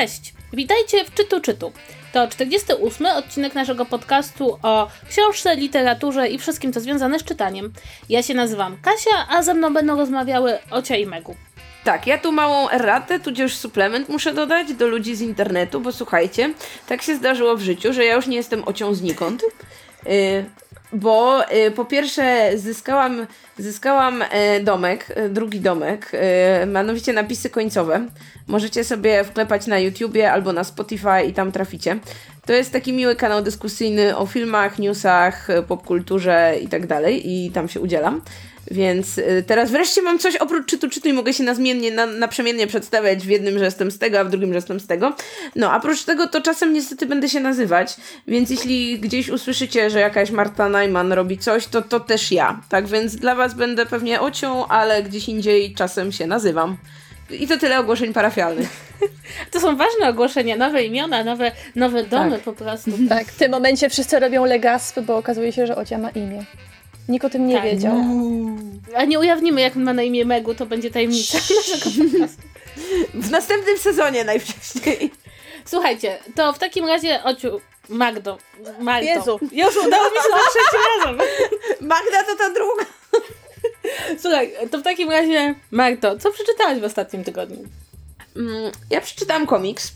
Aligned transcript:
Cześć! 0.00 0.34
Witajcie 0.52 1.04
w 1.04 1.14
Czytu 1.14 1.40
Czytu. 1.40 1.72
To 2.12 2.28
48 2.28 3.06
odcinek 3.06 3.54
naszego 3.54 3.86
podcastu 3.86 4.58
o 4.62 4.88
książce, 5.08 5.56
literaturze 5.56 6.28
i 6.28 6.38
wszystkim, 6.38 6.72
co 6.72 6.80
związane 6.80 7.18
z 7.18 7.24
czytaniem. 7.24 7.72
Ja 8.08 8.22
się 8.22 8.34
nazywam 8.34 8.76
Kasia, 8.82 9.26
a 9.28 9.42
ze 9.42 9.54
mną 9.54 9.72
będą 9.72 9.96
rozmawiały 9.96 10.58
Ocia 10.70 10.96
i 10.96 11.06
Megu. 11.06 11.36
Tak, 11.84 12.06
ja 12.06 12.18
tu 12.18 12.32
małą 12.32 12.70
erratę, 12.70 13.20
tudzież 13.20 13.56
suplement 13.56 14.08
muszę 14.08 14.34
dodać 14.34 14.74
do 14.74 14.86
ludzi 14.86 15.16
z 15.16 15.20
internetu, 15.20 15.80
bo 15.80 15.92
słuchajcie, 15.92 16.54
tak 16.86 17.02
się 17.02 17.16
zdarzyło 17.16 17.56
w 17.56 17.60
życiu, 17.60 17.92
że 17.92 18.04
ja 18.04 18.14
już 18.14 18.26
nie 18.26 18.36
jestem 18.36 18.68
ocią 18.68 18.94
znikąd. 18.94 19.42
Yy, 20.06 20.44
bo 20.92 21.42
y, 21.52 21.70
po 21.70 21.84
pierwsze 21.84 22.50
zyskałam, 22.56 23.26
zyskałam 23.58 24.22
y, 24.22 24.26
domek, 24.64 25.16
y, 25.18 25.28
drugi 25.28 25.60
domek, 25.60 26.12
y, 26.62 26.66
mianowicie 26.66 27.12
napisy 27.12 27.50
końcowe. 27.50 28.06
Możecie 28.46 28.84
sobie 28.84 29.24
wklepać 29.24 29.66
na 29.66 29.78
YouTubie 29.78 30.32
albo 30.32 30.52
na 30.52 30.64
Spotify 30.64 31.22
i 31.28 31.32
tam 31.32 31.52
traficie. 31.52 31.98
To 32.46 32.52
jest 32.52 32.72
taki 32.72 32.92
miły 32.92 33.16
kanał 33.16 33.42
dyskusyjny 33.42 34.16
o 34.16 34.26
filmach, 34.26 34.78
newsach, 34.78 35.48
popkulturze 35.68 36.54
i 36.62 36.68
tak 36.68 36.86
dalej 36.86 37.30
i 37.30 37.50
tam 37.50 37.68
się 37.68 37.80
udzielam. 37.80 38.20
Więc 38.70 39.18
y, 39.18 39.44
teraz 39.46 39.70
wreszcie 39.70 40.02
mam 40.02 40.18
coś 40.18 40.36
oprócz 40.36 40.66
czytu 40.66 40.88
czytu 40.88 41.08
i 41.08 41.12
mogę 41.12 41.34
się 41.34 41.44
nazmiennie, 41.44 41.90
na, 41.90 42.06
naprzemiennie 42.06 42.66
przedstawiać 42.66 43.26
w 43.26 43.28
jednym, 43.28 43.58
że 43.58 43.64
jestem 43.64 43.90
z 43.90 43.98
tego, 43.98 44.20
a 44.20 44.24
w 44.24 44.30
drugim, 44.30 44.48
że 44.48 44.54
jestem 44.54 44.80
z 44.80 44.86
tego. 44.86 45.16
No, 45.56 45.72
a 45.72 45.76
oprócz 45.76 46.04
tego 46.04 46.26
to 46.26 46.40
czasem 46.40 46.72
niestety 46.72 47.06
będę 47.06 47.28
się 47.28 47.40
nazywać, 47.40 47.96
więc 48.26 48.50
jeśli 48.50 49.00
gdzieś 49.00 49.28
usłyszycie, 49.28 49.90
że 49.90 50.00
jakaś 50.00 50.30
Marta 50.30 50.68
Najman 50.68 51.12
robi 51.12 51.38
coś, 51.38 51.66
to 51.66 51.82
to 51.82 52.00
też 52.00 52.32
ja. 52.32 52.60
Tak 52.68 52.86
więc 52.86 53.16
dla 53.16 53.34
was 53.34 53.54
będę 53.54 53.86
pewnie 53.86 54.20
ocią, 54.20 54.66
ale 54.66 55.02
gdzieś 55.02 55.28
indziej 55.28 55.74
czasem 55.74 56.12
się 56.12 56.26
nazywam. 56.26 56.76
I 57.30 57.48
to 57.48 57.58
tyle 57.58 57.78
ogłoszeń 57.78 58.12
parafialnych. 58.12 58.68
To 59.50 59.60
są 59.60 59.76
ważne 59.76 60.08
ogłoszenia, 60.08 60.56
nowe 60.56 60.84
imiona, 60.84 61.24
nowe, 61.24 61.52
nowe 61.76 62.04
domy 62.04 62.30
tak. 62.30 62.40
po 62.40 62.52
prostu. 62.52 62.90
Tak, 63.08 63.26
w 63.26 63.38
tym 63.38 63.50
momencie 63.50 63.90
wszyscy 63.90 64.20
robią 64.20 64.44
legaspy, 64.44 65.02
bo 65.02 65.16
okazuje 65.16 65.52
się, 65.52 65.66
że 65.66 65.76
Ocia 65.76 65.98
ma 65.98 66.10
imię. 66.10 66.44
Nikt 67.10 67.24
o 67.24 67.30
tym 67.30 67.46
nie 67.46 67.54
Tak. 67.54 67.64
wiedział. 67.64 67.96
A 68.96 69.04
nie 69.04 69.18
ujawnimy, 69.18 69.60
jak 69.60 69.76
ma 69.76 69.92
na 69.92 70.02
imię 70.02 70.24
Megu, 70.24 70.54
to 70.54 70.66
będzie 70.66 70.90
tajemnica 70.90 71.38
naszego 71.56 71.90
podcastu. 71.90 72.42
W 73.14 73.30
następnym 73.30 73.78
sezonie 73.78 74.24
najwcześniej. 74.24 75.10
Słuchajcie, 75.64 76.18
to 76.34 76.52
w 76.52 76.58
takim 76.58 76.86
razie, 76.86 77.24
Ociu, 77.24 77.60
Magdo, 77.88 78.38
Magdo. 78.80 79.08
Jezu. 79.10 79.38
Już 79.52 79.76
udało 79.76 80.04
mi 80.10 80.16
się 80.16 80.28
za 80.30 80.38
trzecim 80.50 80.80
razem. 80.98 81.18
Magda 81.80 82.22
to 82.22 82.36
ta 82.36 82.50
druga. 82.50 82.84
Słuchaj, 84.18 84.52
to 84.70 84.78
w 84.78 84.82
takim 84.82 85.10
razie, 85.10 85.54
Magdo, 85.70 86.18
co 86.18 86.32
przeczytałaś 86.32 86.78
w 86.80 86.84
ostatnim 86.84 87.24
tygodniu? 87.24 87.58
Mm, 88.36 88.72
Ja 88.90 89.00
przeczytałam 89.00 89.46
komiks. 89.46 89.92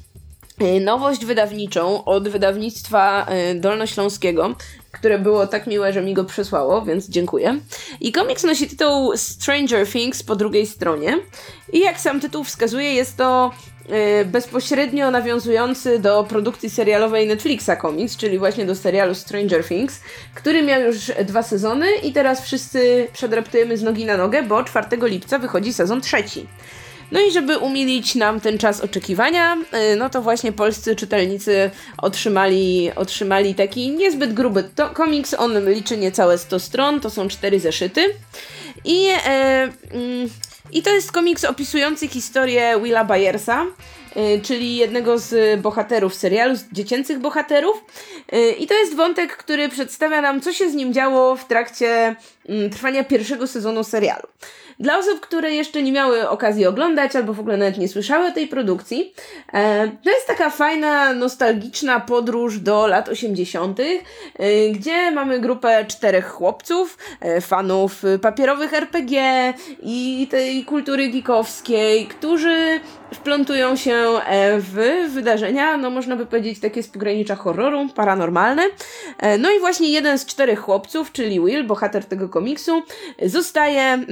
Y, 0.63 0.81
Nowość 0.81 1.25
wydawniczą 1.25 2.05
od 2.05 2.29
wydawnictwa 2.29 3.27
y, 3.53 3.55
Dolnośląskiego, 3.55 4.55
które 4.93 5.19
było 5.19 5.47
tak 5.47 5.67
miłe, 5.67 5.93
że 5.93 6.03
mi 6.03 6.15
go 6.15 6.25
przesłało, 6.25 6.83
więc 6.83 7.09
dziękuję. 7.09 7.61
I 8.01 8.13
komiks 8.13 8.45
nosi 8.45 8.69
tytuł 8.69 9.17
Stranger 9.17 9.89
Things 9.89 10.23
po 10.23 10.37
drugiej 10.37 10.67
stronie. 10.67 11.19
I 11.73 11.81
jak 11.81 12.01
sam 12.01 12.21
tytuł 12.21 12.45
wskazuje, 12.45 12.95
jest 12.95 13.17
to 13.17 13.53
y, 14.21 14.25
bezpośrednio 14.25 15.11
nawiązujący 15.11 15.99
do 15.99 16.25
produkcji 16.25 16.71
serialowej 16.71 17.27
Netflixa 17.27 17.77
komiks, 17.81 18.17
czyli 18.17 18.39
właśnie 18.39 18.67
do 18.67 18.75
serialu 18.75 19.15
Stranger 19.15 19.65
Things, 19.65 20.01
który 20.35 20.63
miał 20.63 20.83
już 20.83 20.97
dwa 21.25 21.43
sezony 21.43 21.87
i 22.03 22.13
teraz 22.13 22.45
wszyscy 22.45 23.09
przedreptujemy 23.13 23.77
z 23.77 23.83
nogi 23.83 24.05
na 24.05 24.17
nogę, 24.17 24.43
bo 24.43 24.65
4 24.65 24.87
lipca 25.03 25.39
wychodzi 25.39 25.73
sezon 25.73 26.01
trzeci. 26.01 26.47
No 27.13 27.21
i 27.21 27.33
żeby 27.33 27.59
umilić 27.59 28.15
nam 28.15 28.41
ten 28.41 28.59
czas 28.59 28.81
oczekiwania, 28.81 29.57
y, 29.93 29.97
no 29.97 30.11
to 30.11 30.23
właśnie 30.23 30.53
polscy 30.53 30.97
czytelnicy 30.97 31.71
otrzymali, 31.99 32.91
otrzymali 32.97 33.55
taki 33.55 33.91
niezbyt 33.91 34.33
gruby 34.33 34.65
to 34.75 34.91
komiks. 34.91 35.35
On 35.35 35.71
liczy 35.71 35.97
niecałe 35.97 36.39
100 36.39 36.59
stron, 36.59 37.01
to 37.01 37.11
są 37.11 37.29
cztery 37.29 37.61
zeszyty. 37.61 38.01
I, 38.85 39.07
e, 39.27 39.63
mm, 39.91 40.29
I 40.73 40.83
to 40.83 40.91
jest 40.91 41.13
komiks 41.13 41.45
opisujący 41.45 42.09
historię 42.09 42.81
Willa 42.83 43.05
Byersa, 43.05 43.67
czyli 44.43 44.77
jednego 44.77 45.19
z 45.19 45.61
bohaterów 45.61 46.15
serialu, 46.15 46.57
z 46.57 46.65
dziecięcych 46.73 47.19
bohaterów. 47.19 47.85
Y, 48.35 48.53
I 48.53 48.67
to 48.67 48.75
jest 48.75 48.97
wątek, 48.97 49.37
który 49.37 49.69
przedstawia 49.69 50.21
nam, 50.21 50.41
co 50.41 50.53
się 50.53 50.71
z 50.71 50.75
nim 50.75 50.93
działo 50.93 51.37
w 51.37 51.45
trakcie 51.45 52.17
mm, 52.49 52.71
trwania 52.71 53.05
pierwszego 53.05 53.47
sezonu 53.47 53.85
serialu. 53.85 54.27
Dla 54.81 54.99
osób, 54.99 55.21
które 55.21 55.55
jeszcze 55.55 55.83
nie 55.83 55.93
miały 55.93 56.29
okazji 56.29 56.67
oglądać 56.67 57.17
albo 57.17 57.35
w 57.35 57.41
ogóle 57.41 57.57
nawet 57.57 57.79
nie 57.79 57.89
słyszały 57.89 58.27
o 58.27 58.33
tej 58.33 58.49
produkcji, 58.49 59.15
e, 59.53 59.89
to 60.05 60.11
jest 60.11 60.27
taka 60.27 60.51
fajna, 60.51 61.13
nostalgiczna 61.13 62.01
podróż 62.01 62.59
do 62.59 62.87
lat 62.87 63.09
80., 63.09 63.81
e, 64.39 64.69
gdzie 64.69 65.11
mamy 65.11 65.41
grupę 65.41 65.85
czterech 65.89 66.29
chłopców, 66.29 66.99
e, 67.21 67.41
fanów 67.41 68.03
papierowych 68.23 68.75
RPG 68.75 69.23
i 69.83 70.27
tej 70.31 70.65
kultury 70.65 71.09
geekowskiej, 71.09 72.07
którzy 72.07 72.81
wplątują 73.15 73.77
się 73.77 73.95
e, 73.95 74.61
w 74.61 74.75
wydarzenia, 75.15 75.77
no 75.77 75.91
można 75.91 76.17
by 76.17 76.27
powiedzieć 76.27 76.61
takie 76.61 76.83
z 76.83 76.89
pogranicza 76.89 77.35
horroru, 77.35 77.89
paranormalne. 77.95 78.63
E, 79.19 79.39
No 79.39 79.51
i 79.51 79.61
właśnie 79.61 79.91
jeden 79.91 80.19
z 80.19 80.27
czterech 80.27 80.61
chłopców, 80.61 81.13
czyli 81.13 81.41
Will, 81.41 81.67
bohater 81.67 82.05
tego 82.05 82.29
komiksu, 82.29 82.83
zostaje 83.23 83.83
mm, 83.83 84.09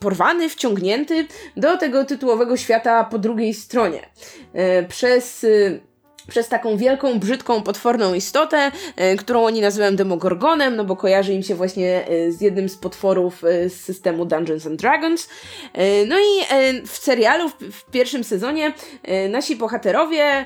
porwany, 0.00 0.48
wciągnięty 0.48 1.26
do 1.56 1.76
tego 1.76 2.04
tytułowego 2.04 2.56
świata 2.56 3.04
po 3.04 3.18
drugiej 3.18 3.54
stronie. 3.54 4.06
E, 4.52 4.82
Przez 4.82 5.44
y, 5.44 5.80
przez 6.28 6.48
taką 6.48 6.76
wielką, 6.76 7.18
brzydką, 7.18 7.62
potworną 7.62 8.14
istotę, 8.14 8.72
e, 8.96 9.16
którą 9.16 9.44
oni 9.44 9.60
nazywają 9.60 9.96
Demogorgonem, 9.96 10.76
no 10.76 10.84
bo 10.84 10.96
kojarzy 10.96 11.32
im 11.32 11.42
się 11.42 11.54
właśnie 11.54 12.08
e, 12.08 12.32
z 12.32 12.40
jednym 12.40 12.68
z 12.68 12.76
potworów 12.76 13.44
e, 13.44 13.70
z 13.70 13.80
systemu 13.80 14.24
Dungeons 14.24 14.66
and 14.66 14.80
Dragons. 14.80 15.28
No 16.08 16.16
i 16.18 16.44
w 16.86 16.96
serialu, 16.96 17.48
w, 17.48 17.90
pierwszym 17.90 18.24
sezonie, 18.24 18.72
nasi 19.30 19.56
bohaterowie 19.56 20.44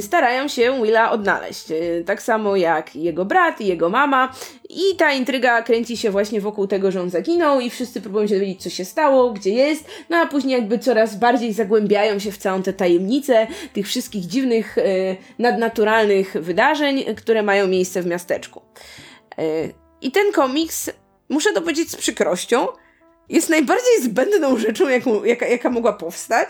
starają 0.00 0.48
się 0.48 0.82
Willa 0.82 1.10
odnaleźć. 1.10 1.66
Tak 2.06 2.22
samo 2.22 2.56
jak 2.56 2.96
jego 2.96 3.24
brat 3.24 3.60
i 3.60 3.66
jego 3.66 3.88
mama. 3.88 4.32
I 4.70 4.96
ta 4.96 5.12
intryga 5.12 5.62
kręci 5.62 5.96
się 5.96 6.10
właśnie 6.10 6.40
wokół 6.40 6.66
tego, 6.66 6.90
że 6.90 7.00
on 7.00 7.10
zaginął 7.10 7.60
i 7.60 7.70
wszyscy 7.70 8.00
próbują 8.00 8.26
się 8.26 8.34
dowiedzieć, 8.34 8.62
co 8.62 8.70
się 8.70 8.84
stało, 8.84 9.32
gdzie 9.32 9.50
jest, 9.50 9.84
no 10.10 10.16
a 10.16 10.26
później 10.26 10.52
jakby 10.52 10.78
coraz 10.78 11.16
bardziej 11.16 11.52
zagłębiają 11.52 12.18
się 12.18 12.32
w 12.32 12.38
całą 12.38 12.62
tę 12.62 12.72
tajemnicę 12.72 13.46
tych 13.72 13.86
wszystkich 13.86 14.26
dziwnych, 14.26 14.76
nadnaturalnych 15.38 16.32
wydarzeń, 16.32 17.04
które 17.14 17.42
mają 17.42 17.66
miejsce 17.66 18.02
w 18.02 18.06
miasteczku. 18.06 18.62
E, 19.38 19.42
I 20.00 20.10
ten 20.12 20.32
komiks, 20.32 20.90
muszę 21.28 21.52
to 21.52 21.60
powiedzieć 21.60 21.90
z 21.90 21.96
przykrością, 21.96 22.66
jest 23.28 23.48
najbardziej 23.48 24.02
zbędną 24.02 24.58
rzeczą, 24.58 24.88
jaką, 24.88 25.24
jaka, 25.24 25.46
jaka 25.46 25.70
mogła 25.70 25.92
powstać. 25.92 26.48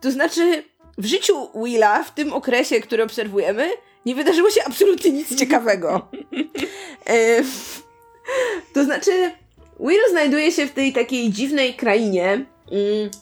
To 0.00 0.10
znaczy, 0.10 0.64
w 0.98 1.04
życiu 1.04 1.48
Willa 1.64 2.04
w 2.04 2.14
tym 2.14 2.32
okresie, 2.32 2.80
który 2.80 3.02
obserwujemy, 3.02 3.70
nie 4.06 4.14
wydarzyło 4.14 4.50
się 4.50 4.64
absolutnie 4.64 5.10
nic 5.10 5.36
ciekawego. 5.40 6.08
E, 7.06 7.42
to 8.74 8.84
znaczy, 8.84 9.30
Will 9.80 10.10
znajduje 10.10 10.52
się 10.52 10.66
w 10.66 10.72
tej 10.72 10.92
takiej 10.92 11.30
dziwnej 11.30 11.74
krainie, 11.74 12.44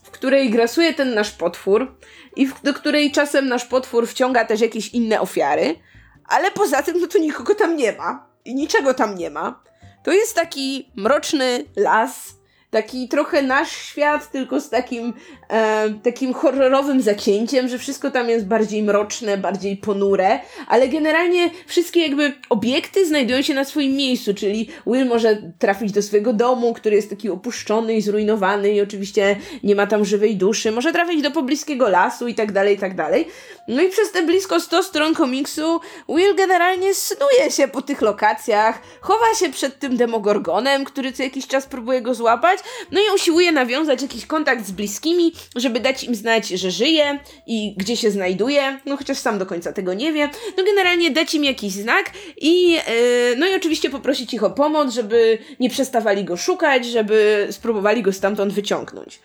w 0.05 0.11
której 0.11 0.51
grasuje 0.51 0.95
ten 0.95 1.15
nasz 1.15 1.31
potwór 1.31 1.97
i 2.37 2.47
w, 2.47 2.63
do 2.63 2.75
której 2.75 3.13
czasem 3.13 3.49
nasz 3.49 3.65
potwór 3.65 4.07
wciąga 4.07 4.45
też 4.45 4.61
jakieś 4.61 4.89
inne 4.89 5.21
ofiary, 5.21 5.75
ale 6.29 6.51
poza 6.51 6.83
tym, 6.83 7.01
no 7.01 7.07
to 7.07 7.19
nikogo 7.19 7.55
tam 7.55 7.77
nie 7.77 7.93
ma 7.93 8.27
i 8.45 8.55
niczego 8.55 8.95
tam 8.95 9.15
nie 9.15 9.31
ma. 9.31 9.63
To 10.05 10.13
jest 10.13 10.35
taki 10.35 10.93
mroczny 10.97 11.65
las, 11.77 12.35
taki 12.73 13.09
trochę 13.09 13.43
nasz 13.43 13.71
świat, 13.71 14.31
tylko 14.31 14.61
z 14.61 14.71
takim, 14.71 15.13
e, 15.49 15.91
takim 16.03 16.33
horrorowym 16.33 17.03
zacięciem, 17.03 17.69
że 17.69 17.79
wszystko 17.79 18.11
tam 18.11 18.29
jest 18.29 18.47
bardziej 18.47 18.83
mroczne, 18.83 19.39
bardziej 19.39 19.77
ponure, 19.77 20.41
ale 20.69 20.89
generalnie 20.89 21.51
wszystkie 21.67 22.01
jakby 22.01 22.33
obiekty 22.51 23.07
znajdują 23.07 23.43
się 23.43 23.55
na 23.55 23.65
swoim 23.65 23.93
miejscu, 23.93 24.35
czyli 24.35 24.69
Will 24.87 25.07
może 25.07 25.43
trafić 25.59 25.93
do 25.93 26.03
swojego 26.03 26.33
domu, 26.33 26.75
który 26.75 26.97
jest 26.97 27.11
taki 27.11 27.31
opuszczony 27.31 27.95
i 27.95 28.03
zrujnowany 28.03 28.73
i 28.73 28.81
oczywiście 28.81 29.37
nie 29.63 29.75
ma 29.75 29.87
tam 29.87 30.05
żywej 30.05 30.37
duszy, 30.37 30.73
może 30.73 30.93
trafić 30.93 31.23
do 31.23 31.31
pobliskiego 31.31 31.89
lasu 31.89 32.29
i 32.29 32.35
tak 32.35 32.53
dalej, 32.53 32.77
i 32.77 32.79
tak 32.79 32.97
dalej. 32.97 33.29
No 33.69 33.83
i 33.83 33.89
przez 33.89 34.13
te 34.13 34.23
blisko 34.23 34.61
100 34.61 34.83
stron 34.83 35.15
komiksu 35.15 35.81
Will 36.09 36.35
generalnie 36.35 36.95
snuje 36.95 37.51
się 37.51 37.69
po 37.69 37.83
tych 37.83 38.01
lokacjach, 38.03 38.83
chowa 39.01 39.35
się 39.39 39.51
przed 39.51 39.79
tym 39.79 39.97
demogorgonem, 39.97 40.85
który 40.85 41.13
co 41.13 41.23
jakiś 41.23 41.47
czas 41.47 41.67
próbuje 41.67 42.03
go 42.03 42.15
złapać, 42.15 42.62
no 42.91 43.01
i 43.01 43.15
usiłuje 43.15 43.53
nawiązać 43.53 44.03
jakiś 44.03 44.27
kontakt 44.27 44.67
z 44.67 44.71
bliskimi, 44.71 45.33
żeby 45.57 45.81
dać 45.81 46.05
im 46.05 46.15
znać, 46.15 46.49
że 46.49 46.71
żyje 46.71 47.19
i 47.47 47.75
gdzie 47.77 47.97
się 47.97 48.11
znajduje, 48.11 48.81
no 48.87 48.97
chociaż 48.97 49.19
sam 49.19 49.39
do 49.39 49.47
końca 49.47 49.73
tego 49.73 49.95
nie 49.95 50.13
wie. 50.13 50.31
No 50.57 50.65
generalnie 50.65 51.11
dać 51.11 51.35
im 51.35 51.45
jakiś 51.45 51.73
znak 51.73 52.11
i 52.37 52.73
yy, 52.73 52.81
no 53.37 53.47
i 53.47 53.55
oczywiście 53.55 53.91
poprosić 53.91 54.35
ich 54.35 54.45
o 54.45 54.51
pomoc, 54.51 54.95
żeby 54.95 55.39
nie 55.61 55.71
przestawali 55.71 56.25
go 56.25 56.37
szukać, 56.37 56.87
żeby 56.87 57.49
spróbowali 57.51 58.03
go 58.03 58.13
stamtąd 58.13 58.53
wyciągnąć. 58.53 59.21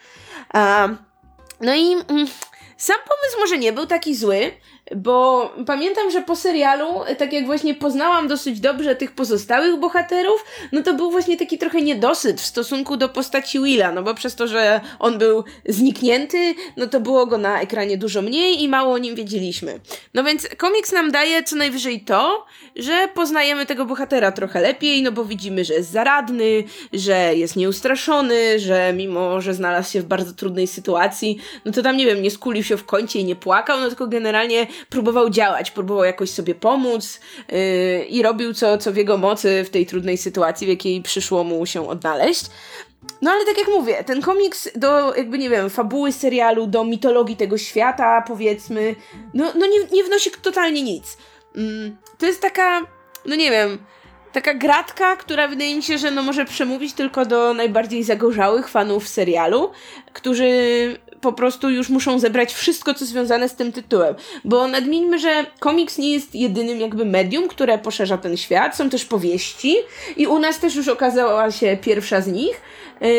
A, 0.53 0.89
no 1.61 1.75
i 1.75 1.91
mm, 1.91 2.27
sam 2.77 2.97
pomysł 2.97 3.39
może 3.39 3.57
nie 3.57 3.73
był 3.73 3.85
taki 3.85 4.15
zły, 4.15 4.51
bo 4.95 5.49
pamiętam, 5.65 6.11
że 6.11 6.21
po 6.21 6.35
serialu, 6.35 6.87
tak 7.17 7.33
jak 7.33 7.45
właśnie 7.45 7.75
poznałam 7.75 8.27
dosyć 8.27 8.59
dobrze 8.59 8.95
tych 8.95 9.11
pozostałych 9.11 9.79
bohaterów, 9.79 10.45
no 10.71 10.83
to 10.83 10.93
był 10.93 11.11
właśnie 11.11 11.37
taki 11.37 11.57
trochę 11.57 11.81
niedosyt 11.81 12.41
w 12.41 12.45
stosunku 12.45 12.97
do 12.97 13.09
postaci 13.09 13.59
Willa, 13.59 13.91
no 13.91 14.03
bo 14.03 14.13
przez 14.13 14.35
to, 14.35 14.47
że 14.47 14.81
on 14.99 15.17
był 15.17 15.43
zniknięty, 15.65 16.55
no 16.77 16.87
to 16.87 16.99
było 16.99 17.25
go 17.25 17.37
na 17.37 17.61
ekranie 17.61 17.97
dużo 17.97 18.21
mniej 18.21 18.63
i 18.63 18.69
mało 18.69 18.93
o 18.93 18.97
nim 18.97 19.15
wiedzieliśmy. 19.15 19.79
No 20.13 20.23
więc 20.23 20.47
komiks 20.57 20.91
nam 20.91 21.11
daje 21.11 21.43
co 21.43 21.55
najwyżej 21.55 22.01
to, 22.01 22.45
że 22.75 23.07
poznajemy 23.13 23.65
tego 23.65 23.85
bohatera 23.85 24.31
trochę 24.31 24.61
lepiej, 24.61 25.03
no 25.03 25.11
bo 25.11 25.25
widzimy, 25.25 25.65
że 25.65 25.73
jest 25.73 25.91
zaradny, 25.91 26.63
że 26.93 27.35
jest 27.35 27.55
nieustraszony, 27.55 28.59
że 28.59 28.93
mimo, 28.93 29.41
że 29.41 29.53
znalazł 29.53 29.91
się 29.91 30.01
w 30.01 30.05
bardzo 30.05 30.33
trudnej 30.33 30.67
sytuacji, 30.67 31.37
no 31.65 31.71
to 31.71 31.81
tam, 31.81 31.97
nie 31.97 32.05
wiem, 32.05 32.21
nie 32.21 32.31
skulił 32.31 32.63
się 32.63 32.77
w 32.77 32.85
kącie 32.85 33.19
i 33.19 33.25
nie 33.25 33.35
płakał, 33.35 33.79
no 33.79 33.87
tylko 33.87 34.07
generalnie 34.07 34.67
próbował 34.89 35.29
działać, 35.29 35.71
próbował 35.71 36.03
jakoś 36.03 36.29
sobie 36.29 36.55
pomóc 36.55 37.19
yy, 37.49 38.05
i 38.05 38.21
robił 38.23 38.53
co, 38.53 38.77
co 38.77 38.91
w 38.91 38.95
jego 38.95 39.17
mocy 39.17 39.63
w 39.63 39.69
tej 39.69 39.85
trudnej 39.85 40.17
sytuacji, 40.17 40.67
w 40.67 40.69
jakiej 40.69 41.01
przyszło 41.01 41.43
mu 41.43 41.65
się 41.65 41.89
odnaleźć. 41.89 42.45
No 43.21 43.31
ale 43.31 43.45
tak 43.45 43.57
jak 43.57 43.67
mówię, 43.67 44.03
ten 44.03 44.21
komiks 44.21 44.69
do 44.75 45.15
jakby 45.15 45.37
nie 45.37 45.49
wiem, 45.49 45.69
fabuły 45.69 46.11
serialu, 46.11 46.67
do 46.67 46.83
mitologii 46.83 47.37
tego 47.37 47.57
świata, 47.57 48.23
powiedzmy, 48.27 48.95
no, 49.33 49.51
no 49.55 49.67
nie, 49.67 49.79
nie 49.91 50.03
wnosi 50.03 50.31
totalnie 50.31 50.81
nic. 50.81 51.17
Mm, 51.55 51.97
to 52.17 52.25
jest 52.25 52.41
taka, 52.41 52.81
no 53.25 53.35
nie 53.35 53.51
wiem, 53.51 53.77
taka 54.31 54.53
gratka, 54.53 55.15
która 55.15 55.47
wydaje 55.47 55.75
mi 55.75 55.83
się, 55.83 55.97
że 55.97 56.11
no 56.11 56.23
może 56.23 56.45
przemówić 56.45 56.93
tylko 56.93 57.25
do 57.25 57.53
najbardziej 57.53 58.03
zagorzałych 58.03 58.69
fanów 58.69 59.07
serialu, 59.07 59.71
którzy 60.13 60.47
po 61.21 61.33
prostu 61.33 61.69
już 61.69 61.89
muszą 61.89 62.19
zebrać 62.19 62.53
wszystko, 62.53 62.93
co 62.93 63.05
związane 63.05 63.49
z 63.49 63.55
tym 63.55 63.71
tytułem. 63.71 64.15
Bo 64.45 64.67
nadmieńmy, 64.67 65.19
że 65.19 65.45
komiks 65.59 65.97
nie 65.97 66.13
jest 66.13 66.35
jedynym 66.35 66.79
jakby 66.79 67.05
medium, 67.05 67.47
które 67.47 67.77
poszerza 67.77 68.17
ten 68.17 68.37
świat. 68.37 68.75
Są 68.75 68.89
też 68.89 69.05
powieści 69.05 69.75
i 70.17 70.27
u 70.27 70.39
nas 70.39 70.59
też 70.59 70.75
już 70.75 70.87
okazała 70.87 71.51
się 71.51 71.77
pierwsza 71.81 72.21
z 72.21 72.27
nich. 72.27 72.61
Yy, 73.01 73.09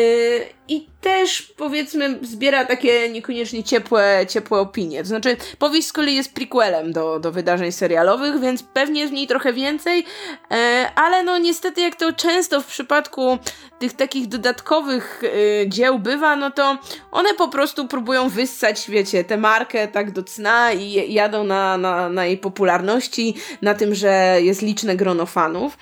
I 0.67 0.87
też 1.01 1.41
powiedzmy 1.41 2.19
zbiera 2.21 2.65
takie 2.65 3.09
niekoniecznie 3.09 3.63
ciepłe, 3.63 4.25
ciepłe 4.29 4.59
opinie. 4.59 5.01
To 5.01 5.07
znaczy 5.07 5.37
powieść 5.59 5.87
z 5.87 5.93
kolei 5.93 6.15
jest 6.15 6.33
prequelem 6.33 6.93
do, 6.93 7.19
do 7.19 7.31
wydarzeń 7.31 7.71
serialowych, 7.71 8.39
więc 8.39 8.63
pewnie 8.63 9.07
w 9.07 9.11
niej 9.11 9.27
trochę 9.27 9.53
więcej, 9.53 9.97
yy, 9.99 10.57
ale 10.95 11.23
no 11.23 11.37
niestety 11.37 11.81
jak 11.81 11.95
to 11.95 12.13
często 12.13 12.61
w 12.61 12.65
przypadku 12.65 13.37
tych 13.79 13.93
takich 13.93 14.27
dodatkowych 14.27 15.21
yy, 15.23 15.69
dzieł 15.69 15.99
bywa, 15.99 16.35
no 16.35 16.51
to 16.51 16.77
one 17.11 17.33
po 17.33 17.47
prostu 17.47 17.87
próbują 17.87 18.29
wyssać, 18.29 18.89
wiecie, 18.89 19.23
tę 19.23 19.37
markę 19.37 19.87
tak 19.87 20.11
do 20.11 20.23
cna 20.23 20.73
i 20.73 21.13
jadą 21.13 21.43
na, 21.43 21.77
na, 21.77 22.09
na 22.09 22.25
jej 22.25 22.37
popularności, 22.37 23.35
na 23.61 23.73
tym, 23.73 23.95
że 23.95 24.37
jest 24.41 24.61
liczne 24.61 24.95
grono 24.95 25.25
fanów. 25.25 25.77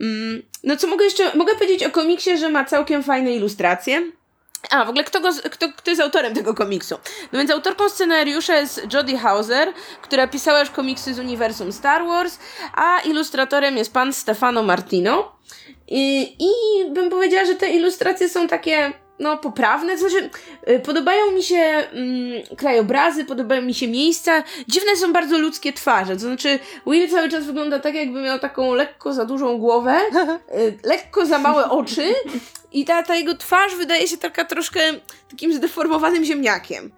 Mm, 0.00 0.42
no 0.64 0.76
co 0.76 0.86
mogę 0.86 1.04
jeszcze, 1.04 1.36
mogę 1.36 1.54
powiedzieć 1.54 1.84
o 1.84 1.90
komiksie, 1.90 2.38
że 2.38 2.48
ma 2.48 2.64
całkiem 2.64 3.02
fajne 3.02 3.32
ilustracje. 3.32 4.02
A, 4.70 4.84
w 4.84 4.88
ogóle 4.88 5.04
kto, 5.04 5.20
go, 5.20 5.28
kto, 5.50 5.68
kto 5.76 5.90
jest 5.90 6.02
autorem 6.02 6.34
tego 6.34 6.54
komiksu? 6.54 6.94
No 7.32 7.38
więc 7.38 7.50
autorką 7.50 7.88
scenariusza 7.88 8.56
jest 8.56 8.92
Jodie 8.92 9.18
Hauser, 9.18 9.72
która 10.02 10.26
pisała 10.26 10.60
już 10.60 10.70
komiksy 10.70 11.14
z 11.14 11.18
uniwersum 11.18 11.72
Star 11.72 12.06
Wars, 12.06 12.38
a 12.74 13.00
ilustratorem 13.00 13.76
jest 13.76 13.92
pan 13.92 14.12
Stefano 14.12 14.62
Martino. 14.62 15.32
I, 15.88 16.36
I 16.38 16.50
bym 16.90 17.10
powiedziała, 17.10 17.44
że 17.44 17.54
te 17.54 17.68
ilustracje 17.68 18.28
są 18.28 18.48
takie 18.48 18.92
no, 19.18 19.38
poprawne. 19.38 19.92
To 19.92 19.98
znaczy, 19.98 20.30
y, 20.68 20.80
podobają 20.80 21.30
mi 21.30 21.42
się 21.42 21.56
mm, 21.56 22.42
krajobrazy, 22.56 23.24
podobają 23.24 23.62
mi 23.62 23.74
się 23.74 23.88
miejsca. 23.88 24.42
Dziwne 24.68 24.96
są 24.96 25.12
bardzo 25.12 25.38
ludzkie 25.38 25.72
twarze. 25.72 26.14
To 26.14 26.20
znaczy, 26.20 26.58
Will 26.86 27.10
cały 27.10 27.28
czas 27.28 27.44
wygląda 27.44 27.78
tak, 27.78 27.94
jakby 27.94 28.22
miał 28.22 28.38
taką 28.38 28.74
lekko 28.74 29.12
za 29.12 29.24
dużą 29.24 29.58
głowę, 29.58 30.00
y, 30.58 30.78
lekko 30.84 31.26
za 31.26 31.38
małe 31.38 31.70
oczy. 31.70 32.14
I 32.72 32.84
ta, 32.84 33.02
ta 33.02 33.16
jego 33.16 33.34
twarz 33.36 33.74
wydaje 33.76 34.08
się 34.08 34.16
taka 34.16 34.44
troszkę 34.44 34.80
takim 35.30 35.52
zdeformowanym 35.52 36.24
ziemniakiem. 36.24 36.90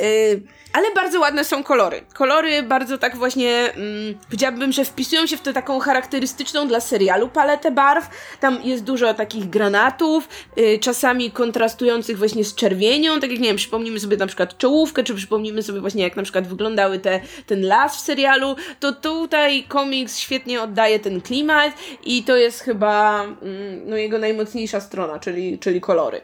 Ale 0.72 0.94
bardzo 0.94 1.20
ładne 1.20 1.44
są 1.44 1.62
kolory. 1.62 2.00
Kolory 2.14 2.62
bardzo 2.62 2.98
tak 2.98 3.16
właśnie, 3.16 3.72
mm, 3.72 4.14
powiedziałabym, 4.24 4.72
że 4.72 4.84
wpisują 4.84 5.26
się 5.26 5.36
w 5.36 5.40
tę 5.40 5.52
taką 5.52 5.78
charakterystyczną 5.78 6.68
dla 6.68 6.80
serialu 6.80 7.28
paletę 7.28 7.70
barw. 7.70 8.08
Tam 8.40 8.58
jest 8.64 8.84
dużo 8.84 9.14
takich 9.14 9.50
granatów, 9.50 10.28
y, 10.58 10.78
czasami 10.78 11.30
kontrastujących 11.30 12.18
właśnie 12.18 12.44
z 12.44 12.54
czerwienią. 12.54 13.20
Tak 13.20 13.30
jak, 13.30 13.40
nie 13.40 13.48
wiem, 13.48 13.56
przypomnimy 13.56 14.00
sobie 14.00 14.16
na 14.16 14.26
przykład 14.26 14.58
czołówkę, 14.58 15.04
czy 15.04 15.14
przypomnimy 15.14 15.62
sobie 15.62 15.80
właśnie 15.80 16.02
jak 16.02 16.16
na 16.16 16.22
przykład 16.22 16.48
wyglądały 16.48 16.98
te, 16.98 17.20
ten 17.46 17.66
las 17.66 17.96
w 17.96 18.00
serialu, 18.00 18.56
to 18.80 18.92
tutaj 18.92 19.64
komiks 19.68 20.18
świetnie 20.18 20.62
oddaje 20.62 20.98
ten 20.98 21.20
klimat 21.20 21.72
i 22.04 22.24
to 22.24 22.36
jest 22.36 22.60
chyba 22.60 23.22
mm, 23.24 23.90
no, 23.90 23.96
jego 23.96 24.18
najmocniejsza 24.18 24.80
strona, 24.80 25.18
czyli, 25.18 25.58
czyli 25.58 25.80
kolory. 25.80 26.20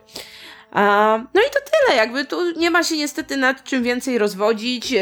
No 1.35 1.41
i 1.41 1.51
to 1.53 1.61
tyle, 1.71 1.97
jakby 1.97 2.25
tu 2.25 2.53
nie 2.57 2.71
ma 2.71 2.83
się 2.83 2.97
niestety 2.97 3.37
nad 3.37 3.65
czym 3.65 3.83
więcej 3.83 4.19
rozwodzić. 4.19 4.91
Yy, 4.91 5.01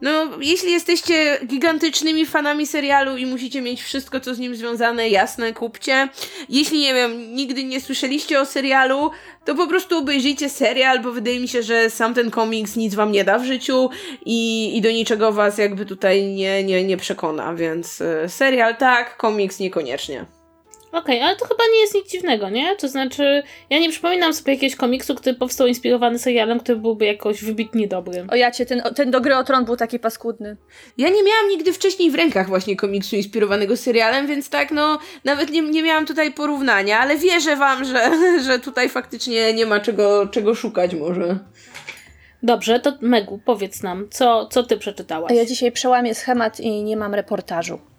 no, 0.00 0.30
jeśli 0.40 0.72
jesteście 0.72 1.38
gigantycznymi 1.46 2.26
fanami 2.26 2.66
serialu 2.66 3.16
i 3.16 3.26
musicie 3.26 3.62
mieć 3.62 3.82
wszystko, 3.82 4.20
co 4.20 4.34
z 4.34 4.38
nim 4.38 4.56
związane, 4.56 5.08
jasne, 5.08 5.52
kupcie. 5.52 6.08
Jeśli, 6.48 6.80
nie 6.80 6.94
wiem, 6.94 7.34
nigdy 7.34 7.64
nie 7.64 7.80
słyszeliście 7.80 8.40
o 8.40 8.46
serialu, 8.46 9.10
to 9.44 9.54
po 9.54 9.66
prostu 9.66 9.98
obejrzyjcie 9.98 10.48
serial, 10.48 11.00
bo 11.00 11.12
wydaje 11.12 11.40
mi 11.40 11.48
się, 11.48 11.62
że 11.62 11.90
sam 11.90 12.14
ten 12.14 12.30
komiks 12.30 12.76
nic 12.76 12.94
wam 12.94 13.12
nie 13.12 13.24
da 13.24 13.38
w 13.38 13.44
życiu 13.44 13.90
i, 14.26 14.70
i 14.76 14.80
do 14.80 14.90
niczego 14.90 15.32
was 15.32 15.58
jakby 15.58 15.86
tutaj 15.86 16.24
nie, 16.24 16.64
nie, 16.64 16.84
nie 16.84 16.96
przekona, 16.96 17.54
więc 17.54 18.00
yy, 18.00 18.28
serial 18.28 18.76
tak, 18.76 19.16
komiks 19.16 19.58
niekoniecznie. 19.58 20.24
Okej, 20.94 21.16
okay, 21.16 21.28
ale 21.28 21.36
to 21.36 21.44
chyba 21.44 21.64
nie 21.72 21.80
jest 21.80 21.94
nic 21.94 22.10
dziwnego, 22.10 22.50
nie? 22.50 22.76
To 22.76 22.88
znaczy, 22.88 23.42
ja 23.70 23.78
nie 23.78 23.90
przypominam 23.90 24.34
sobie 24.34 24.52
jakiegoś 24.52 24.76
komiksu, 24.76 25.14
który 25.14 25.34
powstał 25.34 25.66
inspirowany 25.66 26.18
serialem, 26.18 26.60
który 26.60 26.78
byłby 26.78 27.04
jakoś 27.04 27.44
wybitnie 27.44 27.88
dobry. 27.88 28.26
O 28.28 28.34
ja 28.34 28.50
cię, 28.50 28.66
ten, 28.66 28.82
ten 28.94 29.10
do 29.10 29.20
gry 29.20 29.36
o 29.36 29.44
tron 29.44 29.64
był 29.64 29.76
taki 29.76 29.98
paskudny. 29.98 30.56
Ja 30.98 31.08
nie 31.08 31.22
miałam 31.22 31.48
nigdy 31.48 31.72
wcześniej 31.72 32.10
w 32.10 32.14
rękach 32.14 32.48
właśnie 32.48 32.76
komiksu 32.76 33.16
inspirowanego 33.16 33.76
serialem, 33.76 34.26
więc 34.26 34.50
tak, 34.50 34.70
no, 34.70 34.98
nawet 35.24 35.50
nie, 35.50 35.62
nie 35.62 35.82
miałam 35.82 36.06
tutaj 36.06 36.32
porównania, 36.32 36.98
ale 36.98 37.16
wierzę 37.16 37.56
wam, 37.56 37.84
że, 37.84 38.10
że 38.46 38.58
tutaj 38.58 38.88
faktycznie 38.88 39.54
nie 39.54 39.66
ma 39.66 39.80
czego, 39.80 40.26
czego 40.26 40.54
szukać 40.54 40.94
może. 40.94 41.38
Dobrze, 42.42 42.80
to 42.80 42.92
Megu, 43.00 43.40
powiedz 43.44 43.82
nam, 43.82 44.08
co, 44.10 44.46
co 44.46 44.62
ty 44.62 44.76
przeczytałaś? 44.76 45.32
Ja 45.32 45.44
dzisiaj 45.44 45.72
przełamię 45.72 46.14
schemat 46.14 46.60
i 46.60 46.84
nie 46.84 46.96
mam 46.96 47.14
reportażu. 47.14 47.93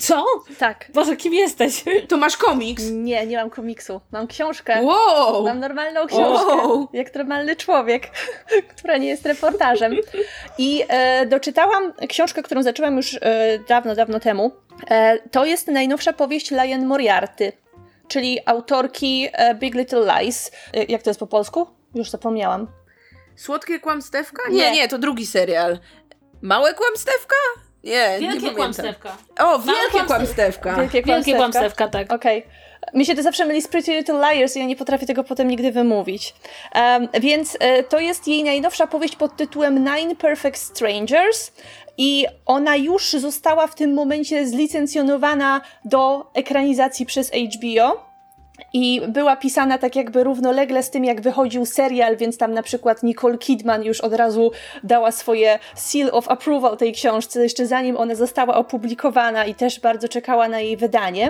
Co? 0.00 0.24
Tak. 0.58 0.86
Boże, 0.94 1.16
kim 1.16 1.34
jesteś? 1.34 1.84
To 2.08 2.16
masz 2.16 2.36
komiks? 2.36 2.84
Nie, 2.90 3.26
nie 3.26 3.36
mam 3.36 3.50
komiksu. 3.50 4.00
Mam 4.12 4.26
książkę. 4.26 4.82
Wow! 4.82 5.44
Mam 5.44 5.60
normalną 5.60 6.06
książkę. 6.06 6.56
Wow. 6.56 6.88
Jak 6.92 7.14
normalny 7.14 7.56
człowiek, 7.56 8.10
która 8.76 8.96
nie 8.96 9.08
jest 9.08 9.26
reportażem. 9.26 9.96
I 10.58 10.84
e, 10.88 11.26
doczytałam 11.26 11.92
książkę, 12.08 12.42
którą 12.42 12.62
zaczęłam 12.62 12.96
już 12.96 13.14
e, 13.14 13.58
dawno, 13.68 13.94
dawno 13.94 14.20
temu. 14.20 14.50
E, 14.90 15.18
to 15.18 15.44
jest 15.44 15.68
najnowsza 15.68 16.12
powieść 16.12 16.50
Lion 16.50 16.86
Moriarty, 16.86 17.52
czyli 18.08 18.40
autorki 18.46 19.28
e, 19.32 19.54
Big 19.54 19.74
Little 19.74 20.20
Lies. 20.20 20.50
E, 20.74 20.84
jak 20.84 21.02
to 21.02 21.10
jest 21.10 21.20
po 21.20 21.26
polsku? 21.26 21.66
Już 21.94 22.10
zapomniałam. 22.10 22.66
Słodkie 23.36 23.80
kłamstewka? 23.80 24.42
Nie, 24.50 24.56
nie, 24.56 24.72
nie 24.72 24.88
to 24.88 24.98
drugi 24.98 25.26
serial. 25.26 25.78
Małe 26.42 26.74
kłamstewka? 26.74 27.36
Nie, 27.84 28.16
Wielkie 28.20 28.46
nie 28.46 28.54
kłamstewka. 28.54 29.16
O, 29.38 29.58
wielkie 29.58 30.06
kłamstewka. 30.06 30.76
Wielkie 30.76 31.02
kłamstewka, 31.02 31.14
wielkie 31.14 31.34
kłamstewka 31.34 31.88
tak. 31.88 32.12
Okej. 32.12 32.38
Okay. 32.38 32.64
Mi 32.94 33.06
się 33.06 33.14
to 33.14 33.22
zawsze 33.22 33.46
myli 33.46 33.62
z 33.62 33.68
Pretty 33.68 33.96
Little 33.96 34.18
Liars 34.18 34.56
i 34.56 34.58
ja 34.58 34.64
nie 34.64 34.76
potrafię 34.76 35.06
tego 35.06 35.24
potem 35.24 35.48
nigdy 35.48 35.72
wymówić. 35.72 36.34
Um, 36.74 37.08
więc 37.20 37.56
e, 37.60 37.82
to 37.82 38.00
jest 38.00 38.28
jej 38.28 38.44
najnowsza 38.44 38.86
powieść 38.86 39.16
pod 39.16 39.36
tytułem 39.36 39.84
Nine 39.84 40.16
Perfect 40.16 40.60
Strangers 40.60 41.52
i 41.98 42.26
ona 42.46 42.76
już 42.76 43.12
została 43.12 43.66
w 43.66 43.74
tym 43.74 43.94
momencie 43.94 44.46
zlicencjonowana 44.46 45.60
do 45.84 46.30
ekranizacji 46.34 47.06
przez 47.06 47.30
HBO. 47.30 48.13
I 48.72 49.00
była 49.08 49.36
pisana 49.36 49.78
tak 49.78 49.96
jakby 49.96 50.24
równolegle 50.24 50.82
z 50.82 50.90
tym, 50.90 51.04
jak 51.04 51.20
wychodził 51.20 51.66
serial, 51.66 52.16
więc 52.16 52.38
tam 52.38 52.52
na 52.52 52.62
przykład 52.62 53.02
Nicole 53.02 53.38
Kidman 53.38 53.84
już 53.84 54.00
od 54.00 54.14
razu 54.14 54.50
dała 54.84 55.12
swoje 55.12 55.58
seal 55.74 56.08
of 56.12 56.28
approval 56.28 56.76
tej 56.76 56.92
książce, 56.92 57.42
jeszcze 57.42 57.66
zanim 57.66 57.96
ona 57.96 58.14
została 58.14 58.54
opublikowana 58.54 59.44
i 59.44 59.54
też 59.54 59.80
bardzo 59.80 60.08
czekała 60.08 60.48
na 60.48 60.60
jej 60.60 60.76
wydanie. 60.76 61.28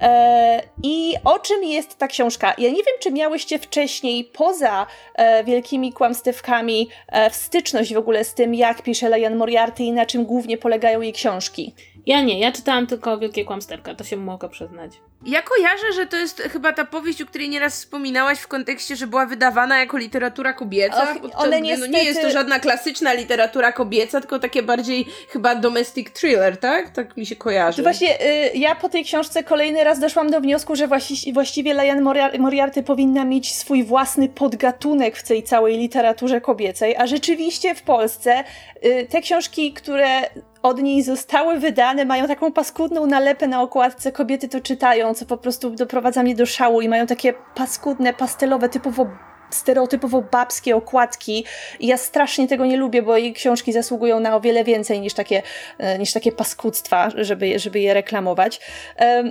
E, 0.00 0.62
I 0.82 1.14
o 1.24 1.38
czym 1.38 1.64
jest 1.64 1.98
ta 1.98 2.08
książka? 2.08 2.54
Ja 2.58 2.68
nie 2.68 2.82
wiem, 2.82 2.94
czy 3.00 3.12
miałyście 3.12 3.58
wcześniej, 3.58 4.24
poza 4.24 4.86
e, 5.14 5.44
wielkimi 5.44 5.92
kłamstewkami, 5.92 6.88
e, 7.08 7.30
w 7.30 7.34
styczność 7.34 7.94
w 7.94 7.98
ogóle 7.98 8.24
z 8.24 8.34
tym, 8.34 8.54
jak 8.54 8.82
pisze 8.82 9.18
Lian 9.18 9.36
Moriarty 9.36 9.82
i 9.82 9.92
na 9.92 10.06
czym 10.06 10.24
głównie 10.24 10.58
polegają 10.58 11.00
jej 11.00 11.12
książki. 11.12 11.74
Ja 12.10 12.20
nie, 12.20 12.38
ja 12.38 12.52
czytałam 12.52 12.86
tylko 12.86 13.18
Wielkie 13.18 13.44
Kłamsterka, 13.44 13.94
to 13.94 14.04
się 14.04 14.16
mogę 14.16 14.48
przyznać. 14.48 14.92
Ja 15.26 15.42
kojarzę, 15.42 15.92
że 15.94 16.06
to 16.06 16.16
jest 16.16 16.42
chyba 16.42 16.72
ta 16.72 16.84
powieść, 16.84 17.22
o 17.22 17.26
której 17.26 17.48
nieraz 17.48 17.74
wspominałaś 17.74 18.38
w 18.38 18.48
kontekście, 18.48 18.96
że 18.96 19.06
była 19.06 19.26
wydawana 19.26 19.78
jako 19.78 19.96
literatura 19.96 20.52
kobieca. 20.52 21.12
Och, 21.12 21.20
podczas 21.20 21.48
gdy, 21.48 21.60
niestety... 21.60 21.90
no 21.90 21.98
nie 21.98 22.04
jest 22.04 22.22
to 22.22 22.30
żadna 22.30 22.58
klasyczna 22.58 23.12
literatura 23.12 23.72
kobieca, 23.72 24.20
tylko 24.20 24.38
takie 24.38 24.62
bardziej 24.62 25.06
chyba 25.28 25.54
domestic 25.54 26.12
thriller, 26.12 26.56
tak? 26.56 26.90
Tak 26.90 27.16
mi 27.16 27.26
się 27.26 27.36
kojarzy. 27.36 27.76
To 27.76 27.82
właśnie 27.82 28.20
y, 28.20 28.50
ja 28.54 28.74
po 28.74 28.88
tej 28.88 29.04
książce 29.04 29.44
kolejny 29.44 29.84
raz 29.84 30.00
doszłam 30.00 30.30
do 30.30 30.40
wniosku, 30.40 30.76
że 30.76 30.86
właści 30.86 31.32
właściwie 31.32 31.74
Liane 31.74 32.28
Moriarty 32.38 32.82
powinna 32.82 33.24
mieć 33.24 33.54
swój 33.54 33.84
własny 33.84 34.28
podgatunek 34.28 35.16
w 35.16 35.22
tej 35.22 35.42
całej 35.42 35.78
literaturze 35.78 36.40
kobiecej, 36.40 36.96
a 36.96 37.06
rzeczywiście 37.06 37.74
w 37.74 37.82
Polsce 37.82 38.44
y, 38.84 39.06
te 39.10 39.20
książki, 39.20 39.72
które 39.72 40.20
od 40.62 40.82
niej 40.82 41.02
zostały 41.02 41.58
wydane, 41.58 42.04
mają 42.04 42.26
taką 42.26 42.52
paskudną 42.52 43.06
nalepę 43.06 43.48
na 43.48 43.62
okładce, 43.62 44.12
kobiety 44.12 44.48
to 44.48 44.60
czytają, 44.60 45.14
co 45.14 45.26
po 45.26 45.36
prostu 45.36 45.70
doprowadza 45.70 46.22
mnie 46.22 46.34
do 46.34 46.46
szału 46.46 46.80
i 46.80 46.88
mają 46.88 47.06
takie 47.06 47.34
paskudne, 47.54 48.14
pastelowe, 48.14 48.68
typowo 48.68 49.06
stereotypowo 49.50 50.22
babskie 50.22 50.76
okładki 50.76 51.44
i 51.80 51.86
ja 51.86 51.96
strasznie 51.96 52.48
tego 52.48 52.66
nie 52.66 52.76
lubię, 52.76 53.02
bo 53.02 53.16
jej 53.16 53.32
książki 53.32 53.72
zasługują 53.72 54.20
na 54.20 54.36
o 54.36 54.40
wiele 54.40 54.64
więcej 54.64 55.00
niż 55.00 55.14
takie, 55.14 55.42
e, 55.78 55.98
niż 55.98 56.12
takie 56.12 56.32
paskudztwa, 56.32 57.08
żeby, 57.16 57.58
żeby 57.58 57.80
je 57.80 57.94
reklamować. 57.94 58.60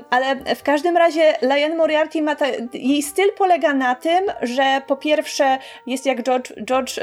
Ale 0.09 0.55
w 0.55 0.63
każdym 0.63 0.98
razie 0.98 1.33
Liane 1.41 1.75
Moriarty 1.75 2.21
ma 2.21 2.36
ta, 2.36 2.45
jej 2.74 3.03
styl 3.03 3.31
polega 3.38 3.74
na 3.74 3.95
tym, 3.95 4.25
że 4.41 4.81
po 4.88 4.98
pierwsze 4.98 5.57
jest 5.88 6.05
jak 6.05 6.24
George, 6.24 6.51
George 6.65 7.00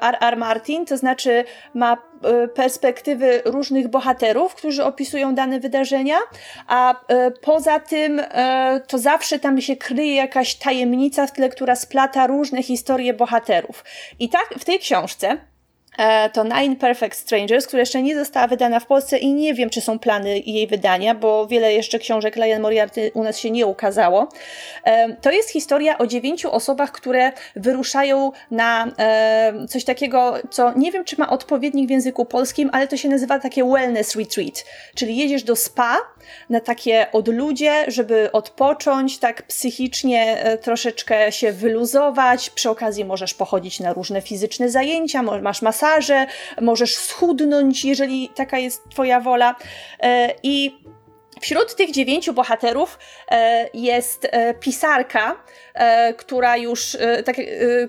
R. 0.00 0.16
R. 0.20 0.36
Martin, 0.36 0.86
to 0.86 0.96
znaczy 0.96 1.44
ma 1.74 1.96
E, 2.13 2.13
perspektywy 2.54 3.42
różnych 3.44 3.88
bohaterów, 3.88 4.54
którzy 4.54 4.84
opisują 4.84 5.34
dane 5.34 5.60
wydarzenia, 5.60 6.16
a 6.66 6.94
e, 7.08 7.30
poza 7.30 7.80
tym 7.80 8.20
e, 8.20 8.80
to 8.86 8.98
zawsze 8.98 9.38
tam 9.38 9.60
się 9.60 9.76
kryje 9.76 10.14
jakaś 10.14 10.54
tajemnica 10.54 11.26
w 11.26 11.32
tle, 11.32 11.48
która 11.48 11.76
splata 11.76 12.26
różne 12.26 12.62
historie 12.62 13.14
bohaterów. 13.14 13.84
I 14.18 14.28
tak 14.28 14.54
w 14.58 14.64
tej 14.64 14.78
książce 14.78 15.38
to 16.32 16.44
Nine 16.44 16.76
Perfect 16.76 17.18
Strangers, 17.18 17.66
która 17.66 17.80
jeszcze 17.80 18.02
nie 18.02 18.16
została 18.16 18.46
wydana 18.46 18.80
w 18.80 18.86
Polsce 18.86 19.18
i 19.18 19.32
nie 19.32 19.54
wiem, 19.54 19.70
czy 19.70 19.80
są 19.80 19.98
plany 19.98 20.38
jej 20.38 20.66
wydania, 20.66 21.14
bo 21.14 21.46
wiele 21.46 21.72
jeszcze 21.72 21.98
książek 21.98 22.36
Liane 22.36 22.58
Moriarty 22.58 23.10
u 23.14 23.22
nas 23.22 23.38
się 23.38 23.50
nie 23.50 23.66
ukazało. 23.66 24.28
E, 24.84 25.16
to 25.16 25.30
jest 25.30 25.50
historia 25.50 25.98
o 25.98 26.06
dziewięciu 26.06 26.52
osobach, 26.52 26.92
które 26.92 27.32
wyruszają 27.56 28.32
na 28.50 28.86
e, 28.98 29.52
coś 29.68 29.84
takiego, 29.84 30.34
co 30.50 30.72
nie 30.76 30.92
wiem, 30.92 31.04
czy 31.04 31.16
ma 31.18 31.30
odpowiednik 31.30 31.88
w 31.88 31.90
języku 31.90 32.24
polskim, 32.24 32.70
ale 32.72 32.88
to 32.88 32.96
się 32.96 33.08
nazywa 33.08 33.38
takie 33.38 33.64
wellness 33.64 34.16
retreat, 34.16 34.64
czyli 34.94 35.16
jedziesz 35.16 35.42
do 35.42 35.56
spa 35.56 35.96
na 36.50 36.60
takie 36.60 37.06
odludzie, 37.12 37.84
żeby 37.88 38.32
odpocząć, 38.32 39.18
tak 39.18 39.42
psychicznie 39.42 40.44
troszeczkę 40.62 41.32
się 41.32 41.52
wyluzować, 41.52 42.50
przy 42.50 42.70
okazji 42.70 43.04
możesz 43.04 43.34
pochodzić 43.34 43.80
na 43.80 43.92
różne 43.92 44.20
fizyczne 44.20 44.70
zajęcia, 44.70 45.22
masz 45.22 45.62
masę 45.62 45.83
masaże, 45.84 46.26
możesz 46.60 46.96
schudnąć, 46.96 47.84
jeżeli 47.84 48.28
taka 48.28 48.58
jest 48.58 48.88
Twoja 48.90 49.20
wola. 49.20 49.56
E, 50.00 50.34
I 50.42 50.84
Wśród 51.40 51.76
tych 51.76 51.90
dziewięciu 51.90 52.32
bohaterów 52.32 52.98
e, 53.30 53.68
jest 53.74 54.28
e, 54.30 54.54
pisarka, 54.54 55.36
która 56.16 56.56
już, 56.56 56.96
tak, 57.24 57.36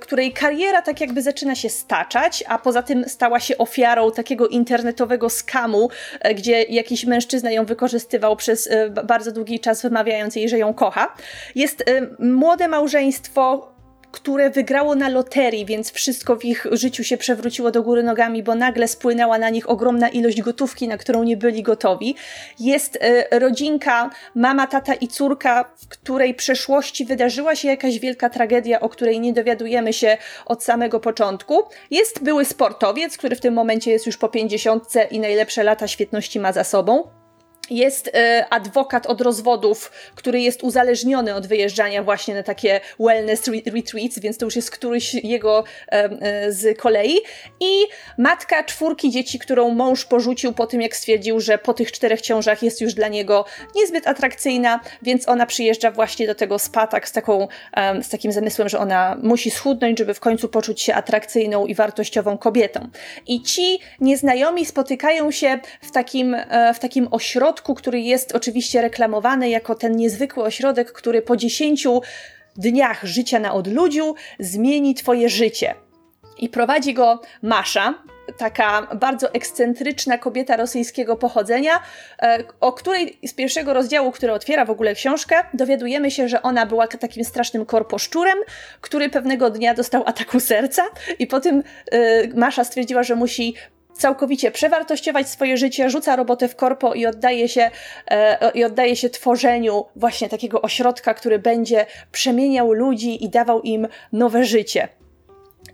której 0.02 0.34
kariera 0.34 0.82
tak 0.82 1.02
jakby 1.02 1.22
zaczyna 1.22 1.56
się 1.56 1.70
staczać, 1.70 2.44
a 2.48 2.60
poza 2.60 2.84
tym 2.84 3.10
stała 3.10 3.40
się 3.40 3.58
ofiarą 3.58 4.12
takiego 4.12 4.48
internetowego 4.48 5.30
skamu, 5.30 5.90
gdzie 6.36 6.64
jakiś 6.64 7.06
mężczyzna 7.06 7.52
ją 7.52 7.66
wykorzystywał 7.66 8.36
przez 8.36 8.70
bardzo 9.04 9.32
długi 9.32 9.60
czas, 9.60 9.82
wymawiając 9.82 10.36
jej, 10.36 10.50
że 10.50 10.58
ją 10.58 10.74
kocha. 10.74 11.16
Jest 11.56 11.84
młode 12.20 12.68
małżeństwo, 12.68 13.75
które 14.16 14.50
wygrało 14.50 14.96
na 14.96 15.10
loterii, 15.10 15.66
więc 15.66 15.92
wszystko 15.92 16.36
w 16.36 16.46
ich 16.46 16.68
życiu 16.72 17.04
się 17.04 17.18
przewróciło 17.18 17.72
do 17.72 17.84
góry 17.84 18.04
nogami, 18.04 18.44
bo 18.44 18.56
nagle 18.56 18.88
spłynęła 18.88 19.38
na 19.38 19.50
nich 19.50 19.70
ogromna 19.70 20.10
ilość 20.10 20.42
gotówki, 20.42 20.88
na 20.88 20.98
którą 20.98 21.24
nie 21.24 21.38
byli 21.38 21.64
gotowi. 21.64 22.16
Jest 22.60 22.96
y, 22.96 23.40
rodzinka, 23.40 24.10
mama, 24.36 24.68
tata 24.68 24.94
i 24.94 25.08
córka, 25.08 25.64
w 25.78 25.88
której 25.88 26.34
przeszłości 26.34 27.06
wydarzyła 27.06 27.56
się 27.56 27.68
jakaś 27.68 28.00
wielka 28.00 28.30
tragedia, 28.30 28.80
o 28.80 28.90
której 28.90 29.20
nie 29.20 29.34
dowiadujemy 29.34 29.94
się 29.94 30.18
od 30.46 30.64
samego 30.64 31.00
początku. 31.00 31.64
Jest 31.92 32.24
były 32.24 32.46
sportowiec, 32.46 33.18
który 33.18 33.36
w 33.36 33.42
tym 33.42 33.54
momencie 33.54 33.92
jest 33.92 34.06
już 34.06 34.18
po 34.18 34.30
pięćdziesiątce 34.30 35.04
i 35.04 35.20
najlepsze 35.20 35.64
lata 35.64 35.88
świetności 35.88 36.40
ma 36.40 36.54
za 36.54 36.64
sobą. 36.64 37.25
Jest 37.70 38.12
e, 38.14 38.46
adwokat 38.50 39.06
od 39.08 39.22
rozwodów, 39.22 39.92
który 40.16 40.42
jest 40.42 40.64
uzależniony 40.64 41.36
od 41.36 41.48
wyjeżdżania 41.48 42.04
właśnie 42.04 42.36
na 42.36 42.44
takie 42.44 42.82
wellness 43.00 43.48
retreats, 43.48 44.20
więc 44.20 44.38
to 44.38 44.46
już 44.46 44.56
jest 44.56 44.72
któryś 44.72 45.14
jego 45.14 45.64
e, 45.88 46.52
z 46.52 46.78
kolei. 46.78 47.18
I 47.60 47.72
matka 48.18 48.64
czwórki 48.64 49.12
dzieci, 49.12 49.40
którą 49.40 49.70
mąż 49.70 50.06
porzucił 50.06 50.54
po 50.54 50.68
tym, 50.68 50.82
jak 50.82 50.96
stwierdził, 50.96 51.40
że 51.40 51.58
po 51.58 51.74
tych 51.74 51.92
czterech 51.92 52.22
ciążach 52.22 52.64
jest 52.64 52.82
już 52.82 52.94
dla 52.94 53.08
niego 53.08 53.46
niezbyt 53.76 54.08
atrakcyjna, 54.08 54.80
więc 55.02 55.30
ona 55.30 55.46
przyjeżdża 55.46 55.92
właśnie 55.92 56.28
do 56.28 56.36
tego 56.36 56.60
spa 56.60 56.88
tak 56.88 57.10
z, 57.10 57.12
taką, 57.12 57.48
z 58.02 58.10
takim 58.10 58.32
zamysłem, 58.32 58.70
że 58.70 58.80
ona 58.80 59.18
musi 59.24 59.52
schudnąć, 59.52 60.00
żeby 60.00 60.14
w 60.14 60.20
końcu 60.20 60.50
poczuć 60.50 60.82
się 60.82 60.94
atrakcyjną 60.94 61.66
i 61.66 61.76
wartościową 61.76 62.38
kobietą. 62.38 62.90
I 63.28 63.42
ci 63.42 63.80
nieznajomi 64.00 64.66
spotykają 64.66 65.32
się 65.32 65.60
w 65.82 65.92
takim, 65.92 66.34
e, 66.34 66.74
w 66.74 66.80
takim 66.80 67.08
ośrodku, 67.12 67.55
ośrodku, 67.56 67.76
który 67.76 68.00
jest 68.00 68.36
oczywiście 68.36 68.82
reklamowany 68.82 69.50
jako 69.50 69.76
ten 69.76 69.96
niezwykły 69.96 70.44
ośrodek, 70.44 70.92
który 70.92 71.22
po 71.22 71.38
10 71.38 71.88
dniach 72.58 73.04
życia 73.04 73.40
na 73.40 73.54
odludziu 73.54 74.16
zmieni 74.40 74.96
Twoje 74.96 75.30
życie. 75.30 75.76
I 76.38 76.50
prowadzi 76.50 76.94
go 76.94 77.22
Masza, 77.42 77.94
taka 78.38 78.88
bardzo 78.96 79.34
ekscentryczna 79.34 80.18
kobieta 80.18 80.58
rosyjskiego 80.58 81.16
pochodzenia, 81.16 81.80
e, 82.22 82.44
o 82.60 82.74
której 82.74 83.20
z 83.26 83.34
pierwszego 83.34 83.74
rozdziału, 83.74 84.12
który 84.12 84.34
otwiera 84.34 84.66
w 84.66 84.70
ogóle 84.70 84.96
książkę, 84.96 85.36
dowiadujemy 85.54 86.12
się, 86.12 86.30
że 86.30 86.42
ona 86.42 86.66
była 86.66 86.88
takim 86.88 87.26
strasznym 87.26 87.66
korposzczurem, 87.66 88.38
który 88.82 89.10
pewnego 89.10 89.50
dnia 89.50 89.74
dostał 89.74 90.04
ataku 90.06 90.40
serca 90.40 90.84
i 91.20 91.28
po 91.28 91.40
tym 91.40 91.64
e, 91.92 92.28
Masza 92.28 92.64
stwierdziła, 92.64 93.04
że 93.04 93.16
musi 93.16 93.56
całkowicie 93.98 94.52
przewartościować 94.52 95.30
swoje 95.30 95.58
życie, 95.58 95.90
rzuca 95.90 96.16
robotę 96.16 96.48
w 96.48 96.56
korpo 96.56 96.94
i 96.94 97.06
oddaje 97.06 97.50
się, 97.50 97.72
e, 98.12 98.52
i 98.52 98.64
oddaje 98.64 98.96
się 98.96 99.10
tworzeniu 99.10 99.86
właśnie 99.96 100.30
takiego 100.30 100.62
ośrodka, 100.62 101.14
który 101.14 101.40
będzie 101.40 101.86
przemieniał 102.12 102.74
ludzi 102.74 103.24
i 103.24 103.30
dawał 103.30 103.62
im 103.62 103.88
nowe 104.12 104.46
życie. 104.46 104.88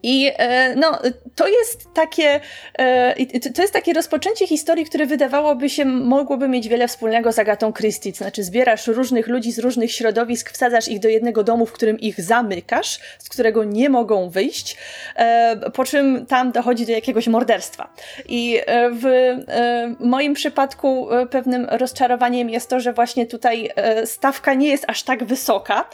I 0.03 0.31
e, 0.37 0.75
no, 0.75 0.99
to 1.35 1.47
jest 1.47 1.93
takie, 1.93 2.39
e, 2.79 3.15
to 3.55 3.61
jest 3.61 3.73
takie 3.73 3.93
rozpoczęcie 3.93 4.47
historii, 4.47 4.85
które 4.85 5.05
wydawałoby 5.05 5.69
się 5.69 5.85
mogłoby 5.85 6.47
mieć 6.47 6.67
wiele 6.67 6.87
wspólnego 6.87 7.31
z 7.31 7.39
Agatą 7.39 7.73
Christie. 7.73 8.11
Znaczy, 8.11 8.43
zbierasz 8.43 8.87
różnych 8.87 9.27
ludzi 9.27 9.51
z 9.51 9.59
różnych 9.59 9.91
środowisk, 9.91 10.51
wsadzasz 10.51 10.87
ich 10.87 10.99
do 10.99 11.09
jednego 11.09 11.43
domu, 11.43 11.65
w 11.65 11.71
którym 11.71 11.99
ich 11.99 12.21
zamykasz, 12.21 12.99
z 13.19 13.29
którego 13.29 13.63
nie 13.63 13.89
mogą 13.89 14.29
wyjść, 14.29 14.77
e, 15.15 15.57
po 15.73 15.83
czym 15.83 16.25
tam 16.25 16.51
dochodzi 16.51 16.85
do 16.85 16.91
jakiegoś 16.91 17.27
morderstwa. 17.27 17.93
I 18.27 18.59
w 18.91 19.35
moim 19.99 20.33
przypadku 20.33 21.07
pewnym 21.29 21.67
rozczarowaniem 21.69 22.49
jest 22.49 22.69
to, 22.69 22.79
że 22.79 22.93
właśnie 22.93 23.25
tutaj 23.25 23.69
stawka 24.05 24.53
nie 24.53 24.67
jest 24.67 24.85
aż 24.87 25.03
tak 25.03 25.23
wysoka, 25.23 25.85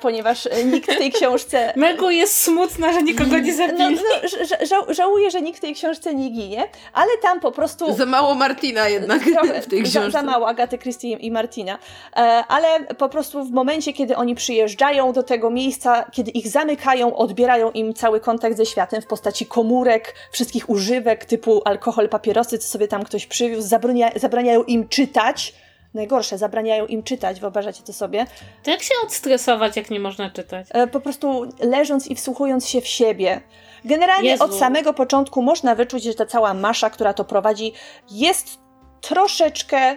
ponieważ 0.00 0.48
nikt 0.64 0.92
w 0.92 0.98
tej 0.98 1.12
książce. 1.12 1.72
Mego 1.76 2.10
jest 2.10 2.40
smutna, 2.40 2.92
że 2.92 3.02
nikogo 3.02 3.33
go 3.34 3.46
nie 3.46 3.52
no, 3.52 3.56
zabili. 3.56 3.94
No, 3.94 4.66
ża 4.66 4.94
żałuję, 4.94 5.30
że 5.30 5.42
nikt 5.42 5.58
w 5.58 5.60
tej 5.60 5.74
książce 5.74 6.14
nie 6.14 6.30
ginie, 6.30 6.68
ale 6.92 7.10
tam 7.22 7.40
po 7.40 7.52
prostu... 7.52 7.94
Za 7.94 8.06
mało 8.06 8.34
Martina 8.34 8.88
jednak 8.88 9.22
trochę, 9.24 9.62
w 9.62 9.66
tej 9.66 9.82
książce. 9.82 10.10
Za, 10.10 10.10
za 10.10 10.22
mało 10.22 10.48
Agaty 10.48 10.78
Christie 10.78 11.08
i 11.08 11.30
Martina. 11.30 11.78
E, 12.16 12.18
ale 12.48 12.80
po 12.98 13.08
prostu 13.08 13.44
w 13.44 13.50
momencie, 13.50 13.92
kiedy 13.92 14.16
oni 14.16 14.34
przyjeżdżają 14.34 15.12
do 15.12 15.22
tego 15.22 15.50
miejsca, 15.50 16.04
kiedy 16.12 16.30
ich 16.30 16.48
zamykają, 16.48 17.16
odbierają 17.16 17.70
im 17.70 17.94
cały 17.94 18.20
kontakt 18.20 18.56
ze 18.56 18.66
światem 18.66 19.02
w 19.02 19.06
postaci 19.06 19.46
komórek, 19.46 20.14
wszystkich 20.30 20.70
używek 20.70 21.24
typu 21.24 21.62
alkohol, 21.64 22.08
papierosy, 22.08 22.58
co 22.58 22.68
sobie 22.68 22.88
tam 22.88 23.04
ktoś 23.04 23.26
przywiózł, 23.26 23.68
zabrania 23.68 24.10
zabraniają 24.16 24.62
im 24.62 24.88
czytać, 24.88 25.54
najgorsze, 25.94 26.38
zabraniają 26.38 26.86
im 26.86 27.02
czytać, 27.02 27.40
wyobrażacie 27.40 27.82
to 27.82 27.92
sobie. 27.92 28.26
To 28.62 28.70
jak 28.70 28.82
się 28.82 28.94
odstresować, 29.04 29.76
jak 29.76 29.90
nie 29.90 30.00
można 30.00 30.30
czytać? 30.30 30.66
E, 30.70 30.86
po 30.86 31.00
prostu 31.00 31.46
leżąc 31.60 32.06
i 32.06 32.14
wsłuchując 32.14 32.68
się 32.68 32.80
w 32.80 32.86
siebie. 32.86 33.40
Generalnie 33.84 34.30
Jezu. 34.30 34.44
od 34.44 34.54
samego 34.54 34.92
początku 34.92 35.42
można 35.42 35.74
wyczuć, 35.74 36.02
że 36.02 36.14
ta 36.14 36.26
cała 36.26 36.54
masza, 36.54 36.90
która 36.90 37.14
to 37.14 37.24
prowadzi, 37.24 37.72
jest 38.10 38.58
troszeczkę 39.00 39.96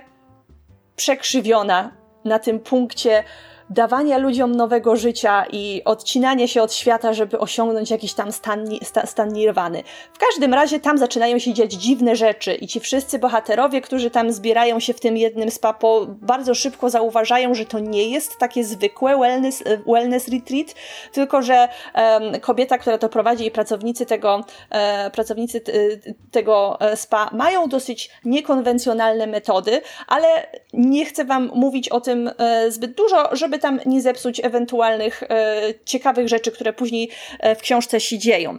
przekrzywiona 0.96 1.92
na 2.26 2.40
tym 2.40 2.60
punkcie 2.60 3.24
dawania 3.70 4.18
ludziom 4.18 4.56
nowego 4.56 4.96
życia 4.96 5.46
i 5.52 5.82
odcinania 5.86 6.48
się 6.48 6.62
od 6.62 6.74
świata, 6.74 7.14
żeby 7.14 7.40
osiągnąć 7.40 7.92
jakiś 7.92 8.14
tam 8.14 8.32
stan, 8.32 8.66
stan 9.06 9.34
nirwany. 9.34 9.84
W 10.14 10.18
każdym 10.18 10.54
razie 10.54 10.80
tam 10.80 10.98
zaczynają 10.98 11.40
się 11.40 11.54
dziać 11.54 11.74
dziwne 11.74 12.16
rzeczy 12.16 12.56
i 12.56 12.68
ci 12.68 12.80
wszyscy 12.80 13.20
bohaterowie, 13.20 13.82
którzy 13.82 14.10
tam 14.10 14.32
zbierają 14.32 14.80
się 14.80 14.94
w 14.94 15.00
tym 15.00 15.18
jednym 15.18 15.52
spa, 15.52 15.74
po, 15.74 16.06
bardzo 16.10 16.56
szybko 16.56 16.90
zauważają, 16.90 17.54
że 17.54 17.66
to 17.66 17.80
nie 17.80 18.10
jest 18.10 18.38
takie 18.40 18.64
zwykłe 18.64 19.18
wellness, 19.18 19.64
wellness 19.88 20.28
retreat, 20.28 20.76
tylko 21.12 21.42
że 21.42 21.68
um, 21.96 22.40
kobieta, 22.40 22.78
która 22.78 22.98
to 22.98 23.10
prowadzi 23.10 23.46
i 23.46 23.52
pracownicy 23.52 24.06
tego, 24.06 24.46
e, 24.70 25.10
pracownicy 25.10 25.62
tego 26.32 26.78
e, 26.80 26.98
spa 26.98 27.30
mają 27.34 27.70
dosyć 27.70 28.10
niekonwencjonalne 28.26 29.28
metody, 29.28 29.82
ale 30.08 30.28
nie 30.74 31.06
chcę 31.06 31.26
Wam 31.26 31.52
mówić 31.56 31.90
o 31.90 32.02
tym 32.02 32.32
e, 32.38 32.72
zbyt 32.72 32.96
dużo, 32.96 33.36
żeby 33.36 33.57
tam 33.60 33.80
nie 33.86 34.02
zepsuć 34.02 34.42
ewentualnych 34.44 35.24
e, 35.24 35.62
ciekawych 35.86 36.28
rzeczy, 36.28 36.52
które 36.52 36.74
później 36.74 37.10
e, 37.40 37.56
w 37.56 37.62
książce 37.62 38.00
się 38.00 38.18
dzieją. 38.18 38.58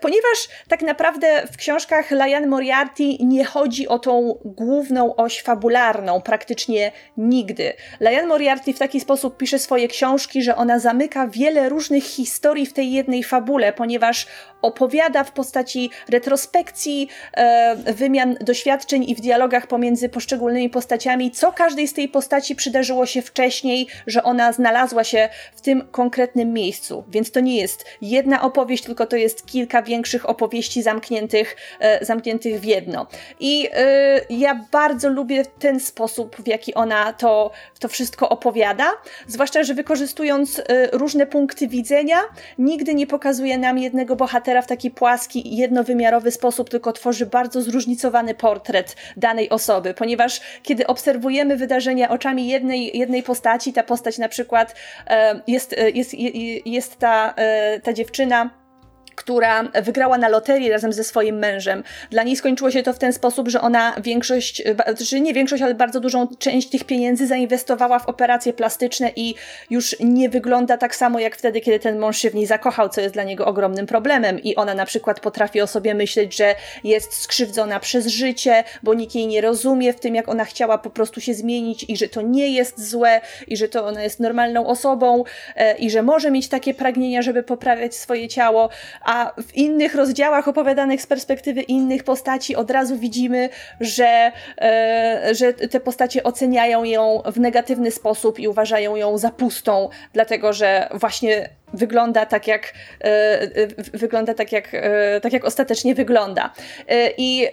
Ponieważ 0.00 0.48
tak 0.68 0.82
naprawdę 0.82 1.46
w 1.52 1.56
książkach 1.56 2.10
Liane 2.10 2.46
Moriarty 2.46 3.04
nie 3.20 3.44
chodzi 3.44 3.88
o 3.88 3.98
tą 3.98 4.38
główną 4.44 5.16
oś 5.16 5.42
fabularną 5.42 6.20
praktycznie 6.20 6.92
nigdy. 7.16 7.72
Liane 8.00 8.26
Moriarty 8.26 8.74
w 8.74 8.78
taki 8.78 9.00
sposób 9.00 9.36
pisze 9.36 9.58
swoje 9.58 9.88
książki, 9.88 10.42
że 10.42 10.56
ona 10.56 10.78
zamyka 10.78 11.26
wiele 11.26 11.68
różnych 11.68 12.04
historii 12.04 12.66
w 12.66 12.72
tej 12.72 12.92
jednej 12.92 13.24
fabule, 13.24 13.72
ponieważ 13.72 14.26
opowiada 14.64 15.24
w 15.24 15.32
postaci 15.32 15.90
retrospekcji, 16.08 17.08
wymian 17.86 18.36
doświadczeń 18.40 19.04
i 19.10 19.14
w 19.14 19.20
dialogach 19.20 19.66
pomiędzy 19.66 20.08
poszczególnymi 20.08 20.70
postaciami, 20.70 21.30
co 21.30 21.52
każdej 21.52 21.88
z 21.88 21.92
tej 21.92 22.08
postaci 22.08 22.56
przydarzyło 22.56 23.06
się 23.06 23.22
wcześniej, 23.22 23.86
że 24.06 24.22
ona 24.22 24.52
znalazła 24.52 25.04
się 25.04 25.28
w 25.54 25.60
tym 25.60 25.88
konkretnym 25.90 26.52
miejscu. 26.52 27.04
Więc 27.08 27.30
to 27.30 27.40
nie 27.40 27.56
jest 27.56 27.84
jedna 28.02 28.42
opowieść, 28.42 28.84
tylko 28.84 29.06
to 29.06 29.16
jest 29.16 29.46
kilka 29.46 29.82
większych 29.82 30.28
opowieści 30.28 30.82
zamkniętych, 30.82 31.56
e, 31.80 32.04
zamkniętych 32.04 32.60
w 32.60 32.64
jedno. 32.64 33.06
I 33.40 33.68
e, 33.72 34.20
ja 34.30 34.60
bardzo 34.72 35.08
lubię 35.08 35.44
ten 35.58 35.80
sposób, 35.80 36.36
w 36.36 36.46
jaki 36.46 36.74
ona 36.74 37.12
to, 37.12 37.50
to 37.78 37.88
wszystko 37.88 38.28
opowiada, 38.28 38.90
zwłaszcza, 39.26 39.62
że 39.62 39.74
wykorzystując 39.74 40.58
e, 40.58 40.62
różne 40.92 41.26
punkty 41.26 41.68
widzenia, 41.68 42.18
nigdy 42.58 42.94
nie 42.94 43.06
pokazuje 43.06 43.58
nam 43.58 43.78
jednego 43.78 44.16
bohatera 44.16 44.53
w 44.62 44.66
taki 44.66 44.90
płaski, 44.90 45.56
jednowymiarowy 45.56 46.30
sposób, 46.30 46.70
tylko 46.70 46.92
tworzy 46.92 47.26
bardzo 47.26 47.62
zróżnicowany 47.62 48.34
portret 48.34 48.96
danej 49.16 49.50
osoby, 49.50 49.94
ponieważ 49.94 50.40
kiedy 50.62 50.86
obserwujemy 50.86 51.56
wydarzenia 51.56 52.08
oczami 52.08 52.48
jednej, 52.48 52.98
jednej 52.98 53.22
postaci, 53.22 53.72
ta 53.72 53.82
postać 53.82 54.18
na 54.18 54.28
przykład 54.28 54.74
e, 55.06 55.40
jest, 55.46 55.72
e, 55.72 55.90
jest, 55.90 56.14
jest 56.66 56.98
ta, 56.98 57.34
e, 57.36 57.80
ta 57.80 57.92
dziewczyna, 57.92 58.63
która 59.14 59.62
wygrała 59.82 60.18
na 60.18 60.28
loterii 60.28 60.70
razem 60.70 60.92
ze 60.92 61.04
swoim 61.04 61.38
mężem. 61.38 61.84
Dla 62.10 62.22
niej 62.22 62.36
skończyło 62.36 62.70
się 62.70 62.82
to 62.82 62.92
w 62.92 62.98
ten 62.98 63.12
sposób, 63.12 63.48
że 63.48 63.60
ona 63.60 63.94
większość, 64.02 64.62
czy 64.64 64.74
znaczy 64.96 65.20
nie 65.20 65.34
większość, 65.34 65.62
ale 65.62 65.74
bardzo 65.74 66.00
dużą 66.00 66.28
część 66.38 66.68
tych 66.68 66.84
pieniędzy 66.84 67.26
zainwestowała 67.26 67.98
w 67.98 68.08
operacje 68.08 68.52
plastyczne 68.52 69.10
i 69.16 69.34
już 69.70 69.96
nie 70.00 70.28
wygląda 70.28 70.76
tak 70.76 70.96
samo 70.96 71.18
jak 71.18 71.36
wtedy, 71.36 71.60
kiedy 71.60 71.80
ten 71.80 71.98
mąż 71.98 72.18
się 72.18 72.30
w 72.30 72.34
niej 72.34 72.46
zakochał, 72.46 72.88
co 72.88 73.00
jest 73.00 73.14
dla 73.14 73.24
niego 73.24 73.46
ogromnym 73.46 73.86
problemem. 73.86 74.38
I 74.38 74.56
ona 74.56 74.74
na 74.74 74.86
przykład 74.86 75.20
potrafi 75.20 75.60
o 75.60 75.66
sobie 75.66 75.94
myśleć, 75.94 76.36
że 76.36 76.54
jest 76.84 77.14
skrzywdzona 77.14 77.80
przez 77.80 78.06
życie, 78.06 78.64
bo 78.82 78.94
nikt 78.94 79.14
jej 79.14 79.26
nie 79.26 79.40
rozumie 79.40 79.92
w 79.92 80.00
tym, 80.00 80.14
jak 80.14 80.28
ona 80.28 80.44
chciała 80.44 80.78
po 80.78 80.90
prostu 80.90 81.20
się 81.20 81.34
zmienić 81.34 81.84
i 81.88 81.96
że 81.96 82.08
to 82.08 82.22
nie 82.22 82.48
jest 82.48 82.90
złe 82.90 83.20
i 83.48 83.56
że 83.56 83.68
to 83.68 83.86
ona 83.86 84.02
jest 84.02 84.20
normalną 84.20 84.66
osobą 84.66 85.24
e, 85.56 85.76
i 85.76 85.90
że 85.90 86.02
może 86.02 86.30
mieć 86.30 86.48
takie 86.48 86.74
pragnienia, 86.74 87.22
żeby 87.22 87.42
poprawiać 87.42 87.94
swoje 87.94 88.28
ciało, 88.28 88.68
a 89.04 89.32
w 89.42 89.56
innych 89.56 89.94
rozdziałach 89.94 90.48
opowiadanych 90.48 91.02
z 91.02 91.06
perspektywy 91.06 91.60
innych 91.62 92.04
postaci 92.04 92.56
od 92.56 92.70
razu 92.70 92.98
widzimy, 92.98 93.48
że, 93.80 94.32
e, 94.60 95.34
że 95.34 95.52
te 95.52 95.80
postacie 95.80 96.22
oceniają 96.22 96.84
ją 96.84 97.22
w 97.26 97.40
negatywny 97.40 97.90
sposób 97.90 98.38
i 98.38 98.48
uważają 98.48 98.96
ją 98.96 99.18
za 99.18 99.30
pustą, 99.30 99.88
dlatego 100.12 100.52
że 100.52 100.88
właśnie 100.92 101.48
wygląda 101.74 102.26
tak 102.26 102.46
jak 102.46 102.72
e, 103.00 103.42
e, 103.42 103.48
wygląda 103.92 104.34
tak 104.34 104.52
jak, 104.52 104.68
e, 104.72 105.20
tak 105.20 105.32
jak 105.32 105.44
ostatecznie 105.44 105.94
wygląda. 105.94 106.52
I 107.18 107.48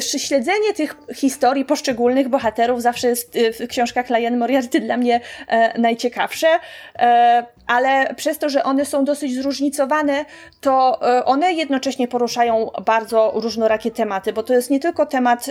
śledzenie 0.00 0.74
tych 0.74 0.96
historii 1.14 1.64
poszczególnych 1.64 2.28
bohaterów 2.28 2.82
zawsze 2.82 3.08
jest 3.08 3.38
w 3.60 3.68
książkach 3.68 4.10
Liane 4.10 4.36
Moriarty 4.36 4.80
dla 4.80 4.96
mnie 4.96 5.20
najciekawsze, 5.78 6.46
ale 7.66 8.14
przez 8.14 8.38
to, 8.38 8.48
że 8.48 8.62
one 8.62 8.84
są 8.84 9.04
dosyć 9.04 9.34
zróżnicowane, 9.34 10.24
to 10.60 11.00
one 11.24 11.52
jednocześnie 11.52 12.08
poruszają 12.08 12.70
bardzo 12.86 13.32
różnorakie 13.34 13.90
tematy, 13.90 14.32
bo 14.32 14.42
to 14.42 14.54
jest 14.54 14.70
nie 14.70 14.80
tylko 14.80 15.06
temat 15.06 15.50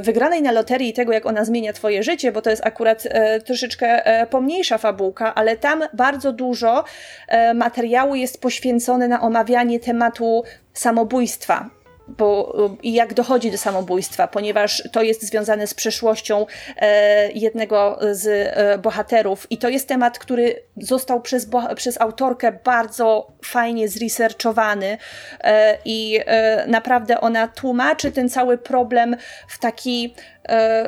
wygranej 0.00 0.42
na 0.42 0.52
loterii 0.52 0.88
i 0.88 0.92
tego, 0.92 1.12
jak 1.12 1.26
ona 1.26 1.44
zmienia 1.44 1.72
twoje 1.72 2.02
życie, 2.02 2.32
bo 2.32 2.42
to 2.42 2.50
jest 2.50 2.66
akurat 2.66 3.08
troszeczkę 3.46 4.02
pomniejsza 4.30 4.78
fabułka, 4.78 5.34
ale 5.34 5.56
tam 5.56 5.84
bardzo 5.92 6.32
dużo 6.32 6.84
E, 7.32 7.54
materiału 7.54 8.14
jest 8.14 8.40
poświęcony 8.40 9.08
na 9.08 9.20
omawianie 9.20 9.80
tematu 9.80 10.44
samobójstwa 10.72 11.70
bo, 12.18 12.56
i 12.82 12.92
jak 12.92 13.14
dochodzi 13.14 13.50
do 13.50 13.58
samobójstwa, 13.58 14.28
ponieważ 14.28 14.82
to 14.92 15.02
jest 15.02 15.22
związane 15.22 15.66
z 15.66 15.74
przeszłością 15.74 16.46
e, 16.76 17.32
jednego 17.32 17.98
z 18.10 18.26
e, 18.26 18.78
bohaterów. 18.78 19.46
I 19.50 19.58
to 19.58 19.68
jest 19.68 19.88
temat, 19.88 20.18
który 20.18 20.62
został 20.76 21.20
przez, 21.20 21.48
przez 21.76 22.00
autorkę 22.00 22.52
bardzo 22.64 23.32
fajnie 23.44 23.88
zresearchowany 23.88 24.98
e, 25.40 25.78
i 25.84 26.20
naprawdę 26.66 27.20
ona 27.20 27.48
tłumaczy 27.48 28.12
ten 28.12 28.28
cały 28.28 28.58
problem 28.58 29.16
w 29.48 29.58
taki 29.58 30.14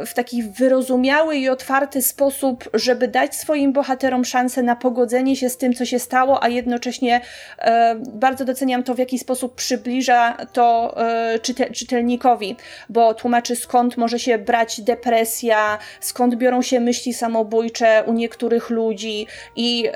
w 0.07 0.15
taki 0.15 0.43
wyrozumiały 0.43 1.37
i 1.37 1.49
otwarty 1.49 2.03
sposób, 2.03 2.71
żeby 2.75 3.09
dać 3.09 3.37
swoim 3.37 3.73
bohaterom 3.73 4.25
szansę 4.25 4.63
na 4.63 4.77
pogodzenie 4.77 5.37
się 5.37 5.51
z 5.51 5.57
tym, 5.57 5.75
co 5.75 5.85
się 5.85 5.99
stało, 5.99 6.43
a 6.43 6.49
jednocześnie 6.49 7.21
e, 7.59 7.95
bardzo 7.95 8.45
doceniam 8.45 8.83
to, 8.83 8.95
w 8.95 8.99
jaki 8.99 9.19
sposób 9.19 9.55
przybliża 9.55 10.37
to 10.53 10.95
e, 10.97 11.39
czytelnikowi, 11.73 12.57
bo 12.89 13.15
tłumaczy 13.15 13.57
skąd 13.57 13.97
może 13.97 14.19
się 14.19 14.39
brać 14.39 14.81
depresja, 14.81 15.79
skąd 16.01 16.35
biorą 16.35 16.63
się 16.63 16.81
myśli 16.81 17.15
samobójcze 17.15 18.03
u 18.07 18.13
niektórych 18.13 18.71
ludzi 18.71 19.27
i 19.57 19.89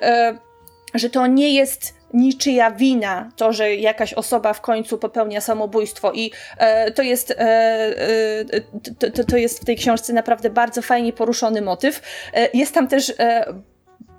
że 0.95 1.11
to 1.11 1.27
nie 1.27 1.55
jest 1.55 1.98
niczyja 2.15 2.71
wina 2.71 3.31
to, 3.37 3.53
że 3.53 3.75
jakaś 3.75 4.15
osoba 4.15 4.53
w 4.53 4.61
końcu 4.61 4.99
popełnia 4.99 5.41
samobójstwo 5.41 6.13
i 6.13 6.31
e, 6.59 6.91
to 6.91 7.03
jest 7.03 7.31
e, 7.31 7.37
e, 7.39 9.11
to, 9.13 9.25
to, 9.25 9.37
jest 9.37 9.61
w 9.61 9.65
tej 9.65 9.77
książce 9.77 10.13
naprawdę 10.13 10.51
bardzo 10.51 10.83
fajnie 10.83 11.13
poruszony 11.13 11.63
motyw. 11.63 12.03
E, 12.35 12.49
jest 12.55 12.75
tam 12.75 12.89
też 12.89 13.13
e, 13.19 13.45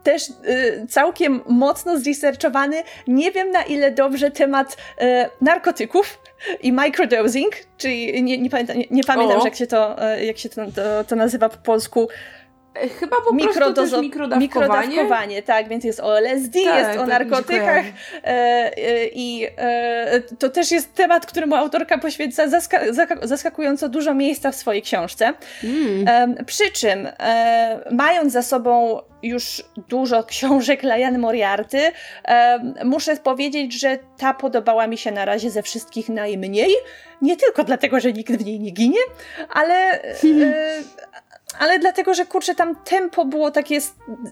też 0.04 0.30
y, 0.30 0.86
całkiem 0.90 1.42
mocno 1.48 2.00
zresearchowany. 2.00 2.84
Nie 3.08 3.32
wiem 3.32 3.52
na 3.52 3.64
ile 3.64 3.92
dobrze 3.92 4.32
temat 4.32 4.78
y, 5.02 5.06
narkotyków 5.42 6.20
i 6.62 6.72
microdosing, 6.72 7.54
czyli 7.78 8.24
nie, 8.24 8.38
nie 8.38 8.50
pamiętam, 8.50 8.78
nie, 8.78 8.86
nie 8.92 9.04
pamiętam 9.04 9.42
jak 9.46 9.56
się, 9.56 9.68
to, 9.68 9.96
jak 10.22 10.38
się 10.38 10.50
to, 10.50 10.66
to, 10.66 11.04
to 11.08 11.16
nazywa 11.16 11.50
po 11.50 11.58
polsku. 11.58 12.08
Chyba 13.00 13.16
po 13.26 13.34
Mikrodozo- 13.34 13.74
prostu 13.74 13.92
też 13.96 14.02
mikrodawkowanie. 14.02 14.42
mikrodawkowanie. 14.88 15.42
tak, 15.44 15.68
więc 15.68 15.84
jest 15.84 16.00
o 16.00 16.18
LSD, 16.20 16.60
tak, 16.64 16.76
jest 16.88 17.00
o 17.00 17.02
tak, 17.02 17.10
narkotykach 17.10 17.86
e, 17.86 18.28
e, 18.28 19.06
i 19.06 19.48
e, 19.58 20.22
to 20.40 20.50
też 20.50 20.72
jest 20.72 20.94
temat, 20.94 21.26
któremu 21.26 21.56
autorka 21.56 21.98
poświęca 21.98 22.48
zaska- 22.48 23.18
zaskakująco 23.28 23.90
dużo 23.90 24.14
miejsca 24.14 24.52
w 24.52 24.56
swojej 24.56 24.82
książce. 24.82 25.34
Mm. 25.64 26.46
przy 26.46 26.72
czym, 26.72 27.08
mając 27.92 28.34
za 28.34 28.42
sobą 28.42 29.00
już 29.24 29.64
dużo 29.88 30.24
książek 30.24 30.84
Liane 30.84 31.18
Moriarty, 31.18 31.80
muszę 32.84 33.16
powiedzieć, 33.16 33.80
że 33.80 33.98
ta 34.18 34.34
podobała 34.34 34.88
mi 34.88 34.98
się 34.98 35.12
na 35.12 35.26
razie 35.26 35.50
ze 35.52 35.64
wszystkich 35.64 36.10
najmniej. 36.10 36.70
Nie 37.22 37.36
tylko 37.38 37.64
dlatego, 37.64 38.00
że 38.00 38.14
nikt 38.14 38.32
w 38.32 38.46
niej 38.46 38.60
nie 38.60 38.72
ginie, 38.72 39.00
ale, 39.50 40.00
ale 41.60 41.80
dlatego, 41.80 42.14
że 42.14 42.26
kurczę, 42.26 42.56
tam 42.56 42.76
tempo 42.76 43.26
było 43.26 43.52
takie 43.52 43.82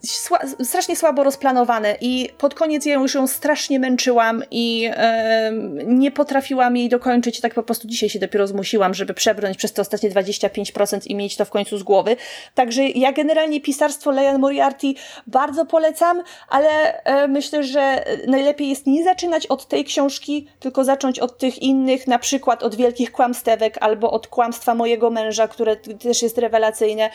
sła 0.04 0.40
strasznie 0.64 0.96
słabo 0.96 1.24
rozplanowane 1.24 1.96
i 2.02 2.30
pod 2.38 2.54
koniec 2.54 2.86
ja 2.86 2.94
już 2.94 3.14
ją 3.14 3.28
strasznie 3.28 3.80
męczyłam 3.80 4.44
i 4.52 4.90
e, 4.94 5.52
nie 5.86 6.12
potrafiłam 6.12 6.78
jej 6.78 6.90
dokończyć, 6.90 7.42
tak 7.42 7.54
po 7.54 7.64
prostu 7.64 7.88
dzisiaj 7.88 8.10
się 8.10 8.20
dopiero 8.20 8.48
zmusiłam, 8.48 8.94
żeby 8.94 9.14
przebrnąć 9.14 9.58
przez 9.58 9.74
te 9.74 9.82
ostatnie 9.82 10.10
25% 10.10 11.00
i 11.06 11.16
mieć 11.16 11.36
to 11.36 11.46
w 11.46 11.50
końcu 11.50 11.78
z 11.78 11.84
głowy. 11.84 12.16
Także 12.56 12.88
ja 12.88 13.12
generalnie 13.12 13.62
pisarstwo 13.62 14.12
Leon 14.12 14.42
Moriarty 14.42 14.88
bardzo 15.28 15.66
polecam, 15.66 16.24
ale 16.50 17.04
e, 17.04 17.28
myślę, 17.28 17.64
że 17.64 18.06
najlepiej 18.28 18.70
jest 18.70 18.88
nie 18.88 19.04
zaczynać 19.04 19.48
od 19.48 19.68
tej 19.68 19.86
książki, 19.86 20.48
tylko 20.60 20.84
zacząć 20.84 21.20
od 21.20 21.38
tych 21.38 21.62
innych, 21.62 22.08
na 22.08 22.20
przykład 22.20 22.64
od 22.64 22.76
Wielkich 22.76 23.12
Kłamstewek 23.12 23.78
albo 23.82 24.12
od 24.12 24.28
Kłamstwa 24.28 24.76
mojego 24.76 25.10
męża, 25.10 25.48
które 25.48 25.76
też 25.76 26.22
jest 26.22 26.38
rewelacyjne, 26.38 27.10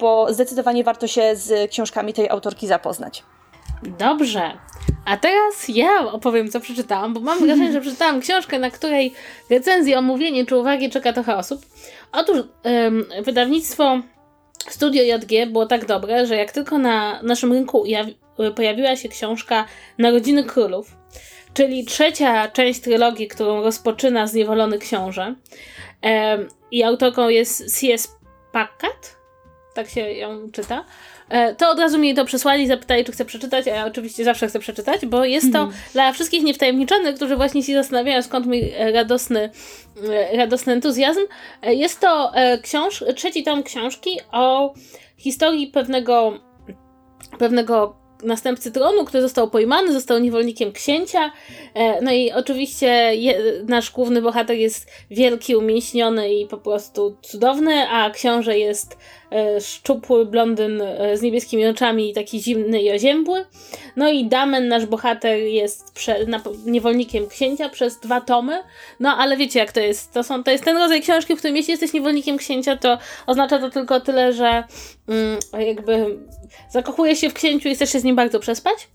bo 0.00 0.34
zdecydowanie 0.34 0.84
warto 0.84 1.06
się 1.06 1.36
z 1.36 1.70
książkami 1.70 2.12
tej 2.12 2.28
autorki 2.28 2.66
zapoznać. 2.66 3.24
Dobrze. 3.82 4.52
A 5.04 5.16
teraz 5.16 5.68
ja 5.68 6.12
opowiem, 6.12 6.50
co 6.50 6.60
przeczytałam, 6.60 7.14
bo 7.14 7.20
mam 7.20 7.38
wrażenie, 7.46 7.72
że 7.72 7.80
przeczytałam 7.80 8.20
książkę, 8.20 8.58
na 8.58 8.70
której 8.70 9.12
recenzję, 9.50 9.98
omówienie 9.98 10.46
czy 10.46 10.56
uwagi 10.56 10.90
czeka 10.90 11.12
trochę 11.12 11.36
osób. 11.36 11.60
Otóż 12.12 12.38
ym, 12.86 13.06
wydawnictwo 13.22 14.00
Studio 14.68 15.02
JG 15.02 15.50
było 15.52 15.66
tak 15.66 15.86
dobre, 15.86 16.26
że 16.26 16.36
jak 16.36 16.52
tylko 16.52 16.78
na 16.78 17.22
naszym 17.22 17.52
rynku 17.52 17.84
pojawiła 18.56 18.96
się 18.96 19.08
książka 19.08 19.64
Narodziny 19.98 20.44
Królów, 20.44 20.96
czyli 21.54 21.84
trzecia 21.84 22.48
część 22.48 22.80
trylogii, 22.80 23.28
którą 23.28 23.62
rozpoczyna 23.62 24.26
Zniewolony 24.26 24.78
Książę, 24.78 25.34
ym, 26.36 26.48
i 26.70 26.82
autorką 26.82 27.28
jest 27.28 27.80
C.S. 27.80 28.16
Packard, 28.52 29.16
tak 29.74 29.88
się 29.88 30.00
ją 30.00 30.50
czyta, 30.52 30.84
E, 31.30 31.54
to 31.54 31.70
od 31.70 31.78
razu 31.78 31.98
mi 31.98 32.14
to 32.14 32.24
przesłali, 32.24 32.66
zapytali, 32.66 33.04
czy 33.04 33.12
chcę 33.12 33.24
przeczytać, 33.24 33.68
a 33.68 33.70
ja 33.70 33.86
oczywiście 33.86 34.24
zawsze 34.24 34.48
chcę 34.48 34.58
przeczytać, 34.58 35.06
bo 35.06 35.24
jest 35.24 35.52
to 35.52 35.58
mm. 35.58 35.74
dla 35.92 36.12
wszystkich 36.12 36.42
niewtajemniczonych, 36.42 37.16
którzy 37.16 37.36
właśnie 37.36 37.62
się 37.62 37.74
zastanawiają, 37.74 38.22
skąd 38.22 38.46
mój 38.46 38.72
radosny, 38.92 39.50
e, 40.08 40.36
radosny 40.36 40.72
entuzjazm. 40.72 41.20
E, 41.62 41.74
jest 41.74 42.00
to 42.00 42.32
książ 42.62 43.04
trzeci 43.16 43.42
tom 43.42 43.62
książki 43.62 44.10
o 44.32 44.74
historii 45.16 45.66
pewnego 45.66 46.40
pewnego 47.38 47.96
następcy 48.22 48.72
tronu, 48.72 49.04
który 49.04 49.22
został 49.22 49.50
pojmany, 49.50 49.92
został 49.92 50.18
niewolnikiem 50.18 50.72
księcia. 50.72 51.32
E, 51.74 52.02
no 52.02 52.12
i 52.12 52.32
oczywiście 52.32 52.86
je, 53.14 53.42
nasz 53.68 53.90
główny 53.90 54.22
bohater 54.22 54.56
jest 54.56 54.90
wielki, 55.10 55.56
umięśniony 55.56 56.34
i 56.34 56.46
po 56.46 56.56
prostu 56.56 57.16
cudowny, 57.22 57.88
a 57.88 58.10
książę 58.10 58.58
jest 58.58 58.98
e, 59.32 59.60
szczupły 59.60 60.26
blondyn 60.26 60.82
e, 60.82 61.16
z 61.16 61.22
niebieskimi 61.22 61.66
oczami, 61.66 62.14
taki 62.14 62.40
zimny 62.40 62.82
i 62.82 62.90
oziębły. 62.90 63.44
No 63.96 64.08
i 64.08 64.24
Damen, 64.24 64.68
nasz 64.68 64.86
bohater, 64.86 65.38
jest 65.38 65.94
prze, 65.94 66.26
na, 66.26 66.42
niewolnikiem 66.66 67.28
księcia 67.28 67.68
przez 67.68 68.00
dwa 68.00 68.20
tomy. 68.20 68.62
No 69.00 69.16
ale 69.16 69.36
wiecie 69.36 69.58
jak 69.58 69.72
to 69.72 69.80
jest. 69.80 70.12
To, 70.12 70.24
są, 70.24 70.44
to 70.44 70.50
jest 70.50 70.64
ten 70.64 70.76
rodzaj 70.76 71.00
książki, 71.00 71.34
w 71.34 71.38
którym 71.38 71.56
jeśli 71.56 71.70
jesteś 71.70 71.92
niewolnikiem 71.92 72.38
księcia, 72.38 72.76
to 72.76 72.98
oznacza 73.26 73.58
to 73.58 73.70
tylko 73.70 74.00
tyle, 74.00 74.32
że 74.32 74.64
mm, 75.08 75.38
jakby 75.66 76.18
zakochujesz 76.68 77.18
się 77.18 77.30
w 77.30 77.34
księciu 77.34 77.68
i 77.68 77.74
chcesz 77.74 77.92
się 77.92 78.00
z 78.00 78.04
nim 78.04 78.16
bardzo 78.16 78.40
przespać. 78.40 78.88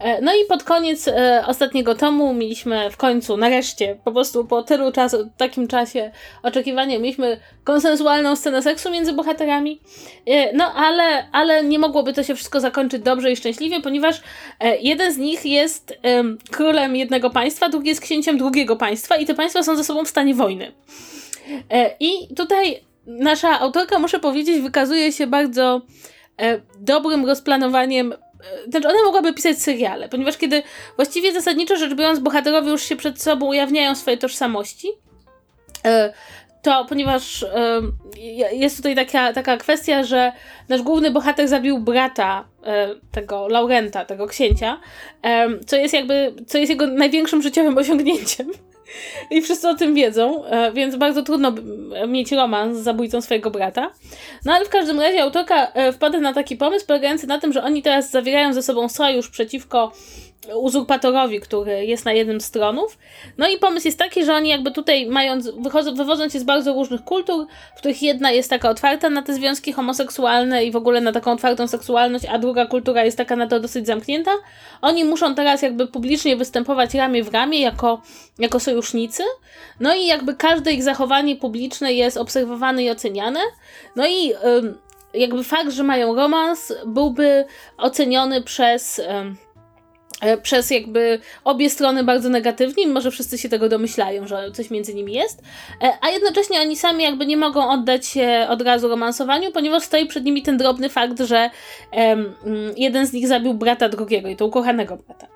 E, 0.00 0.20
no 0.20 0.34
i 0.34 0.44
pod 0.48 0.64
koniec 0.64 1.08
e, 1.08 1.44
ostatniego 1.46 1.94
tomu 1.94 2.34
mieliśmy 2.34 2.90
w 2.90 2.96
końcu, 2.96 3.36
nareszcie, 3.36 3.98
po 4.04 4.12
prostu 4.12 4.44
po 4.44 4.62
tylu 4.62 4.92
czasu, 4.92 5.30
takim 5.36 5.68
czasie 5.68 6.10
oczekiwania, 6.42 6.98
mieliśmy 6.98 7.40
konsensualną 7.64 8.36
scenę 8.36 8.62
seksu 8.62 8.90
między 8.90 9.12
bohaterami. 9.12 9.80
E, 10.26 10.56
no 10.56 10.72
ale, 10.74 11.28
ale 11.32 11.64
nie 11.64 11.78
mogłoby 11.78 12.12
to 12.12 12.22
się 12.22 12.34
wszystko 12.34 12.60
zakończyć 12.60 13.02
dobrze 13.02 13.32
i 13.32 13.36
szczęśliwie, 13.36 13.80
ponieważ 13.80 14.22
jeden 14.80 15.12
z 15.12 15.16
nich 15.16 15.44
jest 15.44 15.98
królem 16.50 16.96
jednego 16.96 17.30
państwa, 17.30 17.68
drugi 17.68 17.88
jest 17.88 18.00
księciem 18.00 18.38
drugiego 18.38 18.76
państwa 18.76 19.16
i 19.16 19.26
te 19.26 19.34
państwa 19.34 19.62
są 19.62 19.76
ze 19.76 19.84
sobą 19.84 20.04
w 20.04 20.08
stanie 20.08 20.34
wojny. 20.34 20.72
I 22.00 22.34
tutaj 22.36 22.80
nasza 23.06 23.60
autorka, 23.60 23.98
muszę 23.98 24.20
powiedzieć, 24.20 24.60
wykazuje 24.62 25.12
się 25.12 25.26
bardzo 25.26 25.82
dobrym 26.78 27.26
rozplanowaniem. 27.26 28.12
E, 28.12 28.70
znaczy, 28.70 28.88
ona 28.88 29.02
mogłaby 29.04 29.34
pisać 29.34 29.58
seriale, 29.58 30.08
ponieważ 30.08 30.36
kiedy 30.36 30.62
właściwie 30.96 31.32
zasadniczo 31.32 31.76
rzecz 31.76 31.94
biorąc, 31.94 32.18
bohaterowie 32.18 32.70
już 32.70 32.82
się 32.82 32.96
przed 32.96 33.22
sobą 33.22 33.46
ujawniają 33.46 33.94
swoje 33.94 34.18
tożsamości, 34.18 34.88
e, 35.84 36.12
to 36.62 36.84
ponieważ 36.88 37.42
e, 37.42 37.80
jest 38.52 38.76
tutaj 38.76 38.94
taka, 38.94 39.32
taka 39.32 39.56
kwestia, 39.56 40.04
że 40.04 40.32
nasz 40.68 40.82
główny 40.82 41.10
bohater 41.10 41.48
zabił 41.48 41.78
brata 41.78 42.44
e, 42.64 42.88
tego 43.12 43.48
Laurenta, 43.48 44.04
tego 44.04 44.26
księcia, 44.26 44.80
e, 45.22 45.48
co 45.66 45.76
jest 45.76 45.94
jakby, 45.94 46.34
co 46.46 46.58
jest 46.58 46.70
jego 46.70 46.86
największym 46.86 47.42
życiowym 47.42 47.78
osiągnięciem. 47.78 48.52
I 49.30 49.42
wszyscy 49.42 49.68
o 49.68 49.74
tym 49.74 49.94
wiedzą, 49.94 50.44
e, 50.44 50.72
więc 50.72 50.96
bardzo 50.96 51.22
trudno 51.22 51.54
mieć 52.08 52.32
romans 52.32 52.78
z 52.78 52.82
zabójcą 52.82 53.20
swojego 53.20 53.50
brata. 53.50 53.92
No 54.44 54.52
ale 54.52 54.64
w 54.64 54.68
każdym 54.68 55.00
razie 55.00 55.22
autorka 55.22 55.72
e, 55.72 55.92
wpada 55.92 56.20
na 56.20 56.32
taki 56.32 56.56
pomysł 56.56 56.86
polegający 56.86 57.26
na 57.26 57.38
tym, 57.38 57.52
że 57.52 57.62
oni 57.62 57.82
teraz 57.82 58.10
zawierają 58.10 58.52
ze 58.52 58.62
sobą 58.62 58.88
sojusz 58.88 59.28
przeciwko 59.28 59.92
uzurpatorowi, 60.54 61.40
który 61.40 61.86
jest 61.86 62.04
na 62.04 62.12
jednym 62.12 62.40
z 62.40 62.44
stronów. 62.44 62.98
No 63.38 63.48
i 63.48 63.58
pomysł 63.58 63.88
jest 63.88 63.98
taki, 63.98 64.24
że 64.24 64.34
oni 64.34 64.48
jakby 64.48 64.70
tutaj 64.70 65.06
mając, 65.06 65.50
wychodzą, 65.96 66.28
się 66.28 66.40
z 66.40 66.44
bardzo 66.44 66.72
różnych 66.72 67.04
kultur, 67.04 67.46
w 67.74 67.78
których 67.78 68.02
jedna 68.02 68.30
jest 68.30 68.50
taka 68.50 68.70
otwarta 68.70 69.10
na 69.10 69.22
te 69.22 69.34
związki 69.34 69.72
homoseksualne 69.72 70.64
i 70.64 70.70
w 70.70 70.76
ogóle 70.76 71.00
na 71.00 71.12
taką 71.12 71.32
otwartą 71.32 71.68
seksualność, 71.68 72.24
a 72.24 72.38
druga 72.38 72.66
kultura 72.66 73.04
jest 73.04 73.16
taka 73.16 73.36
na 73.36 73.46
to 73.46 73.60
dosyć 73.60 73.86
zamknięta, 73.86 74.30
oni 74.82 75.04
muszą 75.04 75.34
teraz 75.34 75.62
jakby 75.62 75.86
publicznie 75.86 76.36
występować 76.36 76.94
ramię 76.94 77.24
w 77.24 77.34
ramię 77.34 77.60
jako, 77.60 78.02
jako 78.38 78.60
sojusznicy. 78.60 79.22
No 79.80 79.94
i 79.94 80.06
jakby 80.06 80.34
każde 80.34 80.72
ich 80.72 80.82
zachowanie 80.82 81.36
publiczne 81.36 81.92
jest 81.92 82.16
obserwowane 82.16 82.84
i 82.84 82.90
oceniane. 82.90 83.40
No 83.96 84.06
i 84.06 84.32
jakby 85.14 85.44
fakt, 85.44 85.72
że 85.72 85.82
mają 85.82 86.14
romans 86.14 86.72
byłby 86.86 87.44
oceniony 87.78 88.42
przez 88.42 89.00
E, 89.08 89.34
przez 90.42 90.70
jakby 90.70 91.18
obie 91.44 91.70
strony 91.70 92.04
bardzo 92.04 92.28
negatywnie, 92.28 92.86
mimo 92.86 93.00
że 93.00 93.10
wszyscy 93.10 93.38
się 93.38 93.48
tego 93.48 93.68
domyślają, 93.68 94.26
że 94.26 94.50
coś 94.52 94.70
między 94.70 94.94
nimi 94.94 95.12
jest, 95.12 95.42
e, 95.82 95.92
a 96.00 96.10
jednocześnie 96.10 96.60
oni 96.60 96.76
sami 96.76 97.04
jakby 97.04 97.26
nie 97.26 97.36
mogą 97.36 97.70
oddać 97.70 98.06
się 98.06 98.46
od 98.48 98.62
razu 98.62 98.88
romansowaniu, 98.88 99.52
ponieważ 99.52 99.82
stoi 99.82 100.06
przed 100.06 100.24
nimi 100.24 100.42
ten 100.42 100.56
drobny 100.56 100.88
fakt, 100.88 101.20
że 101.20 101.50
um, 101.92 102.34
jeden 102.76 103.06
z 103.06 103.12
nich 103.12 103.28
zabił 103.28 103.54
brata 103.54 103.88
drugiego 103.88 104.28
i 104.28 104.36
to 104.36 104.46
ukochanego 104.46 104.96
brata. 104.96 105.26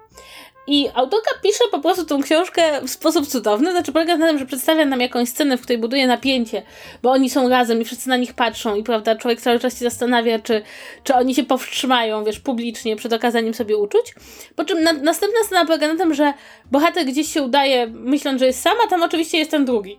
I 0.67 0.89
autorka 0.95 1.31
pisze 1.43 1.65
po 1.71 1.79
prostu 1.79 2.05
tą 2.05 2.23
książkę 2.23 2.81
w 2.83 2.91
sposób 2.91 3.27
cudowny, 3.27 3.71
znaczy 3.71 3.93
polega 3.93 4.17
na 4.17 4.27
tym, 4.27 4.39
że 4.39 4.47
przedstawia 4.47 4.85
nam 4.85 5.01
jakąś 5.01 5.29
scenę, 5.29 5.57
w 5.57 5.63
której 5.63 5.79
buduje 5.79 6.07
napięcie, 6.07 6.63
bo 7.03 7.11
oni 7.11 7.31
są 7.31 7.49
razem 7.49 7.81
i 7.81 7.85
wszyscy 7.85 8.09
na 8.09 8.17
nich 8.17 8.35
patrzą 8.35 8.75
i 8.75 8.83
prawda, 8.83 9.17
człowiek 9.17 9.41
cały 9.41 9.59
czas 9.59 9.79
się 9.79 9.85
zastanawia, 9.85 10.39
czy, 10.39 10.63
czy 11.05 11.15
oni 11.15 11.35
się 11.35 11.45
powstrzymają, 11.45 12.25
wiesz, 12.25 12.41
publicznie 12.41 12.97
przed 12.97 13.13
okazaniem 13.13 13.55
sobie 13.55 13.77
uczuć. 13.77 14.15
Po 14.57 14.65
czym 14.65 14.83
na, 14.83 14.93
następna 14.93 15.41
scena 15.45 15.67
polega 15.67 15.89
na 15.89 15.99
tym, 15.99 16.15
że 16.15 16.33
bohater 16.71 17.07
gdzieś 17.07 17.33
się 17.33 17.43
udaje, 17.43 17.87
myśląc, 17.87 18.41
że 18.41 18.47
jest 18.47 18.63
sama, 18.63 18.87
tam 18.91 19.03
oczywiście 19.03 19.39
jest 19.39 19.51
ten 19.51 19.65
drugi. 19.65 19.99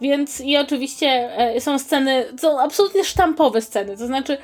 Więc 0.00 0.40
i 0.40 0.56
oczywiście 0.56 1.06
e, 1.36 1.60
są 1.60 1.78
sceny, 1.78 2.24
są 2.40 2.60
absolutnie 2.60 3.04
sztampowe 3.04 3.60
sceny, 3.62 3.96
to 3.96 4.06
znaczy 4.06 4.38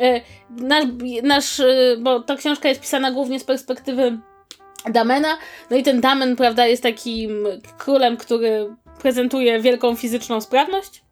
e, 0.00 0.20
nasz, 0.50 0.84
nasz 1.22 1.60
e, 1.60 1.96
bo 1.98 2.20
ta 2.20 2.36
książka 2.36 2.68
jest 2.68 2.80
pisana 2.80 3.10
głównie 3.10 3.40
z 3.40 3.44
perspektywy 3.44 4.18
Damena. 4.90 5.38
No 5.70 5.76
i 5.76 5.82
ten 5.82 6.00
Damen, 6.00 6.36
prawda, 6.36 6.66
jest 6.66 6.82
takim 6.82 7.46
królem, 7.78 8.16
który 8.16 8.76
prezentuje 9.02 9.60
wielką 9.60 9.96
fizyczną 9.96 10.40
sprawność. 10.40 11.02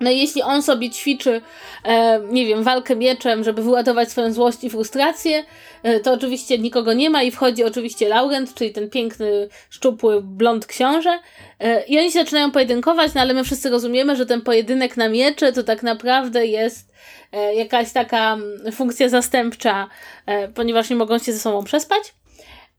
No 0.00 0.10
i 0.10 0.18
jeśli 0.18 0.42
on 0.42 0.62
sobie 0.62 0.90
ćwiczy, 0.90 1.40
e, 1.84 2.20
nie 2.30 2.46
wiem, 2.46 2.62
walkę 2.62 2.96
mieczem, 2.96 3.44
żeby 3.44 3.62
wyładować 3.62 4.10
swoją 4.10 4.32
złość 4.32 4.64
i 4.64 4.70
frustrację, 4.70 5.44
e, 5.82 6.00
to 6.00 6.12
oczywiście 6.12 6.58
nikogo 6.58 6.92
nie 6.92 7.10
ma 7.10 7.22
i 7.22 7.30
wchodzi 7.30 7.64
oczywiście 7.64 8.08
Laurent, 8.08 8.54
czyli 8.54 8.72
ten 8.72 8.90
piękny, 8.90 9.48
szczupły 9.70 10.22
blond 10.22 10.66
książę. 10.66 11.18
E, 11.60 11.84
I 11.86 11.98
oni 11.98 12.12
się 12.12 12.18
zaczynają 12.18 12.50
pojedynkować, 12.50 13.14
no 13.14 13.20
ale 13.20 13.34
my 13.34 13.44
wszyscy 13.44 13.70
rozumiemy, 13.70 14.16
że 14.16 14.26
ten 14.26 14.42
pojedynek 14.42 14.96
na 14.96 15.08
miecze 15.08 15.52
to 15.52 15.62
tak 15.62 15.82
naprawdę 15.82 16.46
jest 16.46 16.92
e, 17.32 17.54
jakaś 17.54 17.92
taka 17.92 18.36
funkcja 18.72 19.08
zastępcza, 19.08 19.88
e, 20.26 20.48
ponieważ 20.48 20.90
nie 20.90 20.96
mogą 20.96 21.18
się 21.18 21.32
ze 21.32 21.38
sobą 21.38 21.64
przespać. 21.64 22.14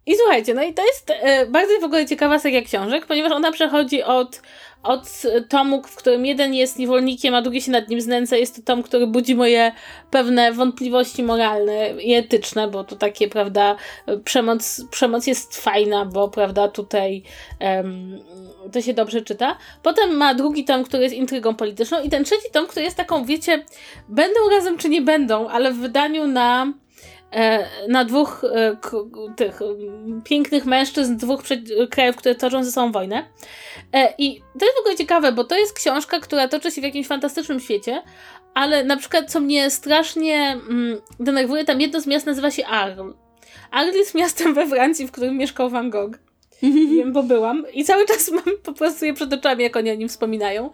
I 0.07 0.15
słuchajcie, 0.15 0.53
no 0.53 0.63
i 0.63 0.73
to 0.73 0.85
jest 0.85 1.09
e, 1.09 1.45
bardzo 1.45 1.79
w 1.81 1.83
ogóle 1.83 2.05
ciekawa 2.05 2.39
seria 2.39 2.61
książek, 2.61 3.05
ponieważ 3.05 3.31
ona 3.31 3.51
przechodzi 3.51 4.03
od, 4.03 4.41
od 4.83 5.03
tomu, 5.49 5.83
w 5.83 5.95
którym 5.95 6.25
jeden 6.25 6.53
jest 6.53 6.79
niewolnikiem, 6.79 7.35
a 7.35 7.41
drugi 7.41 7.61
się 7.61 7.71
nad 7.71 7.89
nim 7.89 8.01
znęca. 8.01 8.37
Jest 8.37 8.55
to 8.55 8.61
tom, 8.61 8.83
który 8.83 9.07
budzi 9.07 9.35
moje 9.35 9.71
pewne 10.11 10.51
wątpliwości 10.51 11.23
moralne 11.23 11.89
i 12.01 12.13
etyczne, 12.13 12.67
bo 12.67 12.83
to 12.83 12.95
takie, 12.95 13.27
prawda, 13.27 13.75
przemoc, 14.23 14.81
przemoc 14.91 15.27
jest 15.27 15.61
fajna, 15.61 16.05
bo, 16.05 16.27
prawda, 16.29 16.67
tutaj 16.67 17.23
to 18.71 18.81
się 18.81 18.93
dobrze 18.93 19.21
czyta. 19.21 19.57
Potem 19.83 20.15
ma 20.15 20.33
drugi 20.33 20.65
tom, 20.65 20.83
który 20.83 21.03
jest 21.03 21.15
intrygą 21.15 21.55
polityczną 21.55 22.01
i 22.01 22.09
ten 22.09 22.23
trzeci 22.23 22.51
tom, 22.53 22.67
który 22.67 22.85
jest 22.85 22.97
taką, 22.97 23.25
wiecie, 23.25 23.65
będą 24.09 24.49
razem 24.51 24.77
czy 24.77 24.89
nie 24.89 25.01
będą, 25.01 25.47
ale 25.47 25.71
w 25.71 25.77
wydaniu 25.77 26.27
na 26.27 26.73
na 27.87 28.05
dwóch 28.05 28.43
e, 28.43 28.77
tych 29.35 29.59
pięknych 30.23 30.65
mężczyzn 30.65 31.17
dwóch 31.17 31.41
krajów, 31.89 32.15
które 32.15 32.35
toczą 32.35 32.63
ze 32.63 32.71
sobą 32.71 32.91
wojnę. 32.91 33.27
E, 33.93 34.13
I 34.17 34.39
to 34.59 34.65
jest 34.65 34.77
w 34.77 34.79
ogóle 34.79 34.95
ciekawe, 34.95 35.31
bo 35.31 35.43
to 35.43 35.57
jest 35.57 35.73
książka, 35.73 36.19
która 36.19 36.47
toczy 36.47 36.71
się 36.71 36.81
w 36.81 36.83
jakimś 36.83 37.07
fantastycznym 37.07 37.59
świecie, 37.59 38.03
ale 38.53 38.83
na 38.83 38.97
przykład, 38.97 39.31
co 39.31 39.39
mnie 39.39 39.69
strasznie 39.69 40.57
denerwuje, 41.19 41.65
tam 41.65 41.81
jedno 41.81 42.01
z 42.01 42.07
miast 42.07 42.25
nazywa 42.25 42.51
się 42.51 42.65
Arles. 42.65 43.15
Arles 43.71 43.95
jest 43.95 44.15
miastem 44.15 44.53
we 44.53 44.67
Francji, 44.67 45.07
w 45.07 45.11
którym 45.11 45.37
mieszkał 45.37 45.69
Van 45.69 45.89
Gogh. 45.89 46.26
Wiem, 46.95 47.13
bo 47.13 47.23
byłam 47.23 47.63
i 47.73 47.85
cały 47.85 48.05
czas 48.05 48.31
mam 48.45 48.57
po 48.63 48.73
prostu 48.73 49.05
je 49.05 49.13
przed 49.13 49.33
oczami, 49.33 49.63
jak 49.63 49.75
oni 49.75 49.91
o 49.91 49.95
nim 49.95 50.09
wspominają. 50.09 50.69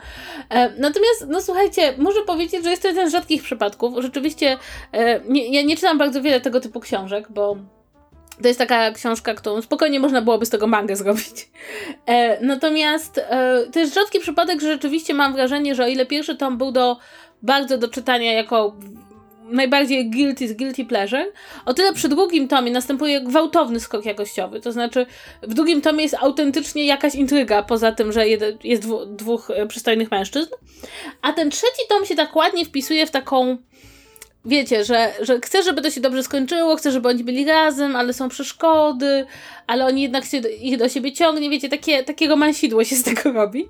E, 0.49 0.69
natomiast, 0.69 1.25
no 1.27 1.41
słuchajcie, 1.41 1.93
muszę 1.97 2.21
powiedzieć, 2.25 2.63
że 2.63 2.69
jest 2.69 2.81
to 2.81 2.87
jeden 2.87 3.09
z 3.09 3.11
rzadkich 3.11 3.43
przypadków. 3.43 3.93
Rzeczywiście, 3.97 4.57
e, 4.91 5.21
nie, 5.29 5.53
ja 5.53 5.61
nie 5.61 5.75
czytam 5.75 5.97
bardzo 5.97 6.21
wiele 6.21 6.41
tego 6.41 6.59
typu 6.59 6.79
książek, 6.79 7.27
bo 7.29 7.57
to 8.41 8.47
jest 8.47 8.59
taka 8.59 8.91
książka, 8.91 9.33
którą 9.33 9.61
spokojnie 9.61 9.99
można 9.99 10.21
byłoby 10.21 10.45
z 10.45 10.49
tego 10.49 10.67
mangę 10.67 10.95
zrobić. 10.95 11.49
E, 12.05 12.45
natomiast 12.45 13.17
e, 13.17 13.63
to 13.73 13.79
jest 13.79 13.93
rzadki 13.93 14.19
przypadek, 14.19 14.61
że 14.61 14.71
rzeczywiście 14.71 15.13
mam 15.13 15.33
wrażenie, 15.33 15.75
że 15.75 15.83
o 15.83 15.87
ile 15.87 16.05
pierwszy 16.05 16.35
tom 16.35 16.57
był 16.57 16.71
do 16.71 16.97
bardzo 17.41 17.77
do 17.77 17.87
czytania 17.87 18.33
jako 18.33 18.75
najbardziej 19.53 20.09
guilty, 20.09 20.55
guilty 20.55 20.85
pleasure, 20.85 21.25
o 21.65 21.73
tyle 21.73 21.93
przy 21.93 22.09
drugim 22.09 22.47
tomie 22.47 22.71
następuje 22.71 23.21
gwałtowny 23.21 23.79
skok 23.79 24.05
jakościowy. 24.05 24.61
To 24.61 24.71
znaczy, 24.71 25.05
w 25.41 25.53
drugim 25.53 25.81
tomie 25.81 26.03
jest 26.03 26.15
autentycznie 26.15 26.85
jakaś 26.85 27.15
intryga, 27.15 27.63
poza 27.63 27.91
tym, 27.91 28.11
że 28.11 28.27
jest 28.63 28.83
dwóch 29.07 29.49
e, 29.49 29.67
przystojnych 29.67 30.11
mężczyzn. 30.11 30.49
A 31.21 31.33
ten 31.33 31.49
trzeci 31.49 31.81
tom 31.89 32.05
się 32.05 32.15
tak 32.15 32.35
ładnie 32.35 32.65
wpisuje 32.65 33.05
w 33.05 33.11
taką 33.11 33.57
wiecie, 34.45 34.85
że, 34.85 35.13
że 35.21 35.39
chcę, 35.39 35.63
żeby 35.63 35.81
to 35.81 35.91
się 35.91 36.01
dobrze 36.01 36.23
skończyło, 36.23 36.75
chcę, 36.75 36.91
żeby 36.91 37.09
oni 37.09 37.23
byli 37.23 37.45
razem, 37.45 37.95
ale 37.95 38.13
są 38.13 38.29
przeszkody, 38.29 39.25
ale 39.67 39.85
oni 39.85 40.01
jednak 40.01 40.25
się 40.25 40.37
ich 40.37 40.77
do 40.77 40.89
siebie 40.89 41.11
ciągnie, 41.11 41.49
wiecie, 41.49 41.69
takie, 41.69 42.03
takiego 42.03 42.35
mansidło 42.35 42.83
się 42.83 42.95
z 42.95 43.03
tego 43.03 43.31
robi. 43.31 43.69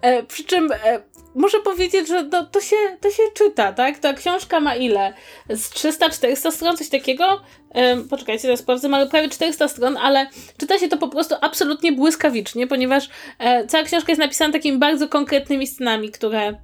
E, 0.00 0.22
przy 0.22 0.44
czym 0.44 0.72
e, 0.72 1.02
muszę 1.34 1.58
powiedzieć, 1.60 2.08
że 2.08 2.24
to, 2.24 2.44
to, 2.44 2.60
się, 2.60 2.76
to 3.00 3.10
się 3.10 3.22
czyta, 3.34 3.72
tak? 3.72 3.98
Ta 3.98 4.14
książka 4.14 4.60
ma 4.60 4.76
ile? 4.76 5.14
Z 5.48 5.70
300-400 5.70 6.50
stron, 6.50 6.76
coś 6.76 6.88
takiego? 6.88 7.40
E, 7.70 7.96
poczekajcie, 7.96 8.42
teraz 8.42 8.60
sprawdzę, 8.60 8.88
ma 8.88 9.06
prawie 9.06 9.28
400 9.28 9.68
stron, 9.68 9.96
ale 9.96 10.26
czyta 10.58 10.78
się 10.78 10.88
to 10.88 10.96
po 10.96 11.08
prostu 11.08 11.34
absolutnie 11.40 11.92
błyskawicznie, 11.92 12.66
ponieważ 12.66 13.08
e, 13.38 13.66
cała 13.66 13.84
książka 13.84 14.12
jest 14.12 14.20
napisana 14.20 14.52
takimi 14.52 14.78
bardzo 14.78 15.08
konkretnymi 15.08 15.66
scenami, 15.66 16.10
które 16.10 16.54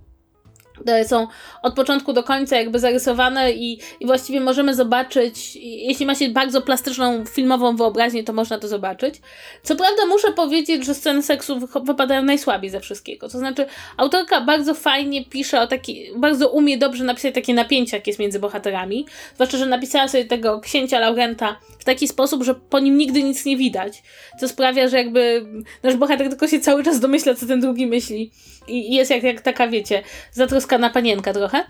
są 1.07 1.27
od 1.63 1.75
początku 1.75 2.13
do 2.13 2.23
końca 2.23 2.57
jakby 2.57 2.79
zarysowane 2.79 3.53
i, 3.53 3.79
i 4.01 4.07
właściwie 4.07 4.41
możemy 4.41 4.75
zobaczyć, 4.75 5.57
jeśli 5.57 6.07
ma 6.07 6.15
się 6.15 6.29
bardzo 6.29 6.63
plastyczną 6.63 7.25
filmową 7.27 7.77
wyobraźnię, 7.77 8.25
to 8.25 8.33
można 8.33 8.59
to 8.59 8.69
zobaczyć. 8.69 9.15
Co 9.63 9.77
prawda 9.77 10.07
muszę 10.07 10.33
powiedzieć, 10.33 10.85
że 10.85 10.95
sceny 10.95 11.23
seksu 11.23 11.69
wypadają 11.85 12.23
najsłabiej 12.23 12.71
ze 12.71 12.81
wszystkiego. 12.81 13.29
To 13.29 13.39
znaczy 13.39 13.67
autorka 13.97 14.41
bardzo 14.41 14.75
fajnie 14.75 15.25
pisze 15.25 15.61
o 15.61 15.67
taki, 15.67 16.07
bardzo 16.17 16.49
umie 16.49 16.79
dobrze 16.79 17.05
napisać 17.05 17.35
takie 17.35 17.55
napięcie, 17.55 17.97
jakie 17.97 18.11
jest 18.11 18.21
między 18.21 18.41
bohaterami. 18.41 19.07
Zwłaszcza, 19.35 19.59
że 19.59 19.67
napisała 19.67 20.09
sobie 20.09 20.25
tego 20.25 20.61
księcia 20.61 20.99
Laurenta 20.99 21.57
w 21.79 21.85
taki 21.85 22.09
sposób, 22.09 22.43
że 22.45 22.55
po 22.55 22.79
nim 22.79 22.99
nigdy 22.99 23.23
nic 23.23 23.45
nie 23.45 23.57
widać. 23.57 24.03
Co 24.41 24.49
sprawia, 24.49 24.89
że 24.89 24.97
jakby 24.97 25.47
nasz 25.83 25.97
bohater 25.97 26.29
tylko 26.29 26.49
się 26.49 26.61
cały 26.61 26.85
czas 26.85 27.01
domyśla, 27.01 27.35
co 27.35 27.47
ten 27.47 27.61
drugi 27.61 27.87
myśli. 27.87 28.31
I 28.71 28.95
jest 28.95 29.11
jak, 29.11 29.23
jak 29.23 29.41
taka, 29.41 29.69
wiecie, 29.69 30.03
zatroskana 30.33 30.91
panienka 30.91 31.33
trochę. 31.33 31.65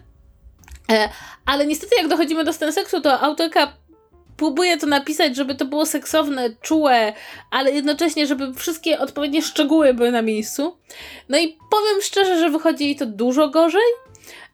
E, 0.93 1.09
ale 1.47 1.67
niestety, 1.67 1.97
jak 1.97 2.09
dochodzimy 2.09 2.45
do 2.45 2.53
scen 2.53 2.73
seksu, 2.73 3.01
to 3.01 3.21
autorka 3.21 3.73
próbuje 4.37 4.77
to 4.77 4.87
napisać, 4.87 5.37
żeby 5.37 5.55
to 5.55 5.65
było 5.65 5.87
seksowne, 5.87 6.51
czułe, 6.61 7.13
ale 7.51 7.73
jednocześnie, 7.73 8.27
żeby 8.27 8.55
wszystkie 8.55 8.99
odpowiednie 8.99 9.43
szczegóły 9.43 9.95
były 9.95 10.11
na 10.11 10.23
miejscu. 10.23 10.77
No 11.29 11.39
i 11.39 11.59
powiem 11.71 12.03
szczerze, 12.03 12.39
że 12.39 12.51
wychodzi 12.51 12.85
jej 12.85 12.97
to 12.97 13.07
dużo 13.07 13.49
gorzej. 13.49 13.91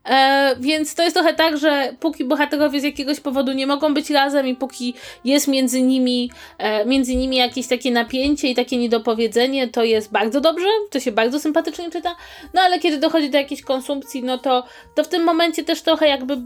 E, 0.07 0.57
więc 0.61 0.95
to 0.95 1.03
jest 1.03 1.17
trochę 1.17 1.35
tak, 1.35 1.59
że 1.59 1.95
póki 2.01 2.25
bohaterowie 2.25 2.81
z 2.81 2.83
jakiegoś 2.83 3.21
powodu 3.21 3.53
nie 3.53 3.67
mogą 3.67 3.95
być 3.95 4.11
razem 4.11 4.47
i 4.47 4.55
póki 4.55 4.95
jest 5.25 5.49
między 5.49 5.83
nimi, 5.83 6.31
e, 6.59 6.85
między 6.85 7.17
nimi 7.17 7.37
jakieś 7.37 7.67
takie 7.67 7.91
napięcie 7.91 8.49
i 8.49 8.55
takie 8.55 8.77
niedopowiedzenie, 8.77 9.69
to 9.69 9.85
jest 9.85 10.13
bardzo 10.13 10.41
dobrze, 10.41 10.69
to 10.91 11.01
się 11.01 11.13
bardzo 11.13 11.41
sympatycznie 11.41 11.91
czyta, 11.91 12.17
no 12.55 12.61
ale 12.61 12.79
kiedy 12.79 12.99
dochodzi 12.99 13.31
do 13.31 13.39
jakiejś 13.39 13.63
konsumpcji, 13.63 14.23
no 14.23 14.39
to, 14.39 14.65
to 14.95 15.05
w 15.05 15.09
tym 15.09 15.25
momencie 15.25 15.65
też 15.65 15.83
trochę 15.83 16.09
jakby 16.09 16.37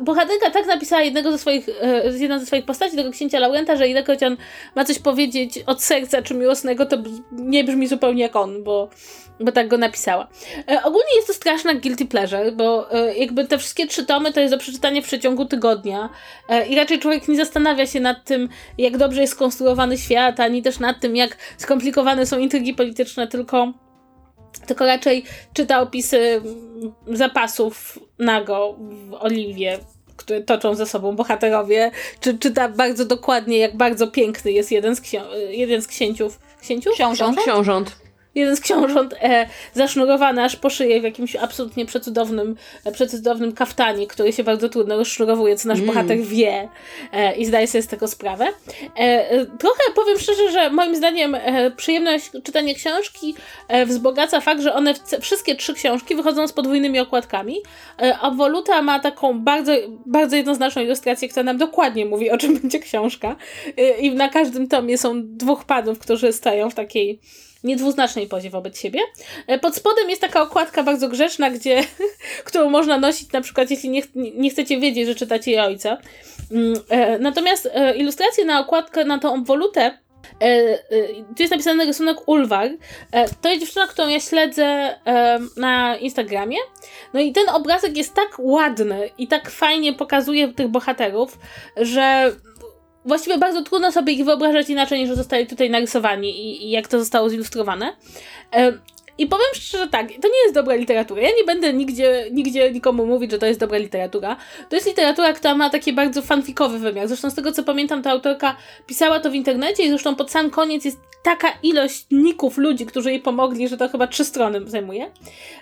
bohaterka 0.00 0.50
tak 0.50 0.66
napisała 0.66 1.02
jednego 1.02 1.32
ze 1.32 1.38
swoich, 1.38 1.68
e, 1.68 2.18
jedną 2.18 2.38
ze 2.38 2.46
swoich 2.46 2.64
postaci, 2.64 2.96
tego 2.96 3.10
księcia 3.10 3.38
Laurenta, 3.38 3.76
że 3.76 3.88
ilekroć 3.88 4.22
on 4.22 4.36
ma 4.74 4.84
coś 4.84 4.98
powiedzieć 4.98 5.58
od 5.66 5.82
serca 5.82 6.22
czy 6.22 6.34
miłosnego, 6.34 6.86
to 6.86 6.96
nie 7.32 7.64
brzmi 7.64 7.86
zupełnie 7.86 8.22
jak 8.22 8.36
on, 8.36 8.64
bo, 8.64 8.88
bo 9.40 9.52
tak 9.52 9.68
go 9.68 9.78
napisała. 9.78 10.28
E, 10.70 10.82
ogólnie 10.82 11.16
jest 11.16 11.26
to 11.26 11.34
straszna 11.34 11.74
guilty 11.74 12.06
pleasure, 12.06 12.52
bo 12.52 12.92
e, 12.92 13.14
jakby 13.16 13.46
te 13.46 13.58
wszystkie 13.58 13.86
trzy 13.86 14.06
tomy 14.06 14.32
to 14.32 14.40
jest 14.40 14.54
do 14.54 14.58
przeczytania 14.58 15.02
w 15.02 15.04
przeciągu 15.04 15.44
tygodnia 15.44 16.08
i 16.68 16.76
raczej 16.76 16.98
człowiek 16.98 17.28
nie 17.28 17.36
zastanawia 17.36 17.86
się 17.86 18.00
nad 18.00 18.24
tym, 18.24 18.48
jak 18.78 18.96
dobrze 18.96 19.20
jest 19.20 19.32
skonstruowany 19.32 19.98
świat, 19.98 20.40
ani 20.40 20.62
też 20.62 20.78
nad 20.78 21.00
tym, 21.00 21.16
jak 21.16 21.36
skomplikowane 21.56 22.26
są 22.26 22.38
intrygi 22.38 22.74
polityczne, 22.74 23.26
tylko 23.26 23.72
tylko 24.66 24.86
raczej 24.86 25.24
czyta 25.52 25.80
opisy 25.80 26.42
zapasów 27.06 27.98
nago 28.18 28.76
w 28.78 29.14
Oliwie, 29.14 29.78
które 30.16 30.40
toczą 30.40 30.74
ze 30.74 30.86
sobą 30.86 31.16
bohaterowie, 31.16 31.90
czy 32.20 32.38
czyta 32.38 32.68
bardzo 32.68 33.04
dokładnie, 33.04 33.58
jak 33.58 33.76
bardzo 33.76 34.06
piękny 34.06 34.52
jest 34.52 34.72
jeden 34.72 34.96
z, 34.96 35.00
ksią- 35.00 35.28
jeden 35.50 35.82
z 35.82 35.86
księciów. 35.86 36.38
Księciów? 36.60 36.94
Książąt. 36.94 37.38
Książąt 37.38 38.05
jeden 38.36 38.56
z 38.56 38.60
książąt 38.60 39.14
e, 39.22 39.46
zasznurowany 39.74 40.44
aż 40.44 40.56
po 40.56 40.70
szyję 40.70 41.00
w 41.00 41.04
jakimś 41.04 41.36
absolutnie 41.36 41.86
przecudownym, 41.86 42.56
e, 42.84 42.92
przecudownym 42.92 43.52
kaftanie, 43.52 44.06
który 44.06 44.32
się 44.32 44.44
bardzo 44.44 44.68
trudno 44.68 44.96
rozsznurowuje, 44.96 45.56
co 45.56 45.68
nasz 45.68 45.78
mm. 45.78 45.86
bohater 45.86 46.18
wie 46.18 46.68
e, 47.12 47.36
i 47.36 47.44
zdaje 47.46 47.66
sobie 47.66 47.82
z 47.82 47.86
tego 47.86 48.08
sprawę. 48.08 48.46
E, 48.96 49.30
e 49.30 49.46
trochę 49.46 49.82
powiem 49.94 50.18
szczerze, 50.18 50.50
że 50.52 50.70
moim 50.70 50.96
zdaniem 50.96 51.34
e, 51.34 51.70
przyjemność 51.70 52.30
czytania 52.44 52.74
książki 52.74 53.34
wzbogaca 53.86 54.40
fakt, 54.40 54.60
że 54.62 54.74
one 54.74 54.94
wszystkie 55.20 55.56
trzy 55.56 55.74
książki 55.74 56.14
wychodzą 56.14 56.48
z 56.48 56.52
podwójnymi 56.52 57.00
okładkami. 57.00 57.56
E, 58.02 58.18
Obwoluta 58.20 58.82
ma 58.82 59.00
taką 59.00 59.40
bardzo, 59.40 59.72
bardzo 60.06 60.36
jednoznaczną 60.36 60.82
ilustrację, 60.82 61.28
która 61.28 61.42
nam 61.42 61.58
dokładnie 61.58 62.06
mówi, 62.06 62.30
o 62.30 62.38
czym 62.38 62.58
będzie 62.58 62.78
książka. 62.78 63.36
I 64.00 64.10
na 64.10 64.28
każdym 64.28 64.68
tomie 64.68 64.98
są 64.98 65.22
dwóch 65.24 65.64
panów, 65.64 65.98
którzy 65.98 66.32
stają 66.32 66.70
w 66.70 66.74
takiej 66.74 67.20
niedwuznacznej 67.66 68.26
pozie 68.26 68.50
wobec 68.50 68.80
siebie. 68.80 69.00
E, 69.46 69.58
pod 69.58 69.76
spodem 69.76 70.10
jest 70.10 70.22
taka 70.22 70.42
okładka 70.42 70.82
bardzo 70.82 71.08
grzeczna, 71.08 71.50
gdzie, 71.50 71.84
którą 72.44 72.70
można 72.70 72.98
nosić 72.98 73.32
na 73.32 73.40
przykład, 73.40 73.70
jeśli 73.70 73.90
nie, 73.90 74.02
nie 74.14 74.50
chcecie 74.50 74.80
wiedzieć, 74.80 75.06
że 75.06 75.14
czytacie 75.14 75.50
jej 75.50 75.60
ojca. 75.60 75.98
Mm, 76.52 76.74
e, 76.88 77.18
natomiast 77.18 77.68
e, 77.74 77.96
ilustracje 77.96 78.44
na 78.44 78.60
okładkę, 78.60 79.04
na 79.04 79.18
tą 79.18 79.34
obwolutę 79.34 79.98
tu 81.36 81.42
jest 81.42 81.50
napisany 81.50 81.84
rysunek 81.84 82.28
Ulwar. 82.28 82.70
To 83.40 83.48
jest 83.48 83.60
dziewczyna, 83.60 83.86
którą 83.86 84.08
ja 84.08 84.20
śledzę 84.20 84.98
na 85.56 85.96
Instagramie. 85.96 86.56
No 87.14 87.20
i 87.20 87.32
ten 87.32 87.48
obrazek 87.48 87.96
jest 87.96 88.14
tak 88.14 88.28
ładny 88.38 89.10
i 89.18 89.28
tak 89.28 89.50
fajnie 89.50 89.92
pokazuje 89.92 90.52
tych 90.52 90.68
bohaterów, 90.68 91.38
że 91.76 92.32
właściwie 93.06 93.38
bardzo 93.38 93.62
trudno 93.62 93.92
sobie 93.92 94.12
ich 94.12 94.24
wyobrażać 94.24 94.70
inaczej, 94.70 95.00
niż 95.00 95.08
że 95.08 95.16
zostali 95.16 95.46
tutaj 95.46 95.70
narysowani 95.70 96.30
i, 96.30 96.66
i 96.66 96.70
jak 96.70 96.88
to 96.88 96.98
zostało 96.98 97.30
zilustrowane. 97.30 97.96
E, 98.52 98.72
I 99.18 99.26
powiem 99.26 99.46
szczerze, 99.54 99.88
tak, 99.88 100.08
to 100.08 100.28
nie 100.28 100.42
jest 100.42 100.54
dobra 100.54 100.74
literatura. 100.74 101.22
Ja 101.22 101.28
nie 101.36 101.44
będę 101.44 101.72
nigdzie, 101.72 102.26
nigdzie 102.32 102.72
nikomu 102.72 103.06
mówić, 103.06 103.30
że 103.30 103.38
to 103.38 103.46
jest 103.46 103.60
dobra 103.60 103.78
literatura. 103.78 104.36
To 104.68 104.76
jest 104.76 104.88
literatura, 104.88 105.32
która 105.32 105.54
ma 105.54 105.70
taki 105.70 105.92
bardzo 105.92 106.22
fanfikowy 106.22 106.78
wymiar. 106.78 107.08
Zresztą 107.08 107.30
z 107.30 107.34
tego 107.34 107.52
co 107.52 107.62
pamiętam, 107.62 108.02
ta 108.02 108.10
autorka 108.10 108.56
pisała 108.86 109.20
to 109.20 109.30
w 109.30 109.34
internecie 109.34 109.84
i 109.84 109.88
zresztą 109.88 110.14
pod 110.14 110.30
sam 110.30 110.50
koniec 110.50 110.84
jest 110.84 110.98
taka 111.22 111.48
ilość 111.62 112.06
ników 112.10 112.58
ludzi, 112.58 112.86
którzy 112.86 113.10
jej 113.10 113.20
pomogli, 113.20 113.68
że 113.68 113.76
to 113.76 113.88
chyba 113.88 114.06
trzy 114.06 114.24
strony 114.24 114.60
zajmuje. 114.66 115.10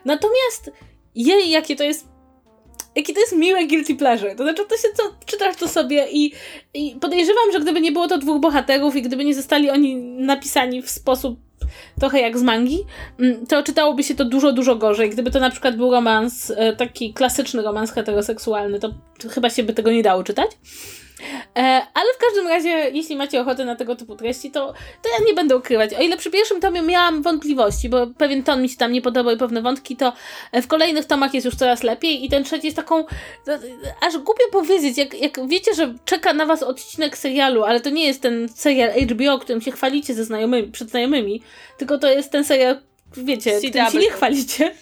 Natomiast 0.05 0.71
jej, 1.15 1.51
jakie 1.51 1.77
to 1.77 1.85
jest 1.85 2.13
jaki 2.97 3.15
to 3.15 3.21
jest 3.21 3.37
miłe 3.37 3.67
guilty 3.67 3.95
pleasure. 3.95 4.35
To 4.37 4.43
znaczy, 4.43 4.63
to 4.69 4.77
się 4.77 4.89
co, 4.95 5.03
czytasz 5.27 5.57
to 5.57 5.69
sobie 5.69 6.07
i, 6.11 6.33
i 6.75 6.97
podejrzewam, 7.01 7.53
że 7.53 7.61
gdyby 7.61 7.81
nie 7.81 7.93
było 7.93 8.09
to 8.09 8.19
dwóch 8.19 8.41
bohaterów 8.41 8.97
i 8.97 9.03
gdyby 9.03 9.25
nie 9.25 9.35
zostali 9.35 9.71
oni 9.71 9.97
napisani 9.97 10.83
w 10.83 10.91
sposób 10.91 11.39
trochę 12.01 12.21
jak 12.21 12.39
z 12.39 12.43
mangi, 12.43 12.85
mm, 13.21 13.47
to 13.47 13.63
czytałoby 13.63 14.03
się 14.03 14.15
to 14.15 14.25
dużo, 14.25 14.53
dużo 14.53 14.77
gorzej. 14.77 15.11
Gdyby 15.11 15.31
to 15.31 15.41
na 15.41 15.51
przykład 15.51 15.77
był 15.77 15.91
romans, 15.91 16.53
e, 16.57 16.77
taki 16.77 17.13
klasyczny 17.13 17.63
romans 17.63 17.93
heteroseksualny, 17.93 18.81
to 18.81 18.91
chyba 19.31 19.51
się 19.51 19.63
by 19.63 19.73
tego 19.73 19.93
nie 19.93 20.03
dało 20.03 20.25
czytać. 20.25 20.51
E, 21.57 21.61
ale 21.94 22.14
w 22.14 22.18
każdym 22.18 22.48
razie, 22.48 22.68
jeśli 22.68 23.16
macie 23.16 23.40
ochotę 23.40 23.64
na 23.64 23.77
tego 23.77 23.96
typu 23.96 24.16
treści, 24.16 24.50
to, 24.50 24.74
to 25.03 25.09
ja 25.18 25.24
nie 25.27 25.35
będę 25.35 25.57
ukrywać. 25.57 25.94
O 25.94 26.03
ile 26.03 26.16
przy 26.16 26.31
pierwszym 26.31 26.61
tomie 26.61 26.83
miałam 26.83 27.22
wątpliwości, 27.22 27.88
bo 27.88 28.07
pewien 28.07 28.42
ton 28.42 28.62
mi 28.62 28.68
się 28.68 28.77
tam 28.77 28.92
nie 28.92 29.03
podobał 29.03 29.35
i 29.35 29.38
pewne 29.38 29.62
wątki, 29.62 29.96
to 29.96 30.12
w 30.53 30.66
kolejnych 30.66 31.05
tomach 31.05 31.35
jest 31.35 31.44
już 31.44 31.57
coraz 31.57 31.83
lepiej 31.83 32.24
i 32.24 32.29
ten 32.29 32.44
trzeci 32.44 32.66
jest 32.66 32.77
taką, 32.77 33.05
aż 34.00 34.18
głupio 34.18 34.44
powiedzieć, 34.53 34.98
jak, 34.98 35.20
jak 35.20 35.48
wiecie, 35.48 35.74
że 35.74 35.94
czeka 36.05 36.33
na 36.33 36.46
was 36.46 36.62
odcinek 36.62 37.18
serialu, 37.18 37.64
ale 37.64 37.81
to 37.81 37.90
nie 37.90 38.07
jest 38.07 38.22
ten 38.22 38.48
serial 38.48 38.90
HBO, 38.92 39.38
którym 39.38 39.61
się 39.61 39.72
chwalicie 39.72 40.14
ze 40.14 40.24
znajomymi, 40.24 40.72
przed 40.72 40.90
znajomymi, 40.90 41.42
tylko 41.79 41.98
to 41.98 42.09
jest 42.09 42.33
ten 42.33 42.44
serial, 42.44 42.79
wiecie, 43.16 43.61
CW. 43.61 43.68
którym 43.68 43.90
się 43.90 43.98
nie 43.98 44.11
chwalicie. 44.11 44.74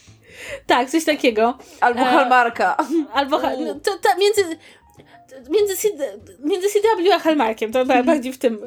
Tak, 0.67 0.91
coś 0.91 1.05
takiego. 1.05 1.59
Albo 1.81 2.01
e, 2.01 2.05
Hallmarka. 2.05 2.77
Albo, 3.13 3.41
no, 3.41 3.75
to, 3.75 3.91
to 3.91 4.19
między, 4.19 4.59
między, 5.51 5.75
między 6.45 6.69
CW 6.69 7.13
a 7.13 7.19
Hallmarkiem, 7.19 7.73
to 7.73 7.81
mhm. 7.81 8.07
bardziej 8.07 8.33
w 8.33 8.39
tym. 8.39 8.59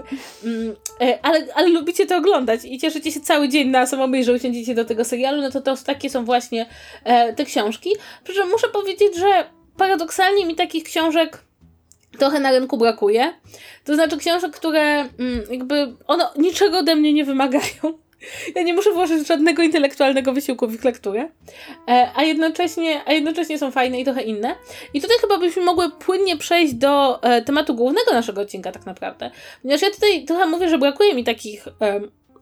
Mm, 0.43 0.75
e, 1.01 1.19
ale, 1.21 1.47
ale 1.55 1.67
lubicie 1.67 2.05
to 2.05 2.17
oglądać 2.17 2.61
i 2.65 2.77
cieszycie 2.77 3.11
się 3.11 3.19
cały 3.19 3.49
dzień 3.49 3.69
na 3.69 3.85
samą 3.85 4.23
że 4.23 4.33
usiądziecie 4.33 4.75
do 4.75 4.85
tego 4.85 5.03
serialu, 5.03 5.41
no 5.41 5.51
to, 5.51 5.61
to 5.61 5.77
takie 5.85 6.09
są 6.09 6.25
właśnie 6.25 6.65
e, 7.03 7.33
te 7.33 7.45
książki. 7.45 7.89
Przy 8.23 8.33
czym 8.33 8.49
muszę 8.49 8.67
powiedzieć, 8.69 9.15
że 9.15 9.49
paradoksalnie 9.77 10.45
mi 10.45 10.55
takich 10.55 10.83
książek 10.83 11.41
trochę 12.19 12.39
na 12.39 12.51
rynku 12.51 12.77
brakuje. 12.77 13.33
To 13.83 13.95
znaczy 13.95 14.17
książek, 14.17 14.51
które 14.51 14.81
mm, 14.81 15.43
jakby 15.51 15.95
one 16.07 16.25
niczego 16.37 16.77
ode 16.77 16.95
mnie 16.95 17.13
nie 17.13 17.25
wymagają. 17.25 18.04
Ja 18.55 18.61
nie 18.61 18.73
muszę 18.73 18.91
włożyć 18.91 19.27
żadnego 19.27 19.63
intelektualnego 19.63 20.33
wysiłku 20.33 20.67
w 20.67 20.73
ich 20.73 20.83
lekturę, 20.83 21.29
e, 21.87 22.11
a 22.15 22.23
jednocześnie, 22.23 23.01
a 23.05 23.13
jednocześnie 23.13 23.59
są 23.59 23.71
fajne 23.71 23.99
i 23.99 24.03
trochę 24.03 24.21
inne. 24.21 24.55
I 24.93 25.01
tutaj 25.01 25.17
chyba 25.21 25.37
byśmy 25.37 25.63
mogły 25.63 25.91
płynnie 25.91 26.37
przejść 26.37 26.73
do 26.73 27.23
e, 27.23 27.41
tematu 27.41 27.75
głównego 27.75 28.13
naszego 28.13 28.41
odcinka 28.41 28.71
tak 28.71 28.85
naprawdę. 28.85 29.31
Ponieważ 29.61 29.81
ja 29.81 29.91
tutaj 29.91 30.25
trochę 30.25 30.45
mówię, 30.45 30.69
że 30.69 30.77
brakuje 30.77 31.15
mi 31.15 31.23
takich 31.23 31.67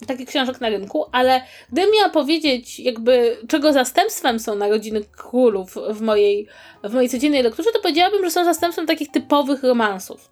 takich 0.08 0.28
książek 0.28 0.62
na 0.62 0.69
rynku, 0.69 1.06
ale 1.12 1.41
gdybym 1.72 1.91
miała 1.91 2.10
powiedzieć, 2.10 2.80
jakby 2.80 3.38
czego 3.48 3.74
zastępstwem 3.74 4.39
są 4.39 4.56
Narodziny 4.56 5.02
Królów 5.04 5.76
w 5.89 6.02
mojej, 6.02 6.48
w 6.84 6.93
mojej 6.93 7.10
codziennej 7.10 7.43
lekturze, 7.43 7.72
to 7.74 7.80
powiedziałabym, 7.80 8.26
że 8.26 8.32
są 8.32 8.46
zastępstwem 8.46 8.88
takich 8.88 9.12
typowych 9.12 9.63
romansów. 9.63 10.30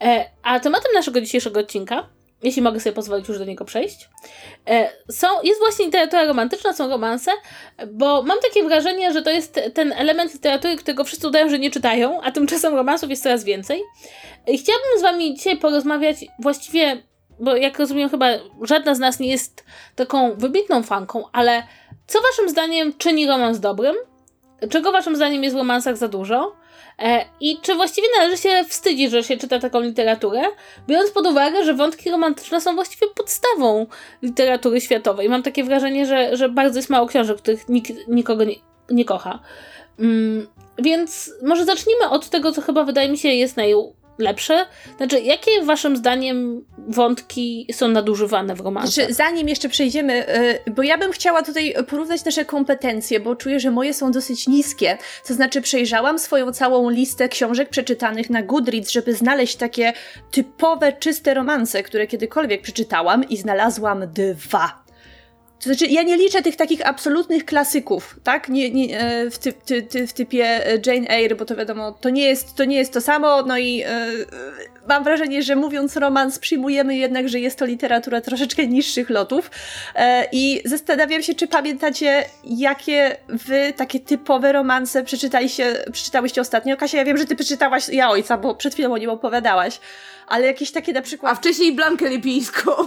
E, 0.00 0.30
a 0.42 0.60
tematem 0.60 0.92
naszego 0.94 1.20
dzisiejszego 1.20 1.60
odcinka 1.60 2.08
jeśli 2.42 2.62
mogę 2.62 2.80
sobie 2.80 2.92
pozwolić 2.92 3.28
już 3.28 3.38
do 3.38 3.44
niego 3.44 3.64
przejść. 3.64 4.08
E, 4.68 4.92
są, 5.10 5.26
jest 5.42 5.60
właśnie 5.60 5.84
literatura 5.84 6.24
romantyczna, 6.24 6.72
są 6.72 6.88
romanse, 6.88 7.30
bo 7.92 8.22
mam 8.22 8.38
takie 8.40 8.62
wrażenie, 8.64 9.12
że 9.12 9.22
to 9.22 9.30
jest 9.30 9.60
ten 9.74 9.92
element 9.92 10.34
literatury, 10.34 10.76
którego 10.76 11.04
wszyscy 11.04 11.28
udają, 11.28 11.48
że 11.48 11.58
nie 11.58 11.70
czytają, 11.70 12.20
a 12.22 12.30
tymczasem 12.30 12.74
romansów 12.74 13.10
jest 13.10 13.22
coraz 13.22 13.44
więcej. 13.44 13.82
I 14.46 14.58
chciałabym 14.58 14.98
z 14.98 15.02
Wami 15.02 15.34
dzisiaj 15.34 15.56
porozmawiać 15.56 16.16
właściwie, 16.38 17.02
bo 17.40 17.56
jak 17.56 17.78
rozumiem, 17.78 18.08
chyba 18.08 18.26
żadna 18.62 18.94
z 18.94 18.98
nas 18.98 19.18
nie 19.20 19.30
jest 19.30 19.64
taką 19.96 20.34
wybitną 20.34 20.82
fanką, 20.82 21.24
ale 21.32 21.62
co 22.06 22.20
Waszym 22.20 22.48
zdaniem 22.48 22.94
czyni 22.98 23.26
romans 23.26 23.60
dobrym? 23.60 23.96
Czego 24.70 24.92
Waszym 24.92 25.16
zdaniem 25.16 25.44
jest 25.44 25.56
w 25.56 25.58
romansach 25.58 25.96
za 25.96 26.08
dużo? 26.08 26.56
E, 26.98 27.24
I 27.40 27.58
czy 27.62 27.74
właściwie 27.74 28.08
należy 28.18 28.42
się 28.42 28.64
wstydzić, 28.68 29.10
że 29.10 29.24
się 29.24 29.36
czyta 29.36 29.58
taką 29.58 29.80
literaturę, 29.80 30.42
biorąc 30.88 31.10
pod 31.10 31.26
uwagę, 31.26 31.64
że 31.64 31.74
wątki 31.74 32.10
romantyczne 32.10 32.60
są 32.60 32.74
właściwie 32.74 33.06
podstawą 33.14 33.86
literatury 34.22 34.80
światowej. 34.80 35.28
Mam 35.28 35.42
takie 35.42 35.64
wrażenie, 35.64 36.06
że, 36.06 36.36
że 36.36 36.48
bardzo 36.48 36.78
jest 36.78 36.90
mało 36.90 37.06
książek, 37.06 37.38
których 37.38 37.68
nikt 37.68 37.92
nikogo 38.08 38.44
nie, 38.44 38.54
nie 38.90 39.04
kocha. 39.04 39.38
Mm, 39.98 40.46
więc 40.78 41.30
może 41.42 41.64
zacznijmy 41.64 42.08
od 42.10 42.28
tego, 42.28 42.52
co 42.52 42.62
chyba 42.62 42.84
wydaje 42.84 43.08
mi 43.08 43.18
się 43.18 43.28
jest 43.28 43.56
naj, 43.56 43.74
lepsze? 44.18 44.66
Znaczy, 44.96 45.20
jakie 45.20 45.62
waszym 45.62 45.96
zdaniem 45.96 46.64
wątki 46.88 47.66
są 47.72 47.88
nadużywane 47.88 48.54
w 48.54 48.60
romansie? 48.60 48.92
Znaczy, 48.92 49.14
zanim 49.14 49.48
jeszcze 49.48 49.68
przejdziemy, 49.68 50.36
y, 50.66 50.70
bo 50.70 50.82
ja 50.82 50.98
bym 50.98 51.12
chciała 51.12 51.42
tutaj 51.42 51.74
porównać 51.88 52.24
nasze 52.24 52.44
kompetencje, 52.44 53.20
bo 53.20 53.36
czuję, 53.36 53.60
że 53.60 53.70
moje 53.70 53.94
są 53.94 54.12
dosyć 54.12 54.48
niskie. 54.48 54.98
To 55.26 55.34
znaczy, 55.34 55.60
przejrzałam 55.60 56.18
swoją 56.18 56.52
całą 56.52 56.90
listę 56.90 57.28
książek 57.28 57.68
przeczytanych 57.68 58.30
na 58.30 58.42
Goodreads, 58.42 58.90
żeby 58.90 59.14
znaleźć 59.14 59.56
takie 59.56 59.92
typowe, 60.30 60.92
czyste 60.92 61.34
romanse, 61.34 61.82
które 61.82 62.06
kiedykolwiek 62.06 62.62
przeczytałam 62.62 63.28
i 63.28 63.36
znalazłam 63.36 64.04
dwa. 64.12 64.85
To 65.66 65.74
znaczy, 65.74 65.86
ja 65.92 66.02
nie 66.02 66.16
liczę 66.16 66.42
tych 66.42 66.56
takich 66.56 66.88
absolutnych 66.88 67.44
klasyków, 67.44 68.16
tak? 68.24 68.48
Nie, 68.48 68.70
nie, 68.70 69.00
e, 69.00 69.30
w, 69.30 69.38
ty, 69.38 69.52
ty, 69.52 69.82
ty, 69.82 70.06
w 70.06 70.12
typie 70.12 70.60
Jane 70.86 71.08
Eyre, 71.08 71.36
bo 71.36 71.44
to 71.44 71.56
wiadomo, 71.56 71.92
to 71.92 72.10
nie 72.10 72.26
jest 72.26 72.54
to, 72.54 72.64
nie 72.64 72.76
jest 72.76 72.92
to 72.92 73.00
samo, 73.00 73.42
no 73.42 73.58
i 73.58 73.82
e, 73.82 74.06
mam 74.88 75.04
wrażenie, 75.04 75.42
że 75.42 75.56
mówiąc 75.56 75.96
romans, 75.96 76.38
przyjmujemy 76.38 76.96
jednak, 76.96 77.28
że 77.28 77.40
jest 77.40 77.58
to 77.58 77.64
literatura 77.64 78.20
troszeczkę 78.20 78.66
niższych 78.66 79.10
lotów. 79.10 79.50
E, 79.94 80.26
I 80.32 80.62
zastanawiam 80.64 81.22
się, 81.22 81.34
czy 81.34 81.46
pamiętacie, 81.46 82.24
jakie 82.44 83.16
wy 83.28 83.72
takie 83.76 84.00
typowe 84.00 84.52
romanse 84.52 85.04
przeczytaliście, 85.04 85.84
przeczytałyście 85.92 86.40
ostatnio? 86.40 86.76
Kasia, 86.76 86.98
ja 86.98 87.04
wiem, 87.04 87.16
że 87.16 87.24
ty 87.24 87.36
przeczytałaś 87.36 87.88
Ja 87.88 88.10
Ojca, 88.10 88.38
bo 88.38 88.54
przed 88.54 88.74
chwilą 88.74 88.92
o 88.92 88.98
nim 88.98 89.10
opowiadałaś 89.10 89.80
ale 90.26 90.46
jakieś 90.46 90.70
takie 90.70 90.92
na 90.92 91.02
przykład... 91.02 91.32
A 91.32 91.34
wcześniej 91.34 91.72
Blankę 91.72 92.08
Lipińską. 92.08 92.70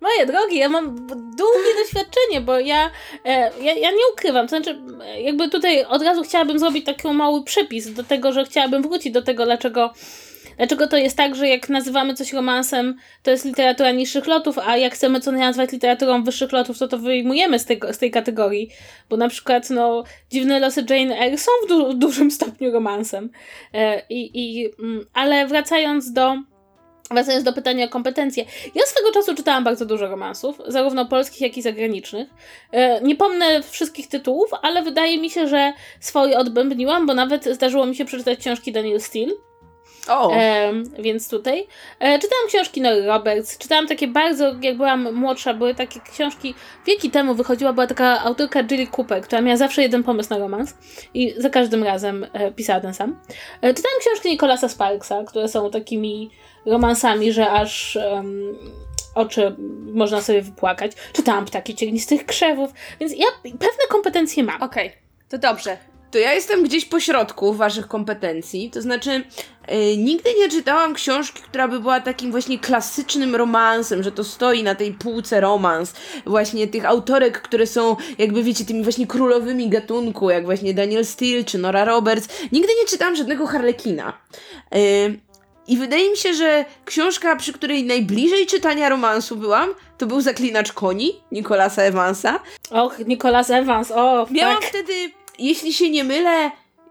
Moje 0.00 0.26
drogi, 0.26 0.58
ja 0.58 0.68
mam 0.68 1.06
długie 1.36 1.74
doświadczenie, 1.82 2.40
bo 2.40 2.58
ja, 2.58 2.90
e, 3.24 3.50
ja, 3.62 3.74
ja 3.74 3.90
nie 3.90 4.12
ukrywam, 4.12 4.46
to 4.46 4.48
znaczy 4.48 4.78
jakby 5.18 5.48
tutaj 5.48 5.84
od 5.84 6.02
razu 6.02 6.22
chciałabym 6.22 6.58
zrobić 6.58 6.86
taki 6.86 7.08
mały 7.08 7.44
przepis 7.44 7.92
do 7.92 8.04
tego, 8.04 8.32
że 8.32 8.44
chciałabym 8.44 8.82
wrócić 8.82 9.12
do 9.12 9.22
tego, 9.22 9.44
dlaczego 9.44 9.92
Dlaczego 10.56 10.86
to 10.86 10.96
jest 10.96 11.16
tak, 11.16 11.34
że 11.34 11.48
jak 11.48 11.68
nazywamy 11.68 12.14
coś 12.14 12.32
romansem, 12.32 12.96
to 13.22 13.30
jest 13.30 13.44
literatura 13.44 13.90
niższych 13.90 14.26
lotów, 14.26 14.58
a 14.58 14.76
jak 14.76 14.94
chcemy 14.94 15.20
co 15.20 15.32
nazwać 15.32 15.72
literaturą 15.72 16.24
wyższych 16.24 16.52
lotów, 16.52 16.78
to 16.78 16.88
to 16.88 16.98
wyjmujemy 16.98 17.58
z, 17.58 17.64
tego, 17.64 17.92
z 17.92 17.98
tej 17.98 18.10
kategorii. 18.10 18.70
Bo 19.10 19.16
na 19.16 19.28
przykład, 19.28 19.70
no, 19.70 20.04
Dziwne 20.30 20.60
losy 20.60 20.84
Jane 20.90 21.18
Eyre 21.18 21.38
są 21.38 21.50
w, 21.64 21.68
du 21.68 21.94
dużym 21.94 22.30
stopniu 22.30 22.72
romansem. 22.72 23.30
E, 23.74 24.02
i, 24.10 24.30
i, 24.34 24.70
mm, 24.78 25.06
ale 25.12 25.46
wracając 25.46 26.12
do 26.12 26.36
Wracając 27.10 27.44
do 27.44 27.52
pytania 27.52 27.86
o 27.86 27.88
kompetencje. 27.88 28.44
Ja 28.74 28.86
swego 28.86 29.12
czasu 29.12 29.34
czytałam 29.34 29.64
bardzo 29.64 29.86
dużo 29.86 30.06
romansów, 30.06 30.62
zarówno 30.66 31.06
polskich, 31.06 31.40
jak 31.40 31.56
i 31.56 31.62
zagranicznych. 31.62 32.28
E, 32.72 33.00
nie 33.00 33.16
pomnę 33.16 33.62
wszystkich 33.62 34.08
tytułów, 34.08 34.50
ale 34.62 34.82
wydaje 34.82 35.18
mi 35.18 35.30
się, 35.30 35.48
że 35.48 35.72
swoje 36.00 36.38
odbębniłam, 36.38 37.06
bo 37.06 37.14
nawet 37.14 37.44
zdarzyło 37.44 37.86
mi 37.86 37.96
się 37.96 38.04
przeczytać 38.04 38.38
książki 38.38 38.72
Daniel 38.72 39.00
Steele. 39.00 39.32
O. 40.08 40.32
E, 40.32 40.72
więc 40.98 41.30
tutaj. 41.30 41.66
E, 42.00 42.18
czytałam 42.18 42.46
książki 42.48 42.80
Nory 42.80 43.06
Roberts, 43.06 43.58
czytałam 43.58 43.86
takie 43.86 44.08
bardzo, 44.08 44.54
jak 44.62 44.76
byłam 44.76 45.14
młodsza, 45.14 45.54
były 45.54 45.74
takie 45.74 46.00
książki, 46.00 46.54
wieki 46.86 47.10
temu 47.10 47.34
wychodziła, 47.34 47.72
była 47.72 47.86
taka 47.86 48.20
autorka 48.24 48.64
Jill 48.64 48.88
Cooper, 48.96 49.22
która 49.22 49.40
miała 49.40 49.56
zawsze 49.56 49.82
jeden 49.82 50.02
pomysł 50.02 50.30
na 50.30 50.38
romans 50.38 50.74
i 51.14 51.34
za 51.36 51.50
każdym 51.50 51.84
razem 51.84 52.26
e, 52.32 52.52
pisała 52.52 52.80
ten 52.80 52.94
sam. 52.94 53.20
E, 53.60 53.74
czytałam 53.74 53.98
książki 54.00 54.30
Nicolasa 54.30 54.68
Sparksa, 54.68 55.24
które 55.24 55.48
są 55.48 55.70
takimi 55.70 56.30
romansami, 56.66 57.32
że 57.32 57.50
aż 57.50 57.98
um, 58.12 58.58
oczy 59.14 59.56
można 59.92 60.20
sobie 60.20 60.42
wypłakać. 60.42 60.92
Czytałam 61.12 61.44
Ptaki 61.44 61.74
Ciegnistych 61.74 62.26
Krzewów, 62.26 62.70
więc 63.00 63.12
ja 63.16 63.26
pewne 63.42 63.86
kompetencje 63.88 64.42
mam. 64.42 64.62
Okej, 64.62 64.86
okay, 64.86 64.98
to 65.28 65.38
dobrze. 65.38 65.76
To 66.10 66.18
ja 66.18 66.32
jestem 66.32 66.64
gdzieś 66.64 66.84
po 66.84 67.00
środku 67.00 67.54
waszych 67.54 67.88
kompetencji, 67.88 68.70
to 68.70 68.82
znaczy 68.82 69.10
yy, 69.68 69.96
nigdy 69.96 70.30
nie 70.38 70.48
czytałam 70.48 70.94
książki, 70.94 71.42
która 71.42 71.68
by 71.68 71.80
była 71.80 72.00
takim 72.00 72.30
właśnie 72.30 72.58
klasycznym 72.58 73.36
romansem, 73.36 74.02
że 74.02 74.12
to 74.12 74.24
stoi 74.24 74.62
na 74.62 74.74
tej 74.74 74.92
półce 74.92 75.40
romans, 75.40 75.94
właśnie 76.26 76.68
tych 76.68 76.84
autorek, 76.84 77.42
które 77.42 77.66
są 77.66 77.96
jakby 78.18 78.42
wiecie 78.42 78.64
tymi 78.64 78.82
właśnie 78.82 79.06
królowymi 79.06 79.68
gatunku, 79.68 80.30
jak 80.30 80.44
właśnie 80.44 80.74
Daniel 80.74 81.04
Steele 81.04 81.44
czy 81.44 81.58
Nora 81.58 81.84
Roberts. 81.84 82.28
Nigdy 82.52 82.72
nie 82.80 82.86
czytałam 82.88 83.16
żadnego 83.16 83.46
Harlekina. 83.46 84.12
Yy, 84.72 84.78
i 85.68 85.76
wydaje 85.76 86.10
mi 86.10 86.16
się, 86.16 86.34
że 86.34 86.64
książka, 86.84 87.36
przy 87.36 87.52
której 87.52 87.84
najbliżej 87.84 88.46
czytania 88.46 88.88
romansu 88.88 89.36
byłam, 89.36 89.74
to 89.98 90.06
był 90.06 90.20
Zaklinacz 90.20 90.72
koni 90.72 91.20
Nicolasa 91.32 91.82
Evansa. 91.82 92.40
Och, 92.70 92.98
Nicolas 92.98 93.50
Evans, 93.50 93.90
o, 93.90 94.26
Miałam 94.30 94.60
tak. 94.60 94.64
wtedy, 94.64 94.92
jeśli 95.38 95.72
się 95.72 95.90
nie 95.90 96.04
mylę, 96.04 96.50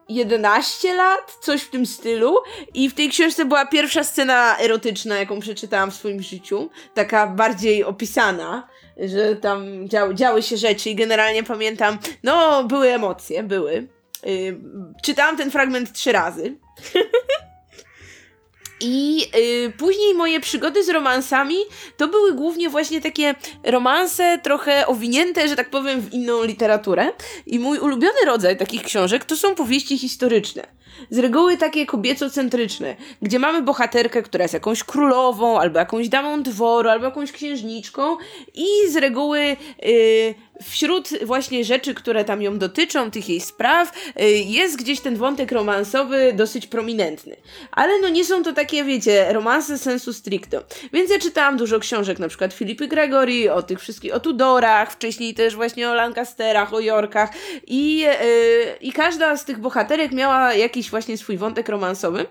11 0.09 0.93
lat, 0.93 1.37
coś 1.41 1.61
w 1.61 1.69
tym 1.69 1.85
stylu. 1.85 2.35
I 2.73 2.89
w 2.89 2.93
tej 2.93 3.09
książce 3.09 3.45
była 3.45 3.65
pierwsza 3.65 4.03
scena 4.03 4.57
erotyczna, 4.59 5.17
jaką 5.17 5.39
przeczytałam 5.39 5.91
w 5.91 5.95
swoim 5.95 6.21
życiu. 6.21 6.69
Taka 6.93 7.27
bardziej 7.27 7.83
opisana, 7.83 8.67
że 8.97 9.35
tam 9.35 9.89
dział, 9.89 10.13
działy 10.13 10.43
się 10.43 10.57
rzeczy 10.57 10.89
i 10.89 10.95
generalnie 10.95 11.43
pamiętam, 11.43 11.97
no, 12.23 12.63
były 12.63 12.93
emocje, 12.93 13.43
były. 13.43 13.87
Yy, 14.23 14.59
czytałam 15.03 15.37
ten 15.37 15.51
fragment 15.51 15.93
trzy 15.93 16.11
razy. 16.11 16.55
I 18.79 19.27
y, 19.65 19.71
później 19.77 20.13
moje 20.13 20.39
przygody 20.39 20.83
z 20.83 20.89
romansami 20.89 21.55
to 21.97 22.07
były 22.07 22.33
głównie 22.33 22.69
właśnie 22.69 23.01
takie 23.01 23.35
romanse 23.63 24.39
trochę 24.43 24.87
owinięte, 24.87 25.47
że 25.47 25.55
tak 25.55 25.69
powiem, 25.69 26.01
w 26.01 26.13
inną 26.13 26.43
literaturę. 26.43 27.11
I 27.47 27.59
mój 27.59 27.79
ulubiony 27.79 28.25
rodzaj 28.25 28.57
takich 28.57 28.83
książek 28.83 29.25
to 29.25 29.35
są 29.35 29.55
powieści 29.55 29.97
historyczne. 29.97 30.67
Z 31.09 31.19
reguły 31.19 31.57
takie 31.57 31.85
kobiecocentryczne, 31.85 32.95
gdzie 33.21 33.39
mamy 33.39 33.61
bohaterkę, 33.61 34.23
która 34.23 34.43
jest 34.43 34.53
jakąś 34.53 34.83
królową, 34.83 35.59
albo 35.59 35.79
jakąś 35.79 36.09
damą 36.09 36.43
dworu, 36.43 36.89
albo 36.89 37.05
jakąś 37.05 37.31
księżniczką 37.31 38.17
i 38.53 38.67
z 38.89 38.95
reguły 38.95 39.57
y, 39.85 40.35
wśród 40.63 41.09
właśnie 41.23 41.65
rzeczy, 41.65 41.93
które 41.93 42.25
tam 42.25 42.41
ją 42.41 42.59
dotyczą, 42.59 43.11
tych 43.11 43.29
jej 43.29 43.41
spraw, 43.41 43.91
y, 44.21 44.29
jest 44.29 44.77
gdzieś 44.77 44.99
ten 44.99 45.15
wątek 45.15 45.51
romansowy 45.51 46.33
dosyć 46.33 46.67
prominentny. 46.67 47.35
Ale 47.71 47.99
no 48.01 48.09
nie 48.09 48.25
są 48.25 48.43
to 48.43 48.53
takie, 48.53 48.83
wiecie, 48.83 49.33
romanse 49.33 49.77
sensu 49.77 50.13
stricto. 50.13 50.63
Więc 50.93 51.11
ja 51.11 51.19
czytałam 51.19 51.57
dużo 51.57 51.79
książek, 51.79 52.19
na 52.19 52.27
przykład 52.27 52.53
Filipy 52.53 52.87
Gregory, 52.87 53.53
o 53.53 53.63
tych 53.63 53.79
wszystkich, 53.79 54.15
o 54.15 54.19
Tudorach, 54.19 54.91
wcześniej 54.91 55.33
też 55.33 55.55
właśnie 55.55 55.89
o 55.89 55.93
Lancasterach, 55.93 56.73
o 56.73 56.79
Yorkach 56.79 57.29
i, 57.67 57.97
yy, 57.97 58.07
i 58.81 58.91
każda 58.91 59.37
z 59.37 59.45
tych 59.45 59.59
bohaterek 59.59 60.11
miała 60.11 60.53
jakiś 60.53 60.89
właśnie 60.89 61.17
swój 61.17 61.37
wątek 61.37 61.69
romansowy. 61.69 62.25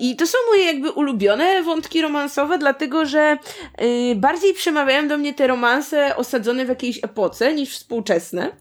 I 0.00 0.16
to 0.16 0.26
są 0.26 0.38
moje 0.50 0.64
jakby 0.64 0.90
ulubione 0.90 1.62
wątki 1.62 2.02
romansowe, 2.02 2.58
dlatego 2.58 3.06
że 3.06 3.36
yy, 3.78 4.14
bardziej 4.14 4.54
przemawiają 4.54 5.08
do 5.08 5.18
mnie 5.18 5.34
te 5.34 5.46
romanse 5.46 6.16
osadzone 6.16 6.64
w 6.64 6.68
jakiejś 6.68 6.98
epoce 7.04 7.54
niż 7.54 7.69
współczesne, 7.72 8.52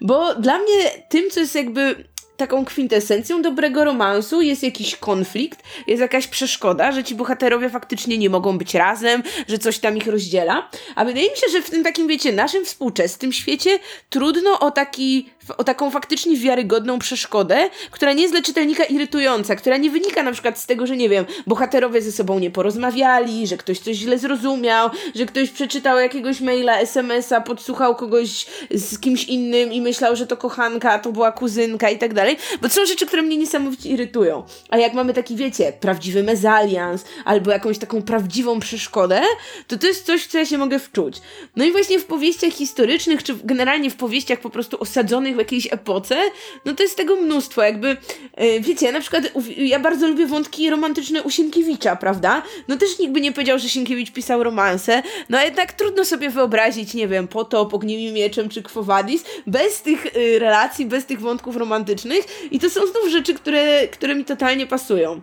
bo 0.00 0.34
dla 0.34 0.58
mnie 0.58 0.90
tym, 1.08 1.30
co 1.30 1.40
jest 1.40 1.54
jakby 1.54 2.04
taką 2.38 2.64
kwintesencją 2.64 3.42
dobrego 3.42 3.84
romansu 3.84 4.42
jest 4.42 4.62
jakiś 4.62 4.96
konflikt, 4.96 5.62
jest 5.86 6.00
jakaś 6.00 6.26
przeszkoda, 6.26 6.92
że 6.92 7.04
ci 7.04 7.14
bohaterowie 7.14 7.70
faktycznie 7.70 8.18
nie 8.18 8.30
mogą 8.30 8.58
być 8.58 8.74
razem, 8.74 9.22
że 9.48 9.58
coś 9.58 9.78
tam 9.78 9.96
ich 9.96 10.06
rozdziela. 10.06 10.70
A 10.94 11.04
wydaje 11.04 11.30
mi 11.30 11.36
się, 11.36 11.48
że 11.52 11.62
w 11.62 11.70
tym 11.70 11.84
takim, 11.84 12.08
wiecie, 12.08 12.32
naszym 12.32 12.64
współczesnym 12.64 13.32
świecie 13.32 13.78
trudno 14.10 14.60
o 14.60 14.70
taki 14.70 15.30
o 15.56 15.64
taką 15.64 15.90
faktycznie 15.90 16.36
wiarygodną 16.36 16.98
przeszkodę, 16.98 17.70
która 17.90 18.12
nie 18.12 18.22
jest 18.22 18.34
dla 18.34 18.42
czytelnika 18.42 18.84
irytująca, 18.84 19.56
która 19.56 19.76
nie 19.76 19.90
wynika 19.90 20.22
na 20.22 20.32
przykład 20.32 20.58
z 20.58 20.66
tego, 20.66 20.86
że 20.86 20.96
nie 20.96 21.08
wiem, 21.08 21.24
bohaterowie 21.46 22.02
ze 22.02 22.12
sobą 22.12 22.38
nie 22.38 22.50
porozmawiali, 22.50 23.46
że 23.46 23.56
ktoś 23.56 23.78
coś 23.78 23.96
źle 23.96 24.18
zrozumiał, 24.18 24.90
że 25.14 25.26
ktoś 25.26 25.50
przeczytał 25.50 25.98
jakiegoś 25.98 26.40
maila, 26.40 26.78
smsa, 26.80 27.40
podsłuchał 27.40 27.94
kogoś 27.94 28.46
z 28.70 28.98
kimś 29.00 29.24
innym 29.24 29.72
i 29.72 29.80
myślał, 29.80 30.16
że 30.16 30.26
to 30.26 30.36
kochanka, 30.36 30.98
to 30.98 31.12
była 31.12 31.32
kuzynka 31.32 31.90
i 31.90 31.98
tak 31.98 32.14
dalej, 32.14 32.36
bo 32.62 32.68
to 32.68 32.74
są 32.74 32.86
rzeczy, 32.86 33.06
które 33.06 33.22
mnie 33.22 33.36
niesamowicie 33.36 33.88
irytują. 33.88 34.42
A 34.68 34.76
jak 34.76 34.94
mamy 34.94 35.14
taki, 35.14 35.36
wiecie, 35.36 35.72
prawdziwy 35.80 36.22
mezalians 36.22 37.04
albo 37.24 37.50
jakąś 37.50 37.78
taką 37.78 38.02
prawdziwą 38.02 38.60
przeszkodę, 38.60 39.22
to 39.66 39.78
to 39.78 39.86
jest 39.86 40.06
coś, 40.06 40.22
w 40.22 40.26
co 40.26 40.38
ja 40.38 40.46
się 40.46 40.58
mogę 40.58 40.78
wczuć. 40.78 41.20
No 41.56 41.64
i 41.64 41.72
właśnie 41.72 41.98
w 41.98 42.04
powieściach 42.04 42.52
historycznych, 42.52 43.22
czy 43.22 43.34
generalnie 43.44 43.90
w 43.90 43.96
powieściach 43.96 44.40
po 44.40 44.50
prostu 44.50 44.80
osadzonych 44.80 45.36
jakiejś 45.38 45.72
epoce, 45.72 46.16
no 46.64 46.74
to 46.74 46.82
jest 46.82 46.96
tego 46.96 47.16
mnóstwo, 47.16 47.62
jakby, 47.62 47.96
yy, 48.38 48.60
wiecie, 48.60 48.92
na 48.92 49.00
przykład 49.00 49.24
ja 49.56 49.80
bardzo 49.80 50.08
lubię 50.08 50.26
wątki 50.26 50.70
romantyczne 50.70 51.22
u 51.22 51.30
Sienkiewicza, 51.30 51.96
prawda? 51.96 52.42
No 52.68 52.76
też 52.76 52.98
nikt 52.98 53.12
by 53.12 53.20
nie 53.20 53.32
powiedział, 53.32 53.58
że 53.58 53.68
Sienkiewicz 53.68 54.12
pisał 54.12 54.42
romanse, 54.42 55.02
no 55.28 55.38
a 55.38 55.44
jednak 55.44 55.72
trudno 55.72 56.04
sobie 56.04 56.30
wyobrazić, 56.30 56.94
nie 56.94 57.08
wiem, 57.08 57.28
Potop, 57.28 57.74
Ogniem 57.74 58.14
Mieczem 58.14 58.48
czy 58.48 58.62
Quo 58.62 58.82
Vadis, 58.82 59.24
bez 59.46 59.82
tych 59.82 60.04
yy, 60.16 60.38
relacji, 60.38 60.86
bez 60.86 61.06
tych 61.06 61.20
wątków 61.20 61.56
romantycznych 61.56 62.24
i 62.50 62.58
to 62.58 62.70
są 62.70 62.80
znów 62.86 63.08
rzeczy, 63.10 63.34
które, 63.34 63.88
które 63.88 64.14
mi 64.14 64.24
totalnie 64.24 64.66
pasują. 64.66 65.20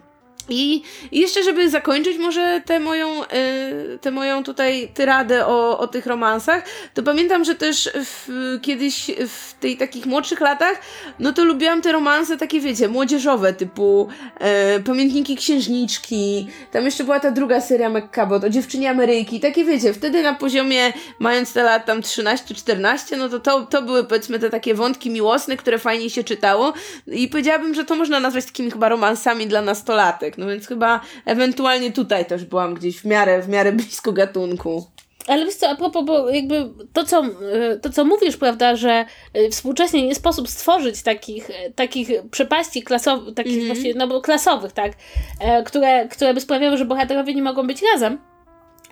I, 0.49 0.83
jeszcze, 1.11 1.43
żeby 1.43 1.69
zakończyć 1.69 2.17
może 2.17 2.61
tę 2.65 2.79
moją, 2.79 3.19
yy, 3.19 3.99
tę 4.01 4.11
moją 4.11 4.43
tutaj 4.43 4.89
tyradę 4.93 5.47
o, 5.47 5.79
o 5.79 5.87
tych 5.87 6.05
romansach, 6.05 6.65
to 6.93 7.03
pamiętam, 7.03 7.45
że 7.45 7.55
też 7.55 7.89
w, 7.95 8.59
kiedyś 8.61 9.11
w 9.27 9.53
tej 9.59 9.77
takich 9.77 10.05
młodszych 10.05 10.41
latach, 10.41 10.81
no 11.19 11.33
to 11.33 11.45
lubiłam 11.45 11.81
te 11.81 11.91
romanse 11.91 12.37
takie, 12.37 12.59
wiecie, 12.59 12.87
młodzieżowe, 12.87 13.53
typu 13.53 14.07
yy, 14.39 14.83
Pamiętniki 14.83 15.35
Księżniczki, 15.35 16.47
tam 16.71 16.85
jeszcze 16.85 17.03
była 17.03 17.19
ta 17.19 17.31
druga 17.31 17.61
seria 17.61 17.89
McCabot 17.89 18.43
o 18.43 18.49
Dziewczynie 18.49 18.89
Ameryki, 18.89 19.39
takie 19.39 19.65
wiecie, 19.65 19.93
wtedy 19.93 20.23
na 20.23 20.33
poziomie, 20.33 20.93
mając 21.19 21.53
te 21.53 21.63
lat 21.63 21.85
tam 21.85 22.01
13-14, 22.01 23.17
no 23.17 23.29
to, 23.29 23.39
to 23.39 23.65
to 23.65 23.81
były 23.81 24.03
powiedzmy 24.03 24.39
te 24.39 24.49
takie 24.49 24.73
wątki 24.73 25.09
miłosne, 25.09 25.57
które 25.57 25.79
fajnie 25.79 26.09
się 26.09 26.23
czytało 26.23 26.73
i 27.07 27.27
powiedziałabym, 27.27 27.73
że 27.73 27.85
to 27.85 27.95
można 27.95 28.19
nazwać 28.19 28.45
takimi 28.45 28.71
chyba 28.71 28.89
romansami 28.89 29.47
dla 29.47 29.61
nastolatek. 29.61 30.34
No 30.37 30.47
więc 30.47 30.67
chyba 30.67 31.01
ewentualnie 31.25 31.91
tutaj 31.91 32.25
też 32.25 32.45
byłam 32.45 32.73
gdzieś 32.73 32.97
w 32.97 33.05
miarę, 33.05 33.41
w 33.41 33.49
miarę 33.49 33.71
blisko 33.71 34.11
gatunku. 34.11 34.85
Ale 35.27 35.45
wiesz 35.45 35.55
co, 35.55 35.69
a 35.69 35.75
propos, 35.75 36.05
bo 36.05 36.29
jakby 36.29 36.69
to 36.93 37.03
co, 37.05 37.25
y, 37.25 37.79
to, 37.81 37.89
co 37.89 38.05
mówisz, 38.05 38.37
prawda, 38.37 38.75
że 38.75 39.05
y, 39.37 39.49
współcześnie 39.49 40.07
nie 40.07 40.15
sposób 40.15 40.49
stworzyć 40.49 41.01
takich, 41.01 41.49
takich 41.75 42.09
przepaści 42.31 42.83
klasowych, 42.83 43.35
takich 43.35 43.53
mm 43.53 43.65
-hmm. 43.65 43.73
właśnie, 43.73 43.93
no 43.93 44.07
bo 44.07 44.21
klasowych, 44.21 44.71
tak, 44.71 44.91
e, 45.39 45.63
które, 45.63 46.07
które 46.07 46.33
by 46.33 46.41
sprawiały, 46.41 46.77
że 46.77 46.85
bohaterowie 46.85 47.33
nie 47.33 47.43
mogą 47.43 47.67
być 47.67 47.81
razem. 47.93 48.34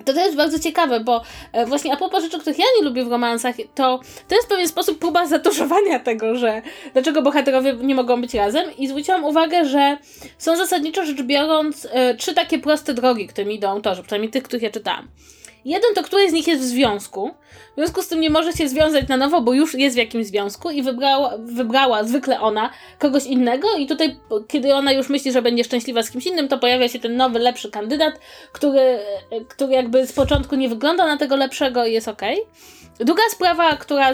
To 0.06 0.14
też 0.14 0.36
bardzo 0.36 0.60
ciekawe, 0.60 1.00
bo 1.00 1.22
e, 1.52 1.66
właśnie 1.66 1.94
a 1.94 1.98
propos 1.98 2.24
rzeczy, 2.24 2.40
których 2.40 2.60
ja 2.60 2.66
nie 2.78 2.86
lubię 2.86 3.06
w 3.06 3.12
romansach, 3.12 3.56
to 3.76 4.00
to 4.28 4.36
jest 4.36 4.48
w 4.48 4.50
pewien 4.50 4.68
sposób 4.68 5.00
próba 5.00 5.28
zatuszowania 5.36 6.00
tego, 6.00 6.36
że 6.36 6.62
dlaczego 6.94 7.22
bohaterowie 7.22 7.74
nie 7.74 7.96
mogą 7.96 8.22
być 8.22 8.34
razem 8.34 8.78
i 8.78 8.88
zwróciłam 8.88 9.24
uwagę, 9.24 9.66
że 9.66 9.98
są 10.38 10.58
zasadniczo 10.58 11.06
rzecz 11.06 11.22
biorąc 11.22 11.88
e, 11.92 12.16
trzy 12.16 12.34
takie 12.34 12.60
proste 12.60 12.94
drogi, 12.94 13.28
którymi 13.28 13.56
idą 13.56 13.70
autorzy, 13.70 14.04
przynajmniej 14.04 14.32
tych, 14.32 14.44
których 14.44 14.64
ja 14.64 14.72
czytałam. 14.72 15.08
Jeden 15.66 15.94
to 15.96 16.04
któryś 16.04 16.30
z 16.30 16.34
nich 16.34 16.48
jest 16.48 16.64
w 16.64 16.66
związku. 16.66 17.32
W 17.72 17.76
związku 17.76 18.02
z 18.02 18.08
tym 18.08 18.20
nie 18.20 18.30
może 18.30 18.54
się 18.54 18.70
związać 18.70 19.08
na 19.08 19.18
nowo, 19.18 19.42
bo 19.42 19.54
już 19.54 19.74
jest 19.74 19.96
w 19.96 20.00
jakimś 20.00 20.26
związku 20.26 20.70
i 20.70 20.84
wybrała, 20.84 21.38
wybrała 21.38 22.04
zwykle 22.04 22.42
ona 22.42 22.70
kogoś 23.00 23.26
innego 23.26 23.68
i 23.78 23.88
tutaj, 23.88 24.16
kiedy 24.48 24.76
ona 24.76 24.92
już 24.92 25.10
myśli, 25.10 25.32
że 25.32 25.42
będzie 25.42 25.64
szczęśliwa 25.64 26.04
z 26.04 26.12
kimś 26.12 26.26
innym, 26.26 26.48
to 26.48 26.58
pojawia 26.58 26.90
się 26.90 27.00
ten 27.00 27.18
nowy, 27.18 27.40
lepszy 27.40 27.72
kandydat, 27.72 28.14
który, 28.52 29.00
który 29.48 29.74
jakby 29.74 30.08
z 30.08 30.14
początku 30.14 30.56
nie 30.56 30.70
wygląda 30.70 31.06
na 31.06 31.18
tego 31.18 31.36
lepszego 31.36 31.86
i 31.86 31.94
jest 31.94 32.08
okej. 32.08 32.42
Okay. 32.42 32.83
Druga 33.00 33.24
sprawa, 33.32 33.76
która 33.76 34.12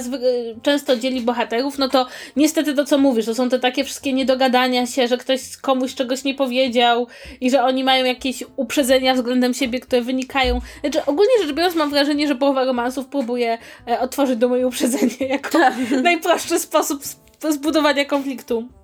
często 0.61 0.95
dzieli 0.95 1.21
bohaterów, 1.21 1.77
no 1.77 1.89
to 1.89 2.05
niestety 2.35 2.73
to, 2.73 2.85
co 2.85 2.97
mówisz, 2.97 3.25
to 3.25 3.35
są 3.35 3.49
te 3.49 3.59
takie 3.59 3.83
wszystkie 3.83 4.13
niedogadania 4.13 4.85
się, 4.85 5.07
że 5.07 5.17
ktoś 5.17 5.57
komuś 5.57 5.95
czegoś 5.95 6.23
nie 6.23 6.33
powiedział 6.35 7.07
i 7.41 7.51
że 7.51 7.63
oni 7.63 7.83
mają 7.83 8.05
jakieś 8.05 8.43
uprzedzenia 8.55 9.13
względem 9.13 9.53
siebie, 9.53 9.79
które 9.79 10.01
wynikają. 10.01 10.61
Znaczy, 10.81 11.05
ogólnie 11.05 11.31
rzecz 11.43 11.55
biorąc, 11.55 11.75
mam 11.75 11.89
wrażenie, 11.89 12.27
że 12.27 12.35
połowa 12.35 12.65
romansów 12.65 13.05
próbuje 13.05 13.57
e, 13.87 13.99
otworzyć 13.99 14.37
do 14.37 14.49
mojej 14.49 14.65
uprzedzenie 14.65 15.27
jako 15.35 15.49
tak. 15.49 15.73
najprostszy 16.03 16.59
sposób 16.59 17.03
zbudowania 17.49 18.05
konfliktu 18.05 18.78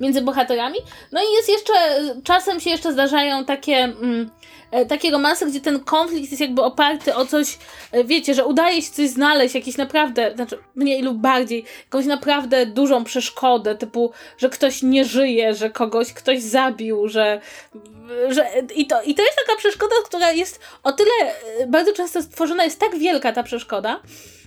między 0.00 0.22
bohaterami. 0.22 0.78
No 1.12 1.20
i 1.20 1.34
jest 1.34 1.48
jeszcze, 1.48 1.72
czasem 2.24 2.60
się 2.60 2.70
jeszcze 2.70 2.92
zdarzają 2.92 3.44
takie 3.44 3.76
mm, 3.76 4.30
E, 4.74 4.86
takie 4.86 5.10
romanse, 5.10 5.46
gdzie 5.46 5.60
ten 5.60 5.80
konflikt 5.80 6.30
jest 6.30 6.40
jakby 6.40 6.62
oparty 6.62 7.14
o 7.14 7.26
coś, 7.26 7.58
e, 7.92 8.04
wiecie, 8.04 8.34
że 8.34 8.44
udaje 8.44 8.82
się 8.82 8.90
coś 8.90 9.08
znaleźć, 9.08 9.54
jakiś 9.54 9.76
naprawdę, 9.76 10.32
znaczy 10.34 10.58
mniej 10.74 11.02
lub 11.02 11.18
bardziej, 11.18 11.64
jakąś 11.84 12.06
naprawdę 12.06 12.66
dużą 12.66 13.04
przeszkodę, 13.04 13.74
typu, 13.74 14.12
że 14.38 14.48
ktoś 14.48 14.82
nie 14.82 15.04
żyje, 15.04 15.54
że 15.54 15.70
kogoś 15.70 16.12
ktoś 16.12 16.42
zabił, 16.42 17.08
że, 17.08 17.40
że 18.28 18.46
i, 18.74 18.86
to, 18.86 19.02
i 19.02 19.14
to 19.14 19.22
jest 19.22 19.38
taka 19.46 19.58
przeszkoda, 19.58 19.94
która 20.04 20.32
jest 20.32 20.60
o 20.82 20.92
tyle 20.92 21.10
e, 21.60 21.66
bardzo 21.66 21.92
często 21.92 22.22
stworzona, 22.22 22.64
jest 22.64 22.80
tak 22.80 22.98
wielka 22.98 23.32
ta 23.32 23.42
przeszkoda, 23.42 24.00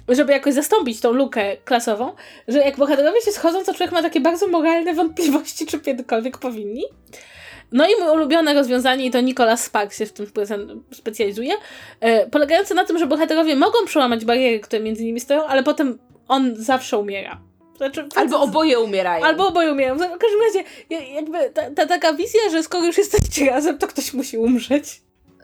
żeby 0.08 0.34
jakoś 0.34 0.54
zastąpić 0.54 1.02
tą 1.02 1.12
lukę 1.12 1.58
klasową, 1.58 2.12
że 2.48 2.60
jak 2.60 2.78
bohaterowie 2.78 3.22
się 3.22 3.32
schodzą, 3.32 3.64
to 3.64 3.74
człowiek 3.74 3.92
ma 3.92 4.02
takie 4.02 4.20
bardzo 4.20 4.48
moralne 4.48 4.94
wątpliwości, 4.94 5.66
czy 5.66 5.80
kiedykolwiek 5.80 6.38
powinni. 6.38 6.84
No 7.72 7.88
i 7.88 7.92
mój 8.00 8.10
ulubione 8.10 8.54
rozwiązanie, 8.54 9.06
i 9.06 9.12
to 9.12 9.22
Nicolas 9.22 9.64
Sparks 9.64 9.98
się 9.98 10.06
w 10.06 10.14
tym 10.14 10.28
specjalizuje, 10.94 11.54
e, 12.00 12.28
polegające 12.28 12.74
na 12.74 12.86
tym, 12.86 12.98
że 12.98 13.08
bohaterowie 13.08 13.56
mogą 13.56 13.86
przełamać 13.86 14.26
bariery, 14.26 14.60
które 14.60 14.84
między 14.84 15.04
nimi 15.04 15.20
stoją, 15.20 15.46
ale 15.46 15.64
potem 15.64 16.00
on 16.28 16.56
zawsze 16.56 16.98
umiera. 16.98 17.42
Znaczy, 17.78 18.06
albo 18.16 18.42
oboje 18.42 18.80
umierają. 18.80 19.26
Albo 19.26 19.48
oboje 19.48 19.72
umierają. 19.72 19.96
W 19.96 20.00
każdym 20.00 20.42
razie, 20.42 20.64
jakby 21.14 21.50
ta, 21.50 21.72
ta 21.72 21.86
taka 21.86 22.14
wizja, 22.14 22.42
że 22.52 22.64
skoro 22.64 22.86
już 22.86 22.98
jesteście 22.98 23.46
razem, 23.46 23.78
to 23.78 23.88
ktoś 23.88 24.14
musi 24.14 24.38
umrzeć. 24.38 25.02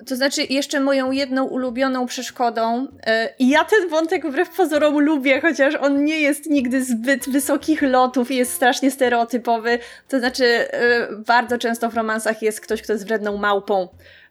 To 0.07 0.15
znaczy, 0.15 0.41
jeszcze 0.49 0.79
moją 0.79 1.11
jedną 1.11 1.43
ulubioną 1.43 2.05
przeszkodą, 2.05 2.81
yy, 2.81 3.13
i 3.39 3.49
ja 3.49 3.65
ten 3.65 3.89
wątek 3.89 4.27
wbrew 4.27 4.49
pozorom 4.49 4.99
lubię, 4.99 5.41
chociaż 5.41 5.75
on 5.75 6.05
nie 6.05 6.21
jest 6.21 6.49
nigdy 6.49 6.83
zbyt 6.83 7.29
wysokich 7.29 7.81
lotów 7.81 8.31
i 8.31 8.35
jest 8.35 8.53
strasznie 8.53 8.91
stereotypowy. 8.91 9.79
To 10.09 10.19
znaczy, 10.19 10.43
yy, 10.43 11.17
bardzo 11.17 11.57
często 11.57 11.89
w 11.89 11.95
romansach 11.95 12.41
jest 12.41 12.61
ktoś, 12.61 12.81
kto 12.81 12.93
jest 12.93 13.07
wredną 13.07 13.37
małpą 13.37 13.87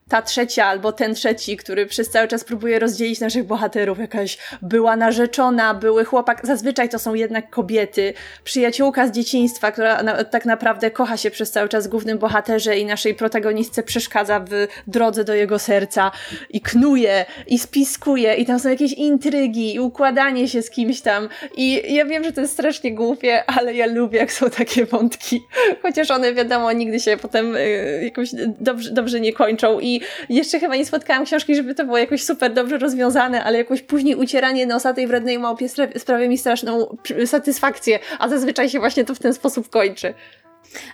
ta 0.09 0.23
trzecia 0.23 0.67
albo 0.67 0.93
ten 0.93 1.15
trzeci, 1.15 1.57
który 1.57 1.87
przez 1.87 2.11
cały 2.11 2.29
czas 2.29 2.45
próbuje 2.45 2.79
rozdzielić 2.79 3.21
naszych 3.21 3.45
bohaterów, 3.45 3.99
jakaś 3.99 4.39
była 4.63 4.97
narzeczona, 4.97 5.75
były 5.75 6.05
chłopak, 6.05 6.47
zazwyczaj 6.47 6.89
to 6.89 6.99
są 6.99 7.15
jednak 7.15 7.51
kobiety, 7.51 8.15
przyjaciółka 8.45 9.07
z 9.07 9.11
dzieciństwa, 9.11 9.73
która 9.73 10.03
na, 10.03 10.25
tak 10.25 10.45
naprawdę 10.45 10.91
kocha 10.91 11.17
się 11.17 11.31
przez 11.31 11.51
cały 11.51 11.69
czas 11.69 11.89
głównym 11.89 12.19
bohaterze 12.19 12.79
i 12.79 12.85
naszej 12.85 13.15
protagonistce 13.15 13.83
przeszkadza 13.83 14.41
w 14.41 14.69
drodze 14.87 15.25
do 15.25 15.35
jego 15.35 15.59
serca 15.59 16.11
i 16.51 16.61
knuje 16.61 17.25
i 17.47 17.59
spiskuje 17.59 18.35
i 18.35 18.47
tam 18.47 18.59
są 18.59 18.69
jakieś 18.69 18.93
intrygi 18.93 19.75
i 19.75 19.81
układanie 19.81 20.49
się 20.49 20.63
z 20.63 20.71
kimś 20.71 21.01
tam. 21.01 21.29
I 21.57 21.95
ja 21.95 22.05
wiem, 22.05 22.25
że 22.25 22.33
to 22.33 22.41
jest 22.41 22.53
strasznie 22.53 22.95
głupie, 22.95 23.45
ale 23.47 23.75
ja 23.75 23.87
lubię 23.87 24.19
jak 24.19 24.33
są 24.33 24.51
takie 24.51 24.87
wątki, 24.87 25.43
chociaż 25.83 26.11
one 26.11 26.35
wiadomo 26.35 26.73
nigdy 26.73 27.01
się 27.01 27.17
potem 27.17 27.57
y, 27.57 28.01
jakoś 28.05 28.31
dobrze, 28.61 28.91
dobrze 28.91 29.21
nie 29.21 29.33
kończą 29.33 29.81
i 29.81 29.92
i 29.97 30.01
jeszcze 30.29 30.61
chyba 30.61 30.77
nie 30.77 30.87
spotkałam 30.87 31.25
książki, 31.25 31.55
żeby 31.55 31.75
to 31.75 31.85
było 31.85 31.99
jakoś 31.99 32.25
super 32.25 32.53
dobrze 32.53 32.79
rozwiązane, 32.79 33.45
ale 33.45 33.59
jakoś 33.59 33.83
później 33.83 34.17
ucieranie 34.17 34.67
nosa 34.67 34.95
tej 34.95 35.07
wrednej 35.07 35.39
małpie 35.39 35.69
sprawia 35.97 36.29
mi 36.29 36.39
straszną 36.39 36.97
satysfakcję, 37.27 37.99
a 38.19 38.29
zazwyczaj 38.29 38.71
się 38.71 38.79
właśnie 38.79 39.05
to 39.05 39.15
w 39.15 39.19
ten 39.19 39.35
sposób 39.35 39.71
kończy. 39.71 40.15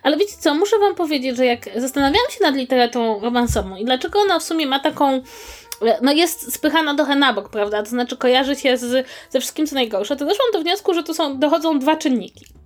Ale 0.03 0.17
wiecie 0.17 0.35
co, 0.41 0.55
muszę 0.55 0.79
wam 0.79 0.95
powiedzieć, 0.95 1.37
że 1.37 1.47
jak 1.47 1.61
zastanawiałam 1.77 2.31
się 2.31 2.45
nad 2.45 2.55
literaturą 2.55 3.21
romansową 3.21 3.77
i 3.77 3.85
dlaczego 3.85 4.21
ona 4.21 4.39
w 4.39 4.43
sumie 4.43 4.67
ma 4.67 4.81
taką 4.81 5.23
no 6.03 6.13
jest 6.13 6.55
spychana 6.55 6.95
trochę 6.95 7.17
na 7.17 7.33
bok, 7.33 7.49
prawda? 7.49 7.83
To 7.83 7.89
znaczy 7.89 8.17
kojarzy 8.17 8.57
się 8.57 8.77
z, 8.77 9.07
ze 9.31 9.41
wszystkim, 9.41 9.67
co 9.67 9.75
najgorsze, 9.75 10.17
to 10.17 10.25
doszłam 10.25 10.49
do 10.53 10.61
wniosku, 10.61 10.95
że 10.95 11.03
tu 11.03 11.15
są, 11.15 11.39
dochodzą 11.39 11.79
dwa 11.79 11.97
czynniki. 11.97 12.58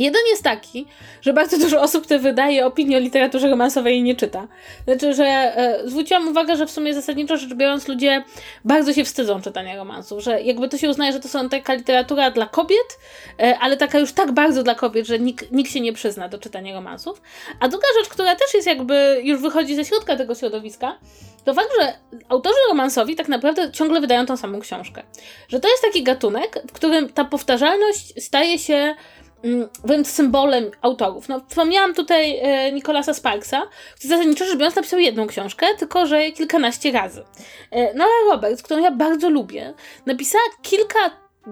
Jeden 0.00 0.20
jest 0.30 0.42
taki, 0.42 0.86
że 1.20 1.32
bardzo 1.32 1.58
dużo 1.58 1.82
osób, 1.82 2.04
które 2.04 2.20
wydaje 2.20 2.66
opinię 2.66 2.96
o 2.96 3.00
literaturze 3.00 3.50
romansowej 3.50 4.02
nie 4.02 4.16
czyta. 4.16 4.48
Znaczy, 4.84 5.14
że 5.14 5.24
e, 5.24 5.80
zwróciłam 5.84 6.28
uwagę, 6.28 6.56
że 6.56 6.66
w 6.66 6.70
sumie 6.70 6.94
zasadniczo 6.94 7.36
rzecz 7.36 7.54
biorąc 7.54 7.88
ludzie 7.88 8.24
bardzo 8.64 8.92
się 8.92 9.04
wstydzą 9.04 9.42
czytania 9.42 9.76
romansów, 9.76 10.22
że 10.22 10.42
jakby 10.42 10.68
to 10.68 10.78
się 10.78 10.90
uznaje, 10.90 11.12
że 11.12 11.20
to 11.20 11.28
są 11.28 11.48
taka 11.48 11.74
literatura 11.74 12.30
dla 12.30 12.46
kobiet, 12.46 12.98
e, 13.38 13.58
ale 13.58 13.76
taka 13.76 13.98
już 13.98 14.12
tak 14.12 14.32
bardzo 14.32 14.62
dla 14.62 14.74
kobiet, 14.74 15.06
że 15.06 15.18
nikt, 15.18 15.52
nikt 15.52 15.72
się 15.72 15.80
nie 15.80 15.92
przyzna 15.92 16.28
do 16.28 16.38
czytania 16.38 16.74
romansów. 16.74 17.22
A 17.60 17.68
druga 17.68 17.86
rzecz, 17.98 18.08
która 18.08 18.36
też 18.36 18.54
jest 18.54 18.66
jakby, 18.66 19.20
już 19.24 19.40
wychodzi 19.40 19.76
ze 19.76 19.84
środka 19.84 20.16
tego 20.16 20.34
środowiska, 20.34 20.98
to 21.44 21.54
fakt, 21.54 21.70
że 21.80 21.92
autorzy 22.28 22.58
romansowi 22.68 23.16
tak 23.16 23.28
naprawdę 23.28 23.72
ciągle 23.72 24.00
wydają 24.00 24.26
tą 24.26 24.36
samą 24.36 24.60
książkę. 24.60 25.02
Że 25.48 25.60
to 25.60 25.68
jest 25.68 25.82
taki 25.82 26.02
gatunek, 26.02 26.62
w 26.68 26.72
którym 26.72 27.08
ta 27.08 27.24
powtarzalność 27.24 28.24
staje 28.24 28.58
się 28.58 28.94
wręcz 29.84 30.06
symbolem 30.06 30.70
autorów. 30.82 31.28
No, 31.28 31.40
wspomniałam 31.48 31.94
tutaj 31.94 32.38
e, 32.38 32.72
Nicolasa 32.72 33.14
Sparksa, 33.14 33.62
który 33.96 34.08
zasadniczo 34.08 34.44
rzecz 34.44 34.56
biorąc 34.56 34.76
napisał 34.76 34.98
jedną 34.98 35.26
książkę, 35.26 35.66
tylko 35.78 36.06
że 36.06 36.30
kilkanaście 36.30 36.92
razy. 36.92 37.24
E, 37.70 37.94
Nora 37.94 38.10
Roberts, 38.30 38.62
którą 38.62 38.82
ja 38.82 38.90
bardzo 38.90 39.30
lubię, 39.30 39.74
napisała 40.06 40.44
kilka 40.62 40.98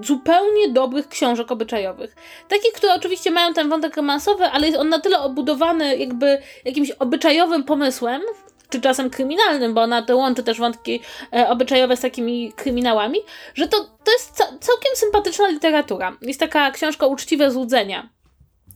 zupełnie 0.03 0.68
dobrych 0.68 1.09
książek 1.09 1.53
obyczajowych. 1.53 2.16
Takich, 2.49 2.72
które 2.72 2.95
oczywiście 2.95 3.30
mają 3.30 3.55
ten 3.55 3.68
wątek 3.68 3.97
romansowy, 3.97 4.45
ale 4.45 4.66
jest 4.66 4.78
on 4.78 4.89
na 4.89 5.01
tyle 5.01 5.20
obudowany 5.20 5.97
jakby 5.97 6.39
jakimś 6.64 6.91
obyczajowym 6.91 7.64
pomysłem, 7.64 8.22
czy 8.71 8.81
czasem 8.81 9.11
kryminalnym, 9.11 9.75
bo 9.75 9.83
ona 9.83 10.03
to 10.03 10.16
łączy 10.16 10.43
też 10.43 10.59
wątki 10.59 11.01
e, 11.33 11.49
obyczajowe 11.49 11.97
z 11.97 12.01
takimi 12.01 12.53
kryminałami, 12.57 13.19
że 13.55 13.69
to, 13.69 13.77
to 14.05 14.12
jest 14.12 14.31
ca 14.31 14.45
całkiem 14.45 14.93
sympatyczna 14.95 15.49
literatura. 15.49 16.16
Jest 16.23 16.41
taka 16.41 16.71
książka 16.71 17.07
Uczciwe 17.07 17.51
Złudzenia 17.51 18.09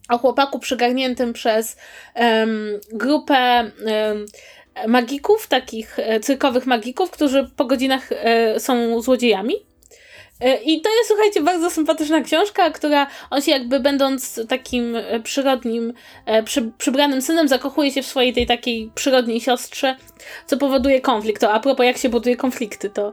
o 0.09 0.19
chłopaku 0.19 0.59
przygarniętym 0.59 1.33
przez 1.33 1.77
um, 2.15 2.81
grupę 2.93 3.71
um, 3.85 4.27
magików, 4.89 5.47
takich 5.47 5.99
e, 5.99 6.21
cyrkowych 6.21 6.67
magików, 6.67 7.11
którzy 7.11 7.51
po 7.57 7.65
godzinach 7.65 8.13
e, 8.13 8.61
są 8.61 9.01
złodziejami. 9.01 9.55
E, 10.43 10.57
I 10.57 10.81
to 10.81 10.91
jest, 10.91 11.09
słuchajcie, 11.09 11.41
bardzo 11.41 11.71
sympatyczna 11.71 12.21
książka, 12.21 12.71
która 12.71 13.07
on 13.31 13.43
się 13.43 13.51
jakby 13.51 13.81
będąc 13.81 14.41
takim 14.49 14.97
e, 14.97 15.21
przyrodnim, 15.21 15.95
e, 16.27 16.43
przy, 16.43 16.71
przybranym 16.79 17.23
synem, 17.23 17.49
zakochuje 17.49 17.91
się 17.91 18.03
w 18.03 18.07
swojej 18.07 18.33
tej 18.33 18.47
takiej 18.47 18.91
przyrodniej 18.95 19.41
siostrze, 19.41 19.97
co 20.47 20.57
powoduje 20.57 21.01
konflikt. 21.01 21.41
To 21.41 21.53
a 21.53 21.61
propos 21.61 21.87
jak 21.87 21.99
się 21.99 22.09
buduje 22.09 22.37
konflikty, 22.37 22.91
to 22.91 23.13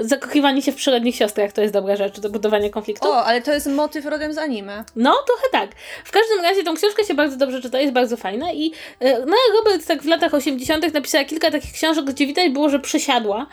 zakochiwanie 0.00 0.62
się 0.62 0.72
w 0.72 0.74
przyrodnich 0.74 1.16
siostrach 1.16 1.52
to 1.52 1.60
jest 1.62 1.74
dobra 1.74 1.96
rzecz 1.96 2.20
do 2.20 2.30
budowania 2.30 2.70
konfliktu. 2.70 3.08
O, 3.08 3.24
ale 3.24 3.42
to 3.42 3.52
jest 3.52 3.66
motyw 3.66 4.06
rodem 4.06 4.32
z 4.32 4.38
anime. 4.38 4.84
No, 4.96 5.14
trochę 5.26 5.48
tak. 5.52 5.70
W 6.04 6.10
każdym 6.10 6.40
razie 6.40 6.62
tą 6.62 6.74
książkę 6.74 7.04
się 7.04 7.14
bardzo 7.14 7.36
dobrze 7.36 7.60
czyta, 7.60 7.80
jest 7.80 7.92
bardzo 7.92 8.16
fajna 8.16 8.52
i 8.52 8.72
no 9.00 9.36
Robert 9.54 9.86
tak 9.86 10.02
w 10.02 10.06
latach 10.06 10.34
80. 10.34 10.94
napisała 10.94 11.24
kilka 11.24 11.50
takich 11.50 11.72
książek, 11.72 12.04
gdzie 12.04 12.26
widać 12.26 12.48
było, 12.48 12.68
że 12.68 12.78
przesiadła 12.78 13.46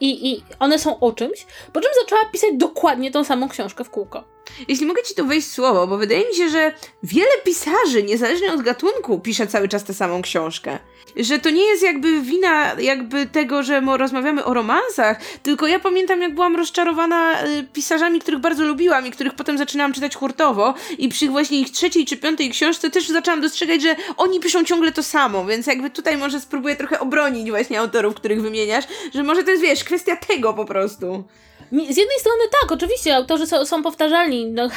i, 0.00 0.32
i 0.32 0.42
one 0.58 0.78
są 0.78 1.00
o 1.00 1.12
czymś, 1.12 1.46
po 1.72 1.80
czym 1.80 1.90
zaczęła 2.02 2.20
pisać 2.36 2.50
dokładnie 2.54 3.10
tą 3.10 3.24
samą 3.24 3.48
książkę 3.48 3.84
w 3.84 3.90
kółko. 3.90 4.24
Jeśli 4.68 4.86
mogę 4.86 5.02
ci 5.02 5.14
tu 5.14 5.26
wejść 5.26 5.50
słowo, 5.50 5.86
bo 5.86 5.98
wydaje 5.98 6.28
mi 6.28 6.34
się, 6.34 6.48
że 6.48 6.72
wiele 7.02 7.30
pisarzy, 7.44 8.02
niezależnie 8.02 8.52
od 8.52 8.62
gatunku, 8.62 9.20
pisze 9.20 9.46
cały 9.46 9.68
czas 9.68 9.84
tę 9.84 9.94
samą 9.94 10.22
książkę. 10.22 10.78
Że 11.16 11.38
to 11.38 11.50
nie 11.50 11.64
jest 11.64 11.82
jakby 11.82 12.20
wina 12.20 12.72
jakby 12.80 13.26
tego, 13.26 13.62
że 13.62 13.82
rozmawiamy 13.96 14.44
o 14.44 14.54
romansach, 14.54 15.20
tylko 15.42 15.66
ja 15.66 15.78
pamiętam, 15.80 16.22
jak 16.22 16.34
byłam 16.34 16.56
rozczarowana 16.56 17.44
y, 17.44 17.64
pisarzami, 17.72 18.20
których 18.20 18.40
bardzo 18.40 18.64
lubiłam 18.64 19.06
i 19.06 19.10
których 19.10 19.34
potem 19.34 19.58
zaczynałam 19.58 19.92
czytać 19.92 20.16
hurtowo 20.16 20.74
i 20.98 21.08
przy 21.08 21.28
właśnie 21.28 21.60
ich 21.60 21.70
trzeciej 21.70 22.06
czy 22.06 22.16
piątej 22.16 22.50
książce 22.50 22.90
też 22.90 23.08
zaczęłam 23.08 23.40
dostrzegać, 23.40 23.82
że 23.82 23.96
oni 24.16 24.40
piszą 24.40 24.64
ciągle 24.64 24.92
to 24.92 25.02
samo, 25.02 25.44
więc 25.44 25.66
jakby 25.66 25.90
tutaj 25.90 26.16
może 26.16 26.40
spróbuję 26.40 26.76
trochę 26.76 27.00
obronić 27.00 27.50
właśnie 27.50 27.80
autorów, 27.80 28.14
których 28.14 28.42
wymieniasz, 28.42 28.84
że 29.14 29.22
może 29.22 29.44
to 29.44 29.50
jest, 29.50 29.62
wiesz, 29.62 29.84
kwestia 29.84 30.16
tego 30.16 30.54
po 30.54 30.64
prostu. 30.64 31.24
Z 31.72 31.96
jednej 31.96 32.18
strony 32.20 32.42
tak, 32.60 32.72
oczywiście, 32.72 33.16
autorzy 33.16 33.46
są, 33.46 33.66
są 33.66 33.82
powtarzalni. 33.82 34.46
No, 34.46 34.68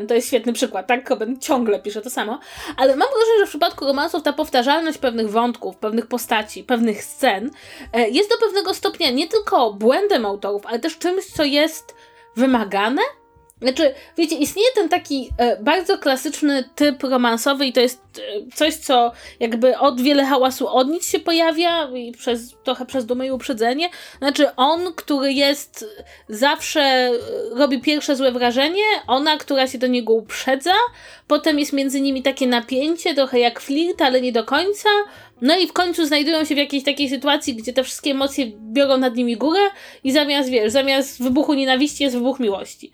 e, 0.00 0.06
to 0.08 0.14
jest 0.14 0.26
świetny 0.26 0.52
przykład, 0.52 0.86
tak? 0.86 1.08
Koben 1.08 1.40
ciągle 1.40 1.80
pisze 1.80 2.02
to 2.02 2.10
samo. 2.10 2.38
Ale 2.76 2.96
mam 2.96 3.08
wrażenie, 3.08 3.38
że 3.38 3.46
w 3.46 3.48
przypadku 3.48 3.84
romansów 3.84 4.22
ta 4.22 4.32
powtarzalność 4.32 4.98
pewnych 4.98 5.30
wątków, 5.30 5.76
pewnych 5.76 6.06
postaci, 6.06 6.64
pewnych 6.64 7.04
scen 7.04 7.50
e, 7.92 8.08
jest 8.08 8.30
do 8.30 8.38
pewnego 8.38 8.74
stopnia 8.74 9.10
nie 9.10 9.28
tylko 9.28 9.72
błędem 9.72 10.26
autorów, 10.26 10.66
ale 10.66 10.78
też 10.78 10.98
czymś, 10.98 11.24
co 11.24 11.44
jest 11.44 11.94
wymagane 12.36 13.02
znaczy, 13.62 13.94
wiecie, 14.16 14.36
istnieje 14.36 14.68
ten 14.74 14.88
taki 14.88 15.30
e, 15.38 15.56
bardzo 15.62 15.98
klasyczny 15.98 16.64
typ 16.74 17.02
romansowy 17.02 17.66
i 17.66 17.72
to 17.72 17.80
jest 17.80 18.00
e, 18.18 18.20
coś, 18.54 18.74
co 18.74 19.12
jakby 19.40 19.78
od 19.78 20.00
wiele 20.00 20.24
hałasu 20.24 20.68
od 20.68 20.88
nic 20.88 21.08
się 21.08 21.20
pojawia 21.20 21.88
i 21.94 22.12
przez, 22.12 22.54
trochę 22.64 22.86
przez 22.86 23.06
dumę 23.06 23.26
i 23.26 23.30
uprzedzenie. 23.30 23.88
Znaczy, 24.18 24.56
on, 24.56 24.92
który 24.96 25.32
jest 25.32 25.86
zawsze, 26.28 26.80
e, 26.80 27.10
robi 27.54 27.80
pierwsze 27.80 28.16
złe 28.16 28.32
wrażenie, 28.32 28.82
ona, 29.06 29.36
która 29.36 29.66
się 29.66 29.78
do 29.78 29.86
niego 29.86 30.12
uprzedza, 30.12 30.74
potem 31.28 31.58
jest 31.58 31.72
między 31.72 32.00
nimi 32.00 32.22
takie 32.22 32.46
napięcie, 32.46 33.14
trochę 33.14 33.38
jak 33.38 33.60
flirt, 33.60 34.02
ale 34.02 34.20
nie 34.20 34.32
do 34.32 34.44
końca. 34.44 34.88
No 35.40 35.58
i 35.58 35.66
w 35.66 35.72
końcu 35.72 36.06
znajdują 36.06 36.44
się 36.44 36.54
w 36.54 36.58
jakiejś 36.58 36.84
takiej 36.84 37.08
sytuacji, 37.08 37.54
gdzie 37.54 37.72
te 37.72 37.84
wszystkie 37.84 38.10
emocje 38.10 38.46
biorą 38.72 38.96
nad 38.96 39.16
nimi 39.16 39.36
górę 39.36 39.60
i 40.04 40.12
zamiast, 40.12 40.48
wiesz, 40.48 40.72
zamiast 40.72 41.22
wybuchu 41.22 41.54
nienawiści 41.54 42.04
jest 42.04 42.16
wybuch 42.16 42.40
miłości. 42.40 42.92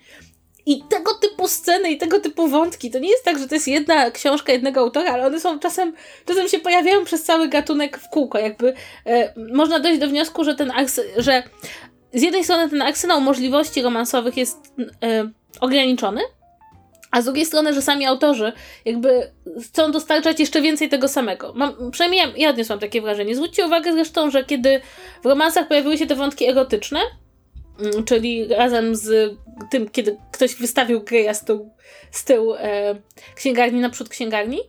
I 0.65 0.83
tego 0.89 1.13
typu 1.13 1.47
sceny 1.47 1.91
i 1.91 1.97
tego 1.97 2.19
typu 2.19 2.47
wątki, 2.47 2.91
to 2.91 2.99
nie 2.99 3.09
jest 3.09 3.25
tak, 3.25 3.39
że 3.39 3.47
to 3.47 3.55
jest 3.55 3.67
jedna 3.67 4.11
książka 4.11 4.51
jednego 4.51 4.79
autora, 4.79 5.11
ale 5.13 5.25
one 5.25 5.39
są 5.39 5.59
czasem, 5.59 5.93
czasem 6.25 6.47
się 6.47 6.59
pojawiają 6.59 7.05
przez 7.05 7.23
cały 7.23 7.47
gatunek 7.47 7.97
w 7.97 8.09
kółko. 8.09 8.37
Jakby 8.37 8.73
e, 9.05 9.33
można 9.53 9.79
dojść 9.79 9.99
do 9.99 10.07
wniosku, 10.07 10.43
że 10.43 10.55
ten 10.55 10.71
że 11.17 11.43
z 12.13 12.21
jednej 12.21 12.43
strony 12.43 12.69
ten 12.69 12.81
arsenał 12.81 13.21
możliwości 13.21 13.81
romansowych 13.81 14.37
jest 14.37 14.57
e, 15.03 15.29
ograniczony, 15.59 16.21
a 17.11 17.21
z 17.21 17.25
drugiej 17.25 17.45
strony, 17.45 17.73
że 17.73 17.81
sami 17.81 18.05
autorzy 18.05 18.53
jakby 18.85 19.31
chcą 19.63 19.91
dostarczać 19.91 20.39
jeszcze 20.39 20.61
więcej 20.61 20.89
tego 20.89 21.07
samego. 21.07 21.53
Mam, 21.55 21.91
przynajmniej 21.91 22.21
ja, 22.21 22.27
ja 22.37 22.49
odniosłam 22.49 22.79
takie 22.79 23.01
wrażenie. 23.01 23.35
Zwróćcie 23.35 23.65
uwagę 23.65 23.93
zresztą, 23.93 24.31
że 24.31 24.45
kiedy 24.45 24.81
w 25.23 25.25
romansach 25.25 25.67
pojawiły 25.67 25.97
się 25.97 26.05
te 26.05 26.15
wątki 26.15 26.49
erotyczne, 26.49 26.99
czyli 28.05 28.47
razem 28.47 28.95
z 28.95 29.35
tym, 29.71 29.89
kiedy 29.89 30.17
ktoś 30.31 30.55
wystawił 30.55 31.01
Greya 31.03 31.33
z 31.35 31.45
tyłu, 31.45 31.75
z 32.11 32.25
tyłu 32.25 32.53
e, 32.53 32.95
księgarni 33.35 33.79
naprzód 33.79 34.09
księgarni, 34.09 34.59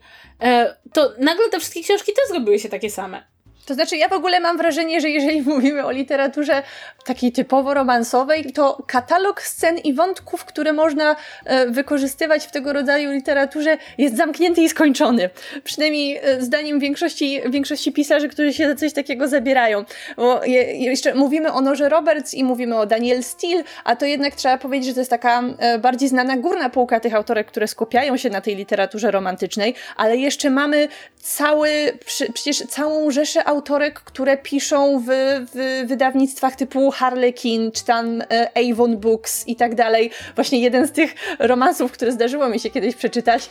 e, 0.43 0.77
to 0.93 1.13
nagle 1.19 1.49
te 1.49 1.59
wszystkie 1.59 1.83
książki 1.83 2.13
też 2.13 2.29
zrobiły 2.29 2.59
się 2.59 2.69
takie 2.69 2.91
same. 2.91 3.32
To 3.67 3.75
znaczy, 3.75 3.97
ja 3.97 4.09
w 4.09 4.13
ogóle 4.13 4.41
mam 4.41 4.57
wrażenie, 4.57 5.01
że 5.01 5.11
jeżeli 5.11 5.43
mówimy 5.53 5.87
o 5.87 5.91
literaturze 5.91 6.63
takiej 7.05 7.33
typowo 7.33 7.75
romansowej, 7.75 8.53
to 8.53 8.83
katalog 8.87 9.43
scen 9.43 9.79
i 9.79 9.95
wątków, 9.95 10.45
które 10.45 10.73
można 10.73 11.17
e, 11.45 11.67
wykorzystywać 11.67 12.47
w 12.47 12.51
tego 12.51 12.73
rodzaju 12.73 13.13
literaturze, 13.13 13.79
jest 13.99 14.17
zamknięty 14.17 14.63
i 14.63 14.69
skończony. 14.69 15.31
Przynajmniej 15.65 16.21
e, 16.23 16.43
zdaniem 16.43 16.81
większości, 16.81 17.41
większości 17.51 17.93
pisarzy, 17.93 18.29
którzy 18.29 18.53
się 18.53 18.69
za 18.69 18.75
coś 18.75 18.93
takiego 18.93 19.29
zabierają. 19.29 19.85
Bo 20.17 20.45
je, 20.45 20.63
jeszcze 20.77 21.15
mówimy 21.15 21.53
o 21.53 21.61
Norze 21.61 21.89
Roberts 21.89 22.35
i 22.35 22.45
mówimy 22.45 22.79
o 22.79 22.87
Daniel 22.87 23.23
Steele, 23.23 23.65
a 23.85 23.97
to 23.97 24.07
jednak 24.07 24.35
trzeba 24.35 24.59
powiedzieć, 24.59 24.89
że 24.89 24.95
to 24.95 25.01
jest 25.01 25.11
taka 25.11 25.43
e, 25.59 25.79
bardziej 25.79 26.09
znana 26.09 26.37
górna 26.37 26.71
półka 26.71 27.01
tych 27.01 27.15
autorek, 27.15 27.47
które 27.47 27.69
skupiają 27.69 28.17
się 28.17 28.31
na 28.31 28.41
tej 28.41 28.57
literaturze 28.57 29.11
romantycznej, 29.11 29.75
ale 29.97 30.17
jeszcze 30.17 30.51
mamy 30.51 30.89
cały, 31.19 31.99
przecież 32.35 32.59
całą 32.59 33.11
rzeszę 33.11 33.45
autorek, 33.53 34.01
które 34.01 34.37
piszą 34.37 35.03
w, 35.07 35.11
w 35.55 35.89
wydawnictwach 35.89 36.57
typu 36.57 36.91
Harlequin, 36.91 37.73
czy 37.73 37.85
tam 37.85 38.21
e, 38.21 38.49
Avon 38.55 38.97
Books 38.97 39.49
i 39.49 39.57
tak 39.57 39.75
dalej. 39.75 40.11
Właśnie 40.35 40.61
jeden 40.61 40.87
z 40.87 40.93
tych 40.93 41.15
romansów, 41.39 41.93
które 41.93 42.13
zdarzyło 42.13 42.49
mi 42.49 42.61
się 42.61 42.71
kiedyś 42.71 42.95
przeczytać, 42.97 43.51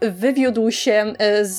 wywiódł 0.00 0.70
się 0.70 1.14
e, 1.18 1.44
z, 1.44 1.58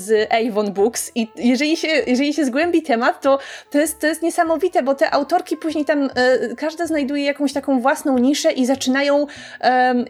z 0.00 0.32
Avon 0.32 0.72
Books 0.72 1.12
i 1.14 1.28
jeżeli 1.36 1.76
się, 1.76 1.88
jeżeli 2.06 2.34
się 2.34 2.44
zgłębi 2.44 2.82
temat, 2.82 3.20
to, 3.20 3.38
to, 3.70 3.78
jest, 3.78 4.00
to 4.00 4.06
jest 4.06 4.22
niesamowite, 4.22 4.82
bo 4.82 4.94
te 4.94 5.10
autorki 5.10 5.56
później 5.56 5.84
tam, 5.84 6.10
e, 6.14 6.54
każda 6.56 6.86
znajduje 6.86 7.24
jakąś 7.24 7.52
taką 7.52 7.80
własną 7.80 8.18
niszę 8.18 8.52
i 8.52 8.66
zaczynają, 8.66 9.26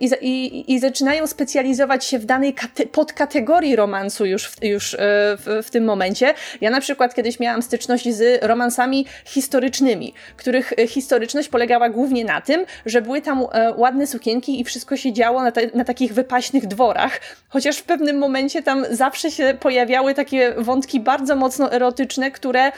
i, 0.01 0.11
i, 0.20 0.74
i 0.74 0.79
zaczynają 0.79 1.26
specjalizować 1.26 2.05
się 2.05 2.18
w 2.18 2.24
danej 2.24 2.55
podkategorii 2.93 3.76
romansu 3.76 4.26
już, 4.26 4.53
już 4.62 4.97
w, 5.01 5.62
w 5.66 5.70
tym 5.70 5.85
momencie. 5.85 6.35
Ja 6.61 6.70
na 6.70 6.81
przykład 6.81 7.14
kiedyś 7.18 7.40
miałam 7.40 7.62
styczność 7.62 8.14
z 8.14 8.44
romansami 8.44 9.06
historycznymi, 9.24 10.14
których 10.36 10.72
e, 10.72 10.86
historyczność 10.86 11.48
polegała 11.48 11.88
głównie 11.88 12.24
na 12.24 12.40
tym, 12.40 12.64
że 12.86 13.02
były 13.02 13.22
tam 13.22 13.46
e, 13.52 13.74
ładne 13.76 14.06
sukienki 14.06 14.60
i 14.60 14.64
wszystko 14.64 14.96
się 14.96 15.12
działo 15.12 15.42
na, 15.42 15.52
na 15.74 15.84
takich 15.84 16.14
wypaśnych 16.14 16.66
dworach, 16.66 17.20
chociaż 17.48 17.78
w 17.78 17.82
pewnym 17.82 18.18
momencie 18.18 18.62
tam 18.62 18.84
zawsze 18.90 19.30
się 19.30 19.56
pojawiały 19.60 20.14
takie 20.14 20.54
wątki 20.58 21.00
bardzo 21.00 21.36
mocno 21.36 21.72
erotyczne, 21.72 22.30
które 22.30 22.72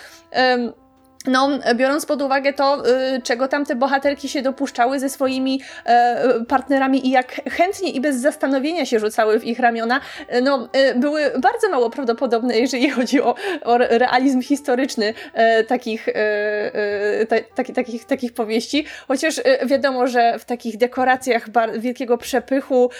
no, 1.27 1.49
biorąc 1.75 2.07
pod 2.07 2.23
uwagę 2.23 2.53
to, 2.53 2.83
y, 3.17 3.23
czego 3.23 3.49
tam 3.49 3.67
te 3.67 3.75
bohaterki 3.75 4.29
się 4.29 4.43
dopuszczały 4.43 5.01
ze 5.01 5.09
swoimi 5.09 5.61
y, 6.41 6.45
partnerami 6.45 7.07
i 7.07 7.11
jak 7.11 7.41
chętnie 7.51 7.91
i 7.91 8.01
bez 8.01 8.17
zastanowienia 8.17 8.87
się 8.87 8.99
rzucały 8.99 9.41
w 9.41 9.45
ich 9.45 9.59
ramiona, 9.59 10.01
y, 10.35 10.43
no, 10.43 10.69
y, 10.77 10.95
były 10.95 11.33
bardzo 11.39 11.69
mało 11.71 11.91
prawdopodobne, 11.91 12.59
jeżeli 12.59 12.91
chodzi 12.91 13.23
o, 13.23 13.35
o 13.65 13.79
realizm 13.79 14.43
historyczny 14.43 15.15
takich, 15.69 16.09
y, 16.09 16.13
ta, 17.55 17.65
takich, 17.75 18.05
takich 18.05 18.33
powieści. 18.33 18.87
Chociaż 19.09 19.35
wiadomo, 19.67 20.07
że 20.07 20.39
w 20.39 20.45
takich 20.45 20.77
dekoracjach 20.77 21.47
wielkiego 21.79 22.19
przepychu 22.19 22.91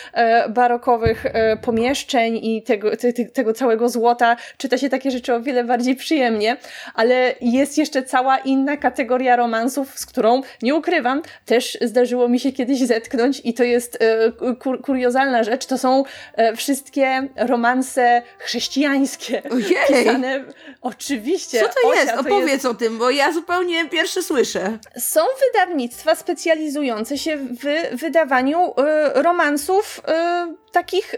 barokowych 0.49 1.25
pomieszczeń 1.63 2.37
i 2.43 2.63
tego, 2.63 2.97
te, 2.97 3.13
tego 3.13 3.53
całego 3.53 3.89
złota 3.89 4.37
czyta 4.57 4.79
się 4.79 4.89
takie 4.89 5.11
rzeczy 5.11 5.35
o 5.35 5.41
wiele 5.41 5.65
bardziej 5.65 5.97
przyjemnie, 5.97 6.57
ale 6.95 7.35
jest 7.41 7.79
jeszcze 7.79 8.03
cała 8.11 8.39
inna 8.39 8.77
kategoria 8.77 9.37
romansów, 9.37 9.99
z 9.99 10.07
którą, 10.07 10.43
nie 10.63 10.75
ukrywam, 10.75 11.23
też 11.47 11.79
zdarzyło 11.81 12.29
mi 12.29 12.41
się 12.41 12.53
kiedyś 12.53 12.79
zetknąć 12.79 13.41
i 13.45 13.55
to 13.55 13.65
jest 13.65 13.99
e, 14.01 14.55
kur 14.55 14.83
kuriozalna 14.83 15.45
rzecz, 15.45 15.67
to 15.67 15.79
są 15.79 16.05
e, 16.35 16.57
wszystkie 16.57 17.29
romanse 17.37 18.23
chrześcijańskie. 18.39 19.43
Ojej! 19.51 19.77
Pisane, 19.89 20.45
oczywiście. 20.81 21.61
Co 21.61 21.67
to 21.67 21.89
Osia, 21.89 22.01
jest? 22.01 22.15
Opowiedz 22.15 22.53
jest... 22.53 22.65
o 22.65 22.75
tym, 22.75 22.99
bo 22.99 23.11
ja 23.11 23.33
zupełnie 23.33 23.89
pierwszy 23.89 24.23
słyszę. 24.23 24.79
Są 24.99 25.21
wydawnictwa 25.47 26.15
specjalizujące 26.15 27.19
się 27.19 27.37
w 27.37 27.97
wydawaniu 28.01 28.71
y, 28.71 29.23
romansów 29.23 30.01
y, 30.01 30.73
takich 30.73 31.15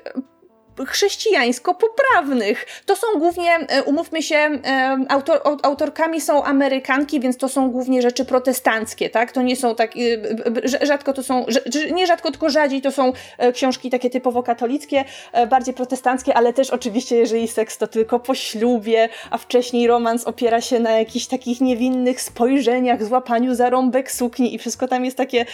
chrześcijańsko-poprawnych. 0.86 2.66
To 2.86 2.96
są 2.96 3.06
głównie, 3.18 3.56
e, 3.68 3.82
umówmy 3.82 4.22
się, 4.22 4.36
e, 4.36 4.98
autor, 5.08 5.40
autorkami 5.62 6.20
są 6.20 6.44
Amerykanki, 6.44 7.20
więc 7.20 7.36
to 7.36 7.48
są 7.48 7.70
głównie 7.70 8.02
rzeczy 8.02 8.24
protestanckie, 8.24 9.10
tak? 9.10 9.32
To 9.32 9.42
nie 9.42 9.56
są 9.56 9.74
tak, 9.74 9.92
e, 9.96 10.86
rzadko 10.86 11.12
to 11.12 11.22
są, 11.22 11.46
nie 11.94 12.06
rzadko, 12.06 12.30
tylko 12.30 12.50
rzadziej 12.50 12.82
to 12.82 12.92
są 12.92 13.12
książki 13.52 13.90
takie 13.90 14.10
typowo 14.10 14.42
katolickie, 14.42 15.04
bardziej 15.50 15.74
protestanckie, 15.74 16.34
ale 16.34 16.52
też 16.52 16.70
oczywiście, 16.70 17.16
jeżeli 17.16 17.48
seks 17.48 17.78
to 17.78 17.86
tylko 17.86 18.20
po 18.20 18.34
ślubie, 18.34 19.08
a 19.30 19.38
wcześniej 19.38 19.86
romans 19.86 20.24
opiera 20.24 20.60
się 20.60 20.80
na 20.80 20.90
jakichś 20.90 21.26
takich 21.26 21.60
niewinnych 21.60 22.20
spojrzeniach, 22.20 23.04
złapaniu 23.04 23.54
za 23.54 23.70
rąbek 23.70 24.12
sukni 24.12 24.54
i 24.54 24.58
wszystko 24.58 24.88
tam 24.88 25.04
jest 25.04 25.16
takie 25.16 25.46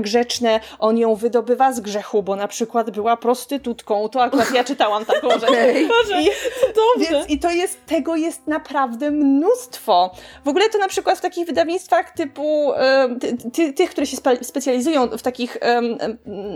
grzeczne. 0.00 0.60
On 0.78 0.98
ją 0.98 1.14
wydobywa 1.14 1.72
z 1.72 1.80
grzechu, 1.80 2.22
bo 2.22 2.36
na 2.36 2.48
przykład 2.48 2.90
była 2.90 3.16
prostytutką, 3.16 4.08
to 4.08 4.22
akurat 4.22 4.52
ja 4.56 4.64
czytałam 4.64 5.04
taką 5.04 5.30
rzecz. 5.30 5.42
Okay. 5.42 5.88
Boże, 6.02 6.22
I, 6.22 6.30
dobrze. 6.74 7.10
Więc, 7.10 7.30
I 7.30 7.38
to 7.38 7.50
jest, 7.50 7.86
tego 7.86 8.16
jest 8.16 8.46
naprawdę 8.46 9.10
mnóstwo. 9.10 10.14
W 10.44 10.48
ogóle 10.48 10.68
to 10.68 10.78
na 10.78 10.88
przykład 10.88 11.18
w 11.18 11.20
takich 11.20 11.46
wydawnictwach 11.46 12.10
typu 12.10 12.72
ty, 13.20 13.36
ty, 13.52 13.72
tych, 13.72 13.90
które 13.90 14.06
się 14.06 14.16
spe, 14.16 14.44
specjalizują 14.44 15.08
w 15.08 15.22
takich, 15.22 15.58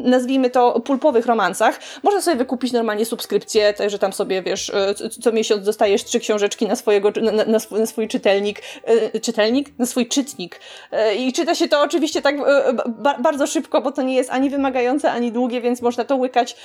nazwijmy 0.04 0.50
to, 0.50 0.80
pulpowych 0.80 1.26
romansach, 1.26 1.80
można 2.02 2.20
sobie 2.20 2.36
wykupić 2.36 2.72
normalnie 2.72 3.04
subskrypcję, 3.04 3.72
także 3.72 3.98
tam 3.98 4.12
sobie, 4.12 4.42
wiesz, 4.42 4.70
e, 4.70 4.94
co 5.22 5.32
miesiąc 5.32 5.64
dostajesz 5.64 6.04
trzy 6.04 6.20
książeczki 6.20 6.66
na 6.66 6.76
swojego, 6.76 7.12
na, 7.22 7.44
na, 7.44 7.58
swój, 7.58 7.80
na 7.80 7.86
swój 7.86 8.08
czytelnik, 8.08 8.62
e, 8.84 9.20
czytelnik? 9.20 9.78
Na 9.78 9.86
swój 9.86 10.08
czytnik. 10.08 10.60
E, 10.92 11.14
I 11.14 11.32
czyta 11.32 11.54
się 11.54 11.68
to 11.68 11.80
oczywiście 11.80 12.22
tak 12.22 12.36
bardzo 13.18 13.46
szybko, 13.46 13.82
bo 13.82 13.92
to 13.92 14.02
nie 14.02 14.14
jest 14.14 14.30
ani 14.30 14.50
wymagające, 14.50 15.12
ani 15.12 15.32
długie, 15.32 15.60
więc 15.60 15.82
można 15.82 16.04
to 16.04 16.16
łykać 16.16 16.56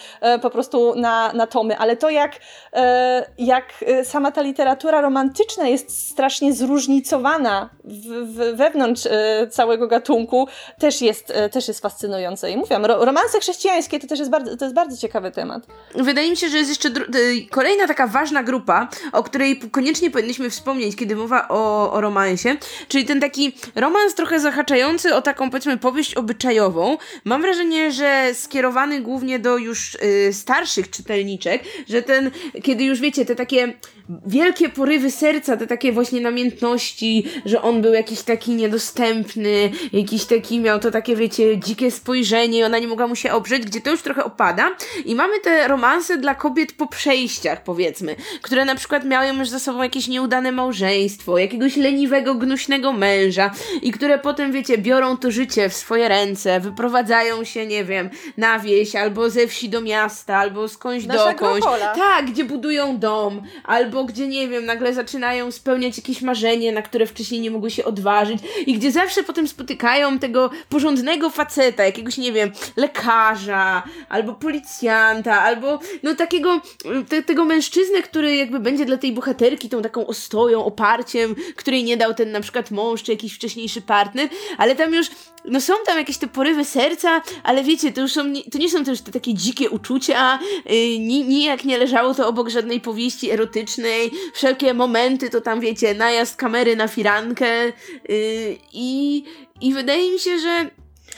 po 0.41 0.49
prostu 0.49 0.95
na, 0.95 1.24
na, 1.34 1.47
tomy, 1.47 1.78
ale 1.78 1.97
to 1.97 2.09
jak, 2.09 2.32
e, 2.73 3.26
jak 3.38 3.65
e, 3.88 4.05
sama 4.05 4.32
ta 4.32 4.41
literatura 4.41 5.01
romantyczna 5.01 5.67
jest 5.67 6.09
strasznie 6.09 6.53
zróżnicowana 6.53 7.69
w, 7.84 8.07
w, 8.07 8.57
wewnątrz 8.57 9.05
e, 9.05 9.47
całego 9.47 9.88
gatunku, 9.88 10.47
też 10.80 11.01
jest, 11.01 11.34
też 11.51 11.67
jest 11.67 11.80
fascynujące. 11.80 12.51
I 12.51 12.57
mówiłam, 12.57 12.86
romanse 12.86 13.39
chrześcijańskie 13.39 13.99
to 13.99 14.07
też 14.07 14.19
jest 14.19 14.32
bardzo, 14.32 14.57
to 14.57 14.65
jest 14.65 14.76
bardzo 14.76 14.97
ciekawy 14.97 15.32
temat. 15.32 15.63
Wydaje 15.95 16.30
mi 16.30 16.38
się, 16.38 16.49
że 16.49 16.57
jest 16.57 16.69
jeszcze 16.69 16.89
kolejna 17.51 17.88
taka 17.88 18.07
ważna 18.07 18.43
grupa, 18.43 18.88
o 19.11 19.23
której 19.23 19.59
koniecznie 19.59 20.11
powinniśmy 20.11 20.49
wspomnieć, 20.49 20.95
kiedy 20.95 21.15
mowa 21.15 21.47
o, 21.47 21.91
o 21.93 22.01
romansie, 22.01 22.57
czyli 22.88 23.05
ten 23.05 23.19
taki 23.19 23.53
romans 23.76 24.15
trochę 24.15 24.39
zahaczający 24.39 25.15
o 25.15 25.21
taką, 25.21 25.49
powiedzmy, 25.49 25.78
powieść 25.78 26.15
obyczajową. 26.15 26.97
Mam 27.26 27.41
wrażenie, 27.41 27.91
że 27.91 28.30
skierowany 28.34 29.01
głównie 29.01 29.39
do 29.39 29.57
już 29.57 29.95
y, 29.95 30.34
starszych 30.34 30.89
czytelników, 30.89 31.14
że 31.89 32.01
ten, 32.01 32.32
kiedy 32.63 32.84
już 32.84 32.99
wiecie, 32.99 33.26
te 33.26 33.36
takie 33.36 33.74
wielkie 34.26 34.70
porywy 34.70 35.11
serca, 35.11 35.57
te 35.57 35.68
takie 35.68 35.91
właśnie 35.91 36.22
namiętności, 36.22 37.28
że 37.45 37.61
on 37.61 37.82
był 37.82 37.93
jakiś 37.93 38.22
taki 38.22 38.51
niedostępny, 38.51 39.72
jakiś 39.93 40.26
taki 40.26 40.59
miał 40.59 40.80
to 40.80 40.91
takie, 40.91 41.16
wiecie, 41.16 41.59
dzikie 41.59 41.91
spojrzenie 41.91 42.66
ona 42.66 42.80
nie 42.80 42.88
mogła 42.88 43.07
mu 43.07 43.16
się 43.16 43.32
oprzeć, 43.32 43.66
gdzie 43.66 43.82
to 43.82 43.91
już 43.91 44.01
trochę 44.01 44.24
opada. 44.24 44.76
I 45.05 45.16
mamy 45.16 45.39
te 45.39 45.68
romanse 45.68 46.18
dla 46.18 46.36
kobiet 46.36 46.74
po 46.74 46.88
przejściach, 46.88 47.63
powiedzmy, 47.63 48.16
które 48.41 48.66
na 48.66 48.76
przykład 48.76 49.05
miały 49.05 49.28
już 49.28 49.49
za 49.49 49.59
sobą 49.59 49.84
jakieś 49.84 50.07
nieudane 50.07 50.51
małżeństwo, 50.51 51.38
jakiegoś 51.38 51.76
leniwego, 51.76 52.36
gnuśnego 52.36 52.93
męża 52.93 53.51
i 53.82 53.91
które 53.91 54.20
potem, 54.20 54.51
wiecie, 54.51 54.78
biorą 54.78 55.18
to 55.18 55.32
życie 55.32 55.70
w 55.70 55.74
swoje 55.74 56.09
ręce, 56.09 56.59
wyprowadzają 56.59 57.43
się, 57.43 57.66
nie 57.66 57.86
wiem, 57.86 58.09
na 58.38 58.59
wieś, 58.59 58.95
albo 58.95 59.30
ze 59.30 59.47
wsi 59.47 59.70
do 59.70 59.82
miasta, 59.82 60.38
albo 60.38 60.68
skądś 60.68 61.05
Nasza 61.08 61.32
dokądś. 61.32 61.66
Tak, 61.95 62.26
gdzie 62.26 62.43
budują 62.43 62.99
dom, 62.99 63.41
albo 63.64 63.95
albo 63.95 64.06
gdzie, 64.06 64.28
nie 64.28 64.47
wiem, 64.47 64.66
nagle 64.66 64.93
zaczynają 64.93 65.51
spełniać 65.51 65.97
jakieś 65.97 66.22
marzenie, 66.22 66.72
na 66.72 66.82
które 66.82 67.06
wcześniej 67.06 67.41
nie 67.41 67.51
mogły 67.51 67.72
się 67.72 67.86
odważyć 67.86 68.39
i 68.66 68.74
gdzie 68.74 68.91
zawsze 68.91 69.24
potem 69.24 69.47
spotykają 69.47 70.20
tego 70.20 70.49
porządnego 70.70 71.30
faceta, 71.30 71.86
jakiegoś, 71.86 72.18
nie 72.18 72.32
wiem, 72.32 72.51
lekarza, 72.78 73.84
albo 74.10 74.34
policjanta, 74.34 75.41
albo 75.41 75.80
no 76.03 76.16
takiego, 76.16 76.62
te, 77.10 77.24
tego 77.24 77.45
mężczyznę, 77.45 78.01
który 78.01 78.36
jakby 78.36 78.60
będzie 78.60 78.86
dla 78.86 78.97
tej 78.97 79.12
bohaterki 79.12 79.70
tą 79.70 79.82
taką 79.82 80.08
ostoją, 80.08 80.66
oparciem, 80.66 81.36
której 81.56 81.84
nie 81.84 81.97
dał 81.97 82.14
ten 82.14 82.32
na 82.32 82.41
przykład 82.41 82.72
mąż, 82.72 83.03
czy 83.03 83.12
jakiś 83.12 83.34
wcześniejszy 83.36 83.82
partner, 83.82 84.30
ale 84.58 84.76
tam 84.76 84.93
już 84.93 85.08
no 85.47 85.61
są 85.61 85.73
tam 85.85 85.97
jakieś 85.97 86.17
te 86.17 86.27
porywy 86.27 86.65
serca, 86.65 87.21
ale 87.43 87.63
wiecie, 87.63 87.91
to 87.91 88.01
już 88.01 88.11
są, 88.13 88.23
to 88.51 88.57
nie 88.57 88.69
są 88.69 88.83
też 88.83 89.01
te 89.01 89.11
takie 89.11 89.33
dzikie 89.33 89.69
uczucia, 89.69 90.39
yy, 90.65 90.99
nijak 90.99 91.63
nie 91.65 91.77
leżało 91.77 92.13
to 92.13 92.27
obok 92.27 92.49
żadnej 92.49 92.81
powieści 92.81 93.31
erotycznej, 93.31 94.11
wszelkie 94.33 94.73
momenty 94.73 95.29
to 95.29 95.41
tam, 95.41 95.59
wiecie, 95.59 95.93
najazd 95.93 96.35
kamery 96.35 96.75
na 96.75 96.87
firankę 96.87 97.65
yy, 97.65 97.73
i, 98.73 99.23
i 99.61 99.73
wydaje 99.73 100.11
mi 100.11 100.19
się, 100.19 100.39
że, 100.39 100.69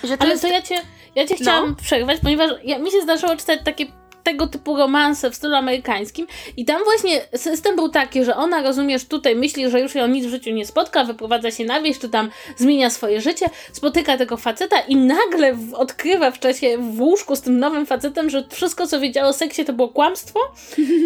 że 0.03 0.17
to 0.17 0.23
Ale 0.23 0.32
jest... 0.32 0.41
to 0.41 0.47
ja 0.47 0.61
cię, 0.61 0.82
ja 1.15 1.28
cię 1.28 1.36
chciałam 1.36 1.69
no. 1.69 1.75
przerwać, 1.75 2.19
ponieważ 2.23 2.51
ja, 2.63 2.80
mi 2.80 2.91
się 2.91 3.01
zdarzyło 3.01 3.36
czytać 3.36 3.59
takie 3.65 3.86
tego 4.28 4.47
typu 4.47 4.78
romanse 4.78 5.32
w 5.32 5.36
stylu 5.36 5.55
amerykańskim. 5.55 6.28
I 6.57 6.65
tam 6.65 6.84
właśnie 6.84 7.21
system 7.36 7.75
był 7.75 7.89
taki, 7.89 8.23
że 8.23 8.36
ona, 8.36 8.61
rozumiesz, 8.61 9.05
tutaj 9.05 9.36
myśli, 9.36 9.69
że 9.69 9.82
już 9.82 9.95
ją 9.95 10.07
nic 10.07 10.25
w 10.25 10.30
życiu 10.30 10.51
nie 10.51 10.65
spotka, 10.65 11.03
wyprowadza 11.03 11.51
się 11.51 11.65
na 11.65 11.82
wieś, 11.82 11.99
czy 11.99 12.09
tam 12.09 12.30
zmienia 12.57 12.89
swoje 12.89 13.21
życie, 13.21 13.49
spotyka 13.73 14.17
tego 14.17 14.38
faceta 14.38 14.80
i 14.80 14.95
nagle 14.95 15.57
odkrywa 15.73 16.32
w 16.32 16.39
czasie 16.39 16.78
w 16.78 17.01
łóżku 17.01 17.36
z 17.36 17.41
tym 17.41 17.59
nowym 17.59 17.86
facetem, 17.86 18.30
że 18.30 18.43
wszystko, 18.49 18.88
co 18.88 18.99
wiedziała 18.99 19.30
o 19.30 19.34
seksie, 19.34 19.65
to 19.65 19.73
było 19.73 19.88
kłamstwo. 19.88 20.39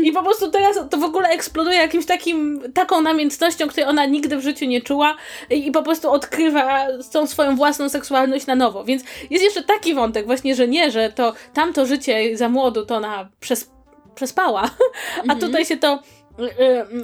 I 0.04 0.12
po 0.12 0.24
prostu 0.24 0.52
teraz 0.52 0.80
to 0.90 0.98
w 0.98 1.04
ogóle 1.04 1.30
eksploduje 1.30 1.78
jakimś 1.78 2.06
takim, 2.06 2.62
taką 2.74 3.02
namiętnością, 3.02 3.68
której 3.68 3.90
ona 3.90 4.06
nigdy 4.06 4.38
w 4.38 4.42
życiu 4.42 4.66
nie 4.66 4.82
czuła 4.82 5.16
i, 5.50 5.68
i 5.68 5.72
po 5.72 5.84
prostu 5.84 6.12
odkrywa 6.12 6.88
tą 7.12 7.28
swoją 7.28 7.56
własną 7.56 7.90
seksualność 7.90 8.46
na 8.46 8.56
nowo, 8.56 8.84
więc 8.84 9.04
jest 9.30 9.44
jeszcze 9.44 9.64
taki 9.64 9.94
wątek 9.94 10.26
właśnie, 10.26 10.56
że 10.56 10.68
nie, 10.68 10.92
że 10.92 11.12
to 11.12 11.34
tamto 11.54 11.86
życie 11.86 12.38
za 12.38 12.50
młodu 12.50 12.86
to 12.86 13.00
ona 13.12 13.30
przes 13.40 13.72
przespała, 14.16 14.62
a 15.18 15.22
mhm. 15.22 15.40
tutaj 15.40 15.66
się 15.66 15.78
to 15.78 16.00
y, 16.40 16.44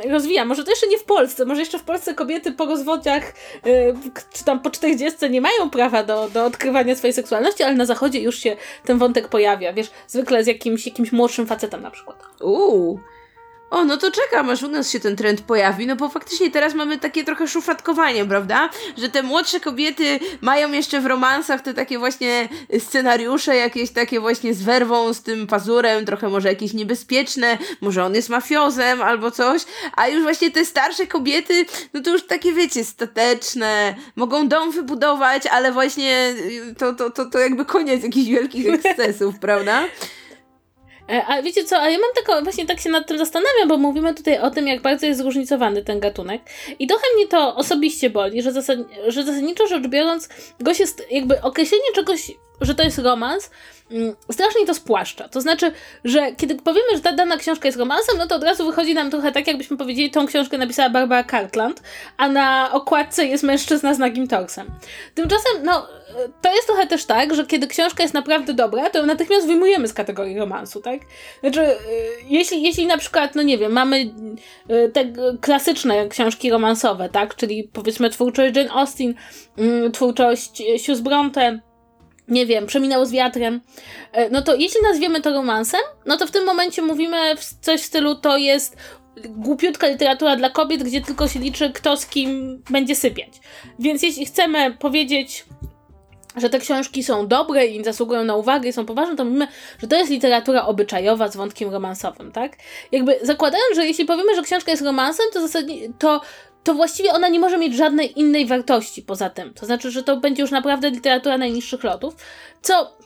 y, 0.06 0.10
rozwija. 0.10 0.46
Może 0.46 0.64
to 0.64 0.70
jeszcze 0.70 0.88
nie 0.88 0.98
w 0.98 1.04
Polsce, 1.04 1.46
może 1.46 1.60
jeszcze 1.60 1.80
w 1.80 1.84
Polsce 1.84 2.14
kobiety 2.14 2.52
po 2.52 2.66
rozwodziach 2.66 3.34
y, 3.66 3.94
czy 4.34 4.44
tam 4.46 4.60
po 4.60 4.70
40 4.70 5.30
nie 5.30 5.42
mają 5.42 5.70
prawa 5.70 6.04
do, 6.04 6.30
do 6.30 6.46
odkrywania 6.46 6.96
swojej 6.96 7.14
seksualności, 7.14 7.64
ale 7.64 7.76
na 7.76 7.86
zachodzie 7.86 8.20
już 8.20 8.40
się 8.40 8.56
ten 8.86 8.98
wątek 8.98 9.28
pojawia, 9.28 9.74
wiesz, 9.74 9.92
zwykle 10.08 10.44
z 10.44 10.48
jakimś, 10.48 10.86
jakimś 10.86 11.12
młodszym 11.12 11.48
facetem 11.48 11.82
na 11.82 11.92
przykład. 11.92 12.24
Uuu. 12.42 13.00
O, 13.70 13.86
no 13.86 13.98
to 13.98 14.12
czekam, 14.12 14.50
aż 14.50 14.64
u 14.64 14.68
nas 14.68 14.92
się 14.92 15.00
ten 15.00 15.16
trend 15.16 15.42
pojawi, 15.42 15.88
no 15.88 15.96
bo 15.96 16.10
faktycznie 16.10 16.52
teraz 16.52 16.74
mamy 16.74 16.98
takie 16.98 17.24
trochę 17.24 17.48
szufladkowanie, 17.48 18.26
prawda? 18.26 18.70
Że 18.98 19.10
te 19.10 19.24
młodsze 19.24 19.60
kobiety 19.60 20.20
mają 20.42 20.72
jeszcze 20.72 21.02
w 21.02 21.06
romansach 21.06 21.62
te 21.62 21.74
takie 21.74 22.00
właśnie 22.00 22.50
scenariusze, 22.80 23.56
jakieś 23.56 23.92
takie 23.92 24.20
właśnie 24.20 24.54
z 24.54 24.64
werwą, 24.64 25.14
z 25.14 25.22
tym 25.22 25.48
pazurem, 25.48 26.06
trochę 26.06 26.30
może 26.30 26.50
jakieś 26.50 26.74
niebezpieczne, 26.74 27.58
może 27.82 28.04
on 28.04 28.16
jest 28.16 28.30
mafiozem 28.30 29.02
albo 29.02 29.32
coś, 29.32 29.62
a 29.96 30.08
już 30.08 30.24
właśnie 30.24 30.52
te 30.52 30.66
starsze 30.66 31.08
kobiety, 31.08 31.66
no 31.94 32.02
to 32.02 32.10
już 32.10 32.28
takie 32.28 32.54
wiecie, 32.54 32.84
stateczne, 32.84 33.96
mogą 34.16 34.48
dom 34.48 34.72
wybudować, 34.72 35.48
ale 35.48 35.72
właśnie 35.72 36.36
to, 36.78 36.94
to, 36.94 37.10
to, 37.10 37.26
to 37.26 37.40
jakby 37.40 37.66
koniec 37.66 38.04
jakichś 38.04 38.30
wielkich 38.30 38.68
ekscesów, 38.74 39.40
prawda? 39.46 39.86
E, 41.10 41.26
a 41.26 41.42
wiecie 41.42 41.64
co, 41.64 41.82
a 41.82 41.90
ja 41.90 41.98
mam 41.98 42.10
taką, 42.16 42.44
właśnie 42.44 42.66
tak 42.66 42.80
się 42.80 42.90
nad 42.90 43.08
tym 43.08 43.18
zastanawiam, 43.18 43.68
bo 43.68 43.78
mówimy 43.78 44.14
tutaj 44.14 44.40
o 44.40 44.52
tym, 44.52 44.68
jak 44.68 44.82
bardzo 44.82 45.06
jest 45.06 45.20
zróżnicowany 45.20 45.84
ten 45.84 46.00
gatunek. 46.00 46.42
I 46.80 46.88
trochę 46.88 47.04
mnie 47.16 47.28
to 47.28 47.56
osobiście 47.56 48.10
boli, 48.10 48.42
że, 48.42 48.52
zasad, 48.52 48.80
że 49.08 49.24
zasadniczo 49.24 49.68
rzecz 49.68 49.88
biorąc, 49.88 50.30
gość 50.60 50.80
jest 50.80 51.12
jakby 51.12 51.42
określenie 51.42 51.84
czegoś, 51.96 52.32
że 52.62 52.76
to 52.76 52.84
jest 52.84 52.98
romans, 52.98 53.52
mm, 53.92 54.16
strasznie 54.32 54.66
to 54.66 54.74
spłaszcza. 54.74 55.30
To 55.30 55.42
znaczy, 55.42 55.72
że 56.04 56.36
kiedy 56.36 56.56
powiemy, 56.56 56.88
że 56.96 57.02
ta 57.02 57.14
dana 57.14 57.38
książka 57.38 57.68
jest 57.68 57.78
romansem, 57.78 58.18
no 58.18 58.28
to 58.28 58.36
od 58.36 58.44
razu 58.44 58.66
wychodzi 58.66 58.94
nam 58.94 59.12
trochę 59.12 59.32
tak, 59.32 59.48
jakbyśmy 59.48 59.78
powiedzieli, 59.78 60.12
tą 60.12 60.28
książkę 60.28 60.58
napisała 60.58 60.90
Barbara 60.90 61.24
Cartland, 61.24 61.82
a 62.18 62.30
na 62.30 62.72
okładce 62.74 63.26
jest 63.26 63.44
mężczyzna 63.44 63.94
z 63.94 64.00
nagim 64.00 64.28
torsem. 64.28 64.68
Tymczasem, 65.16 65.64
no, 65.64 65.88
to 66.42 66.56
jest 66.56 66.68
trochę 66.68 66.88
też 66.88 67.06
tak, 67.06 67.36
że 67.36 67.46
kiedy 67.46 67.68
książka 67.68 68.04
jest 68.04 68.14
naprawdę 68.14 68.54
dobra, 68.54 68.90
to 68.90 69.00
ją 69.00 69.06
natychmiast 69.06 69.48
wyjmujemy 69.48 69.88
z 69.88 69.94
kategorii 69.94 70.38
romansu, 70.38 70.82
tak? 70.82 71.00
Znaczy, 71.40 71.62
y, 71.62 71.76
jeśli, 72.30 72.64
jeśli 72.64 72.86
na 72.86 72.98
przykład, 72.98 73.36
no 73.36 73.44
nie 73.44 73.58
wiem, 73.58 73.72
mamy 73.72 74.14
y, 74.72 74.92
te 74.94 75.14
klasyczne 75.42 76.08
książki 76.08 76.50
romansowe, 76.50 77.10
tak? 77.10 77.36
Czyli 77.36 77.70
powiedzmy 77.74 78.10
twórczość 78.10 78.56
Jane 78.56 78.72
Austen, 78.72 79.14
y, 79.60 79.92
twórczość 79.92 80.64
Sius 80.78 81.00
Bronte, 81.00 81.60
nie 82.28 82.46
wiem, 82.46 82.66
przeminęło 82.66 83.06
z 83.06 83.12
wiatrem, 83.12 83.62
no 84.32 84.42
to 84.42 84.56
jeśli 84.56 84.82
nazwiemy 84.82 85.22
to 85.22 85.34
romansem, 85.34 85.82
no 86.06 86.18
to 86.18 86.28
w 86.28 86.32
tym 86.32 86.46
momencie 86.46 86.82
mówimy 86.82 87.18
coś 87.62 87.82
w 87.82 87.86
stylu 87.86 88.16
to 88.16 88.38
jest 88.38 88.78
głupiutka 89.26 89.88
literatura 89.88 90.36
dla 90.36 90.50
kobiet, 90.50 90.84
gdzie 90.84 91.02
tylko 91.02 91.28
się 91.28 91.40
liczy 91.40 91.72
kto 91.74 91.98
z 91.98 92.06
kim 92.06 92.62
będzie 92.70 92.96
sypiać. 92.96 93.30
Więc 93.80 94.04
jeśli 94.04 94.26
chcemy 94.26 94.78
powiedzieć 94.80 95.46
że 96.38 96.50
te 96.50 96.60
książki 96.60 97.04
są 97.04 97.28
dobre 97.28 97.66
i 97.66 97.84
zasługują 97.84 98.24
na 98.24 98.36
uwagę 98.36 98.70
i 98.70 98.74
są 98.74 98.86
poważne, 98.86 99.16
to 99.16 99.26
mówimy, 99.26 99.48
że 99.80 99.88
to 99.88 99.96
jest 99.96 100.12
literatura 100.12 100.66
obyczajowa 100.66 101.28
z 101.28 101.36
wątkiem 101.36 101.70
romansowym, 101.70 102.32
tak? 102.32 102.58
Jakby 102.92 103.20
zakładając, 103.22 103.76
że 103.76 103.86
jeśli 103.86 104.06
powiemy, 104.06 104.36
że 104.36 104.42
książka 104.42 104.72
jest 104.72 104.84
romansem, 104.84 105.26
to 105.34 105.42
zasadnie, 105.42 105.94
to 106.00 106.22
to 106.64 106.74
właściwie 106.74 107.12
ona 107.14 107.28
nie 107.28 107.40
może 107.40 107.58
mieć 107.58 107.76
żadnej 107.76 108.20
innej 108.20 108.46
wartości 108.46 109.02
poza 109.02 109.30
tym. 109.30 109.54
To 109.54 109.66
znaczy, 109.66 109.92
że 109.92 110.04
to 110.04 110.18
będzie 110.18 110.42
już 110.42 110.52
naprawdę 110.52 110.90
literatura 110.90 111.38
najniższych 111.38 111.84
lotów, 111.84 112.16
co, 112.62 112.98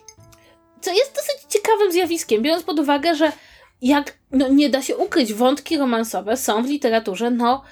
co 0.80 0.90
jest 0.90 1.14
dosyć 1.14 1.52
ciekawym 1.52 1.92
zjawiskiem, 1.92 2.42
biorąc 2.42 2.62
pod 2.62 2.78
uwagę, 2.78 3.14
że 3.14 3.32
jak 3.82 4.18
no, 4.30 4.48
nie 4.48 4.70
da 4.70 4.82
się 4.82 4.96
ukryć, 4.96 5.32
wątki 5.32 5.78
romansowe 5.78 6.36
są 6.36 6.62
w 6.62 6.66
literaturze, 6.66 7.30
no 7.30 7.62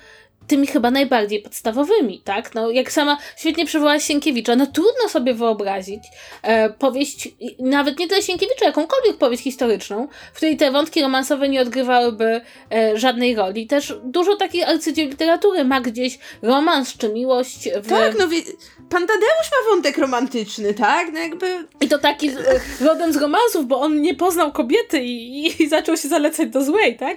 tymi 0.47 0.67
chyba 0.67 0.91
najbardziej 0.91 1.43
podstawowymi, 1.43 2.21
tak? 2.25 2.55
No, 2.55 2.71
jak 2.71 2.93
sama 2.93 3.19
świetnie 3.37 3.67
przywołałaś 3.67 4.05
Sienkiewicza, 4.05 4.57
no 4.57 4.67
trudno 4.67 5.09
sobie 5.09 5.35
wyobrazić 5.35 6.03
e, 6.43 6.71
powieść, 6.71 7.29
nawet 7.59 7.99
nie 7.99 8.09
tyle 8.09 8.23
Sienkiewicza, 8.23 8.67
jakąkolwiek 8.67 9.17
powieść 9.17 9.43
historyczną, 9.43 10.09
w 10.33 10.37
której 10.37 10.57
te 10.57 10.71
wątki 10.71 11.03
romansowe 11.03 11.49
nie 11.49 11.61
odgrywałyby 11.61 12.41
e, 12.73 12.99
żadnej 12.99 13.35
roli. 13.35 13.67
Też 13.67 13.95
dużo 14.05 14.37
takich 14.37 14.69
arcydzieł 14.69 15.09
literatury 15.09 15.65
ma 15.65 15.81
gdzieś 15.81 16.19
romans 16.43 16.97
czy 16.97 17.09
miłość 17.09 17.69
w... 17.83 17.89
Tak, 17.89 18.19
no 18.19 18.29
wie... 18.29 18.43
Pan 18.91 19.07
Tadeusz 19.07 19.51
ma 19.53 19.71
wątek 19.71 19.99
romantyczny, 19.99 20.75
tak? 20.75 21.13
No 21.13 21.19
jakby... 21.19 21.65
I 21.81 21.89
to 21.89 21.99
taki 21.99 22.29
e, 22.29 22.35
rodem 22.81 23.13
z 23.13 23.17
romansów, 23.17 23.67
bo 23.67 23.81
on 23.81 24.03
nie 24.03 24.15
poznał 24.15 24.53
kobiety 24.53 25.01
i, 25.03 25.47
i, 25.47 25.63
i 25.63 25.69
zaczął 25.69 25.97
się 25.97 26.09
zalecać 26.09 26.49
do 26.49 26.65
złej, 26.65 26.97
tak? 26.97 27.17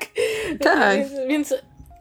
Tak. 0.59 0.97
E, 0.97 1.27
więc 1.27 1.53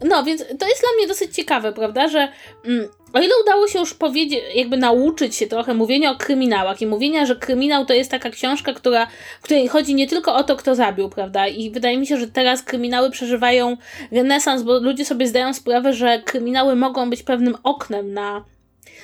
no, 0.05 0.25
więc 0.25 0.45
to 0.59 0.69
jest 0.69 0.81
dla 0.81 0.91
mnie 0.99 1.07
dosyć 1.09 1.35
ciekawe, 1.35 1.73
prawda, 1.73 2.09
że 2.09 2.29
mm, 2.65 2.89
o 3.13 3.21
ile 3.21 3.35
udało 3.43 3.69
się 3.69 3.79
już 3.79 3.95
powiedzieć, 3.95 4.41
jakby 4.55 4.77
nauczyć 4.77 5.37
się 5.37 5.47
trochę 5.47 5.75
mówienia 5.75 6.11
o 6.11 6.17
kryminałach 6.17 6.83
i 6.83 6.87
mówienia, 6.87 7.27
że 7.27 7.37
kryminał 7.37 7.87
to 7.87 7.95
jest 7.95 8.11
taka 8.11 8.31
książka, 8.31 8.73
która, 8.73 9.07
w 9.41 9.45
której 9.45 9.69
chodzi 9.69 9.95
nie 9.95 10.07
tylko 10.07 10.35
o 10.35 10.45
to, 10.45 10.57
kto 10.57 10.75
zabił, 10.75 11.09
prawda, 11.09 11.49
i 11.49 11.71
wydaje 11.71 11.99
mi 11.99 12.07
się, 12.07 12.17
że 12.17 12.29
teraz 12.29 12.63
kryminały 12.63 13.11
przeżywają 13.11 13.77
renesans, 14.13 14.63
bo 14.63 14.79
ludzie 14.79 15.05
sobie 15.05 15.29
zdają 15.29 15.55
sprawę, 15.55 15.93
że 15.93 16.23
kryminały 16.25 16.77
mogą 16.77 17.11
być 17.11 17.23
pewnym 17.23 17.57
oknem 17.63 18.15
na, 18.15 18.45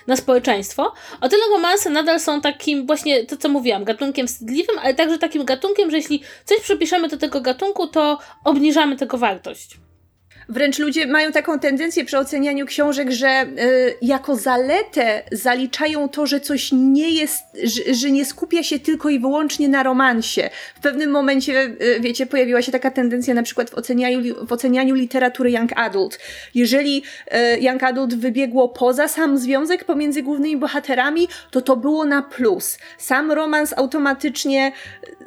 na 0.07 0.17
społeczeństwo. 0.17 0.93
O 1.21 1.29
tyle 1.29 1.43
romanse 1.51 1.91
nadal 1.91 2.21
są 2.21 2.41
takim 2.41 2.87
właśnie, 2.87 3.27
to 3.27 3.37
co 3.37 3.49
mówiłam, 3.49 3.85
gatunkiem 3.85 4.27
wstydliwym, 4.27 4.79
ale 4.83 4.95
także 4.95 5.19
takim 5.19 5.45
gatunkiem, 5.45 5.91
że 5.91 5.97
jeśli 5.97 6.23
coś 6.45 6.61
przypiszemy 6.61 7.09
do 7.09 7.17
tego 7.17 7.41
gatunku, 7.41 7.87
to 7.87 8.19
obniżamy 8.45 8.97
tego 8.97 9.19
wartość. 9.19 9.88
Wręcz 10.49 10.79
ludzie 10.79 11.07
mają 11.07 11.33
taką 11.33 11.59
tendencję 11.59 12.05
przy 12.05 12.19
ocenianiu 12.19 12.67
książek, 12.67 13.11
że 13.11 13.43
y, 13.43 13.95
jako 14.03 14.37
zaletę 14.37 15.23
zaliczają 15.33 16.09
to, 16.09 16.27
że 16.27 16.41
coś 16.41 16.73
nie 16.73 17.11
jest, 17.11 17.45
że, 17.63 17.95
że, 17.95 18.11
nie 18.11 18.25
skupia 18.25 18.63
się 18.63 18.79
tylko 18.79 19.09
i 19.09 19.19
wyłącznie 19.19 19.69
na 19.69 19.83
romansie. 19.83 20.51
W 20.75 20.81
pewnym 20.81 21.11
momencie, 21.11 21.65
y, 21.83 22.01
wiecie, 22.01 22.27
pojawiła 22.27 22.63
się 22.63 22.73
taka 22.73 22.91
tendencja 22.91 23.35
na 23.35 23.43
przykład 23.43 23.71
w 23.71 23.75
ocenianiu, 23.75 24.47
w 24.47 24.53
ocenianiu 24.53 24.95
literatury 24.95 25.51
young 25.51 25.71
adult. 25.77 26.19
Jeżeli 26.55 27.03
y, 27.57 27.61
young 27.61 27.83
adult 27.83 28.15
wybiegło 28.15 28.69
poza 28.69 29.09
sam 29.09 29.39
związek 29.39 29.85
pomiędzy 29.85 30.23
głównymi 30.23 30.57
bohaterami, 30.57 31.29
to 31.51 31.61
to 31.61 31.77
było 31.77 32.05
na 32.05 32.23
plus. 32.23 32.79
Sam 32.99 33.33
romans 33.33 33.75
automatycznie 33.77 34.73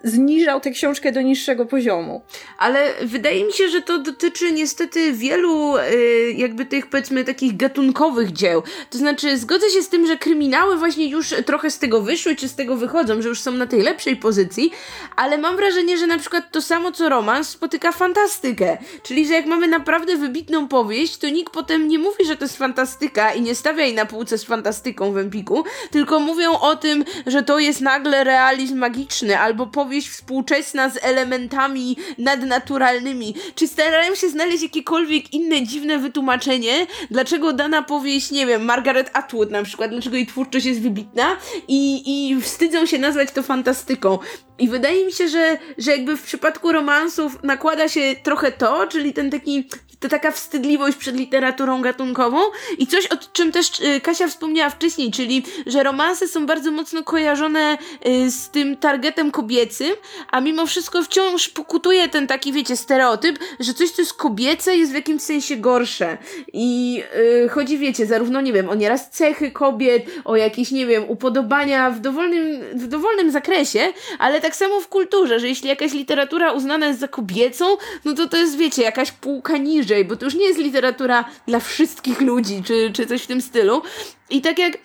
zniżał 0.04 0.60
tę 0.60 0.72
książkę 0.72 1.12
do 1.12 1.22
niższego 1.22 1.66
poziomu. 1.66 2.22
Ale 2.58 2.94
wydaje 3.02 3.44
mi 3.44 3.54
się, 3.54 3.70
że 3.70 3.82
to 3.82 4.00
dotyczy 4.00 4.52
niestety 4.52 5.11
wielu 5.14 5.78
y, 5.78 6.34
jakby 6.38 6.66
tych 6.66 6.88
powiedzmy 6.88 7.24
takich 7.24 7.58
gatunkowych 7.58 8.32
dzieł. 8.32 8.64
To 8.90 8.98
znaczy 8.98 9.38
zgodzę 9.38 9.70
się 9.70 9.82
z 9.82 9.90
tym, 9.90 10.08
że 10.08 10.18
kryminały 10.18 10.78
właśnie 10.78 11.10
już 11.10 11.34
trochę 11.46 11.72
z 11.72 11.80
tego 11.80 12.02
wyszły, 12.02 12.36
czy 12.36 12.50
z 12.50 12.56
tego 12.56 12.76
wychodzą, 12.76 13.22
że 13.22 13.30
już 13.30 13.42
są 13.42 13.52
na 13.52 13.68
tej 13.68 13.82
lepszej 13.82 14.16
pozycji, 14.16 14.72
ale 15.16 15.38
mam 15.38 15.56
wrażenie, 15.56 15.98
że 15.98 16.08
na 16.08 16.18
przykład 16.18 16.52
to 16.52 16.62
samo 16.62 16.92
co 16.92 17.10
romans 17.10 17.50
spotyka 17.50 17.92
fantastykę. 17.92 18.78
Czyli, 19.04 19.28
że 19.28 19.34
jak 19.34 19.46
mamy 19.46 19.68
naprawdę 19.68 20.18
wybitną 20.18 20.68
powieść, 20.68 21.18
to 21.18 21.30
nikt 21.30 21.54
potem 21.54 21.88
nie 21.88 22.00
mówi, 22.00 22.26
że 22.26 22.36
to 22.38 22.46
jest 22.46 22.58
fantastyka 22.58 23.34
i 23.34 23.42
nie 23.42 23.56
stawia 23.56 23.86
jej 23.86 23.94
na 23.94 24.06
półce 24.06 24.38
z 24.38 24.44
fantastyką 24.44 25.14
w 25.14 25.18
Empiku, 25.18 25.64
tylko 25.92 26.20
mówią 26.20 26.60
o 26.60 26.76
tym, 26.76 27.06
że 27.28 27.44
to 27.44 27.60
jest 27.60 27.82
nagle 27.82 28.24
realizm 28.24 28.78
magiczny 28.78 29.40
albo 29.40 29.68
powieść 29.68 30.10
współczesna 30.10 30.90
z 30.90 30.98
elementami 31.02 31.98
nadnaturalnymi. 32.18 33.36
Czy 33.56 33.68
starają 33.68 34.16
się 34.16 34.30
znaleźć 34.30 34.64
jakiekolwiek 34.64 35.01
jakiekolwiek 35.02 35.34
inne 35.34 35.64
dziwne 35.64 36.00
wytłumaczenie, 36.00 36.88
dlaczego 37.12 37.54
dana 37.54 37.82
powieść, 37.82 38.32
nie 38.32 38.46
wiem, 38.46 38.66
Margaret 38.66 39.10
Atwood 39.14 39.52
na 39.52 39.64
przykład, 39.64 39.92
dlaczego 39.92 40.16
jej 40.16 40.28
twórczość 40.28 40.66
jest 40.66 40.82
wybitna 40.82 41.38
i, 41.68 42.04
i 42.06 42.42
wstydzą 42.42 42.86
się 42.86 43.00
nazwać 43.00 43.32
to 43.32 43.44
fantastyką. 43.44 44.20
I 44.60 44.70
wydaje 44.70 45.06
mi 45.06 45.12
się, 45.12 45.28
że, 45.28 45.58
że 45.78 45.92
jakby 45.92 46.18
w 46.18 46.24
przypadku 46.24 46.72
romansów 46.72 47.44
nakłada 47.44 47.90
się 47.90 48.16
trochę 48.24 48.52
to, 48.52 48.88
czyli 48.88 49.14
ten 49.14 49.30
taki 49.30 49.68
to 50.02 50.10
taka 50.10 50.32
wstydliwość 50.32 50.98
przed 50.98 51.16
literaturą 51.16 51.82
gatunkową 51.82 52.40
i 52.78 52.88
coś, 52.88 53.08
o 53.08 53.16
czym 53.34 53.52
też 53.52 53.80
y, 53.80 54.02
Kasia 54.02 54.28
wspomniała 54.28 54.70
wcześniej, 54.70 55.12
czyli, 55.12 55.44
że 55.66 55.84
romanse 55.84 56.28
są 56.28 56.46
bardzo 56.46 56.72
mocno 56.72 57.04
kojarzone 57.04 57.78
y, 58.08 58.32
z 58.32 58.50
tym 58.50 58.78
targetem 58.78 59.32
kobiecym, 59.32 59.92
a 60.32 60.42
mimo 60.42 60.66
wszystko 60.66 61.04
wciąż 61.04 61.50
pokutuje 61.50 62.10
ten 62.10 62.28
taki, 62.28 62.54
wiecie, 62.54 62.78
stereotyp, 62.78 63.40
że 63.60 63.74
coś, 63.74 63.92
co 63.92 64.02
jest 64.02 64.14
kobiece, 64.14 64.78
jest 64.78 64.92
w 64.92 64.96
jakimś 64.96 65.22
sensie 65.22 65.58
gorsze. 65.58 66.18
I 66.54 66.94
yy, 67.16 67.50
chodzi, 67.50 67.78
wiecie, 67.78 68.06
zarówno, 68.06 68.42
nie 68.42 68.54
wiem, 68.54 68.70
o 68.70 68.76
nieraz 68.76 69.10
cechy 69.10 69.52
kobiet, 69.52 70.06
o 70.26 70.36
jakieś, 70.36 70.72
nie 70.72 70.86
wiem, 70.86 71.04
upodobania 71.08 71.92
w 71.92 72.00
dowolnym, 72.00 72.62
w 72.74 72.88
dowolnym 72.88 73.32
zakresie, 73.32 73.94
ale 74.20 74.42
tak 74.42 74.56
samo 74.56 74.80
w 74.80 74.88
kulturze, 74.88 75.40
że 75.40 75.48
jeśli 75.48 75.70
jakaś 75.70 75.94
literatura 75.94 76.52
uznana 76.52 76.88
jest 76.88 77.00
za 77.00 77.08
kobiecą, 77.08 77.66
no 78.06 78.14
to 78.14 78.28
to 78.28 78.38
jest, 78.38 78.58
wiecie, 78.58 78.82
jakaś 78.82 79.12
półka 79.12 79.58
niżej 79.58 79.91
bliżej, 79.92 80.06
bo 80.06 80.16
to 80.16 80.26
już 80.26 80.36
nie 80.36 80.46
jest 80.46 80.60
literatura 80.60 81.26
dla 81.48 81.60
wszystkich 81.60 82.22
ludzi, 82.22 82.64
czy, 82.64 82.92
czy 82.94 83.08
coś 83.08 83.24
w 83.24 83.28
tym 83.28 83.42
stylu. 83.42 83.82
I 84.30 84.42
tak 84.42 84.60
jak, 84.60 84.78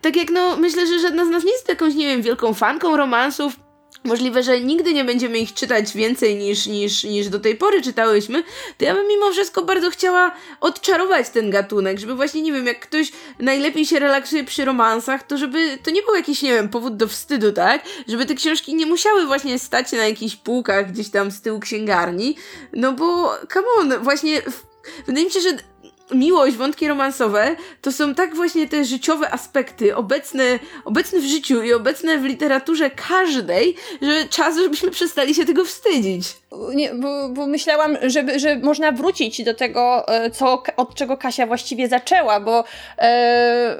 tak 0.00 0.16
jak 0.16 0.30
no, 0.30 0.56
myślę, 0.56 0.86
że 0.86 0.98
żadna 0.98 1.24
z 1.24 1.28
nas 1.28 1.44
nie 1.44 1.52
jest 1.52 1.68
jakąś, 1.68 1.94
nie 1.94 2.06
wiem, 2.06 2.22
wielką 2.22 2.54
fanką 2.54 2.96
romansów, 2.96 3.56
możliwe, 4.04 4.42
że 4.42 4.60
nigdy 4.60 4.94
nie 4.94 5.04
będziemy 5.04 5.38
ich 5.38 5.54
czytać 5.54 5.92
więcej 5.92 6.36
niż, 6.36 6.66
niż, 6.66 7.04
niż 7.04 7.28
do 7.28 7.40
tej 7.40 7.56
pory 7.56 7.82
czytałyśmy, 7.82 8.42
to 8.78 8.84
ja 8.84 8.94
bym 8.94 9.08
mimo 9.08 9.30
wszystko 9.30 9.62
bardzo 9.62 9.90
chciała 9.90 10.32
odczarować 10.60 11.30
ten 11.30 11.50
gatunek, 11.50 11.98
żeby 11.98 12.14
właśnie, 12.14 12.42
nie 12.42 12.52
wiem, 12.52 12.66
jak 12.66 12.80
ktoś 12.80 13.12
najlepiej 13.38 13.86
się 13.86 13.98
relaksuje 13.98 14.44
przy 14.44 14.64
romansach, 14.64 15.22
to 15.22 15.38
żeby 15.38 15.78
to 15.82 15.90
nie 15.90 16.02
był 16.02 16.14
jakiś, 16.14 16.42
nie 16.42 16.54
wiem, 16.54 16.68
powód 16.68 16.96
do 16.96 17.08
wstydu, 17.08 17.52
tak? 17.52 17.82
Żeby 18.08 18.26
te 18.26 18.34
książki 18.34 18.74
nie 18.74 18.86
musiały 18.86 19.26
właśnie 19.26 19.58
stać 19.58 19.92
na 19.92 20.08
jakichś 20.08 20.36
półkach 20.36 20.92
gdzieś 20.92 21.10
tam 21.10 21.30
z 21.30 21.40
tyłu 21.40 21.60
księgarni, 21.60 22.36
no 22.72 22.92
bo, 22.92 23.34
come 23.52 23.66
on, 23.78 24.02
właśnie... 24.02 24.42
Wydaje 25.06 25.26
mi 25.26 25.32
się, 25.32 25.40
że 25.40 25.50
miłość, 26.14 26.56
wątki 26.56 26.88
romansowe 26.88 27.56
to 27.82 27.92
są 27.92 28.14
tak 28.14 28.34
właśnie 28.34 28.68
te 28.68 28.84
życiowe 28.84 29.30
aspekty, 29.30 29.96
obecne, 29.96 30.44
obecne 30.84 31.20
w 31.20 31.24
życiu 31.24 31.62
i 31.62 31.72
obecne 31.72 32.18
w 32.18 32.24
literaturze 32.24 32.90
każdej, 32.90 33.74
że 34.02 34.24
czas, 34.28 34.56
żebyśmy 34.56 34.90
przestali 34.90 35.34
się 35.34 35.44
tego 35.44 35.64
wstydzić. 35.64 36.40
Nie, 36.74 36.94
bo, 36.94 37.28
bo 37.28 37.46
myślałam, 37.46 37.96
żeby, 38.02 38.38
że 38.38 38.58
można 38.58 38.92
wrócić 38.92 39.44
do 39.44 39.54
tego, 39.54 40.08
e, 40.08 40.30
co, 40.30 40.62
od 40.76 40.94
czego 40.94 41.16
Kasia 41.16 41.46
właściwie 41.46 41.88
zaczęła, 41.88 42.40
bo 42.40 42.64
e, 42.98 43.78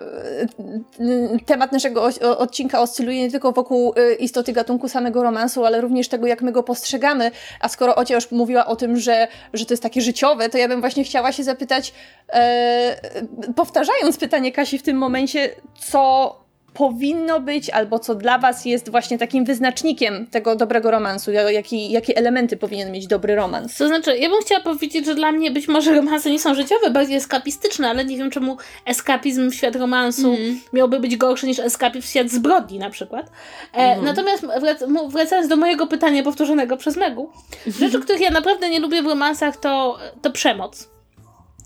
temat 1.46 1.72
naszego 1.72 2.08
odcinka 2.38 2.80
oscyluje 2.80 3.20
nie 3.20 3.30
tylko 3.30 3.52
wokół 3.52 3.94
e, 3.96 4.14
istoty 4.14 4.52
gatunku 4.52 4.88
samego 4.88 5.22
romansu, 5.22 5.64
ale 5.64 5.80
również 5.80 6.08
tego, 6.08 6.26
jak 6.26 6.42
my 6.42 6.52
go 6.52 6.62
postrzegamy. 6.62 7.30
A 7.60 7.68
skoro 7.68 7.94
Ocia 7.94 8.14
już 8.14 8.30
mówiła 8.30 8.66
o 8.66 8.76
tym, 8.76 8.96
że, 8.96 9.28
że 9.52 9.66
to 9.66 9.72
jest 9.72 9.82
takie 9.82 10.00
życiowe, 10.00 10.48
to 10.48 10.58
ja 10.58 10.68
bym 10.68 10.80
właśnie 10.80 11.04
chciała 11.04 11.32
się 11.32 11.44
zapytać, 11.44 11.92
powtarzając 13.56 14.18
pytanie 14.18 14.52
Kasi 14.52 14.78
w 14.78 14.82
tym 14.82 14.96
momencie, 14.96 15.50
co 15.78 16.36
powinno 16.74 17.40
być, 17.40 17.70
albo 17.70 17.98
co 17.98 18.14
dla 18.14 18.38
was 18.38 18.64
jest 18.64 18.90
właśnie 18.90 19.18
takim 19.18 19.44
wyznacznikiem 19.44 20.26
tego 20.26 20.56
dobrego 20.56 20.90
romansu, 20.90 21.32
jaki, 21.32 21.90
jakie 21.90 22.16
elementy 22.16 22.56
powinien 22.56 22.92
mieć 22.92 23.06
dobry 23.06 23.34
romans. 23.34 23.76
To 23.76 23.88
znaczy, 23.88 24.16
ja 24.16 24.28
bym 24.28 24.40
chciała 24.40 24.60
powiedzieć, 24.60 25.06
że 25.06 25.14
dla 25.14 25.32
mnie 25.32 25.50
być 25.50 25.68
może 25.68 25.94
romanse 25.94 26.30
nie 26.30 26.38
są 26.38 26.54
życiowe, 26.54 26.90
bardziej 26.90 27.16
eskapistyczne, 27.16 27.88
ale 27.88 28.04
nie 28.04 28.16
wiem 28.16 28.30
czemu 28.30 28.56
eskapizm 28.86 29.50
w 29.50 29.54
świat 29.54 29.76
romansu 29.76 30.34
mm. 30.34 30.60
miałby 30.72 31.00
być 31.00 31.16
gorszy 31.16 31.46
niż 31.46 31.58
eskapizm 31.58 32.06
w 32.06 32.10
świat 32.10 32.30
zbrodni 32.30 32.78
na 32.78 32.90
przykład. 32.90 33.30
E, 33.74 33.76
mm. 33.76 34.04
Natomiast 34.04 34.42
wrac- 34.42 35.10
wracając 35.10 35.48
do 35.48 35.56
mojego 35.56 35.86
pytania 35.86 36.22
powtórzonego 36.22 36.76
przez 36.76 36.96
Megu, 36.96 37.30
rzeczy, 37.66 38.00
których 38.00 38.20
ja 38.20 38.30
naprawdę 38.30 38.70
nie 38.70 38.80
lubię 38.80 39.02
w 39.02 39.06
romansach 39.06 39.56
to, 39.56 39.98
to 40.22 40.30
przemoc 40.30 40.88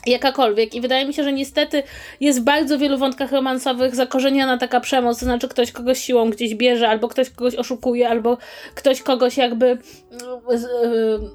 jakakolwiek. 0.07 0.74
I 0.74 0.80
wydaje 0.80 1.07
mi 1.07 1.14
się, 1.14 1.24
że 1.24 1.32
niestety 1.32 1.82
jest 2.20 2.40
w 2.40 2.42
bardzo 2.42 2.78
wielu 2.78 2.98
wątkach 2.98 3.32
romansowych 3.32 3.94
zakorzeniona 3.94 4.59
taka 4.59 4.80
przemoc, 4.80 5.18
to 5.18 5.24
znaczy 5.24 5.48
ktoś 5.48 5.72
kogoś 5.72 5.98
siłą 5.98 6.30
gdzieś 6.30 6.55
bierze, 6.55 6.88
albo 6.88 7.09
ktoś 7.09 7.30
kogoś 7.30 7.55
oszukuje, 7.55 8.09
albo 8.09 8.38
ktoś 8.74 9.02
kogoś 9.02 9.36
jakby 9.36 9.66
y, 9.66 9.78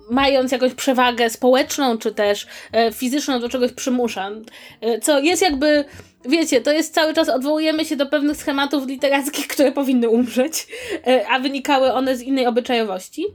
mając 0.10 0.52
jakąś 0.52 0.74
przewagę 0.74 1.30
społeczną, 1.30 1.98
czy 1.98 2.12
też 2.12 2.44
y, 2.44 2.94
fizyczną 2.94 3.40
do 3.40 3.50
czegoś 3.50 3.72
przymusza. 3.72 4.30
Y, 4.84 5.00
co 5.00 5.20
jest 5.20 5.42
jakby 5.42 5.86
wiecie, 6.26 6.62
to 6.62 6.72
jest 6.72 6.94
cały 6.94 7.14
czas 7.14 7.30
odwołujemy 7.30 7.86
się 7.86 7.96
do 7.96 8.06
pewnych 8.06 8.38
schematów 8.38 8.88
literackich, 8.88 9.48
które 9.54 9.72
powinny 9.72 10.10
umrzeć, 10.10 10.68
a 11.30 11.40
wynikały 11.40 11.94
one 11.94 12.16
z 12.16 12.22
innej 12.22 12.48
obyczajowości. 12.48 13.26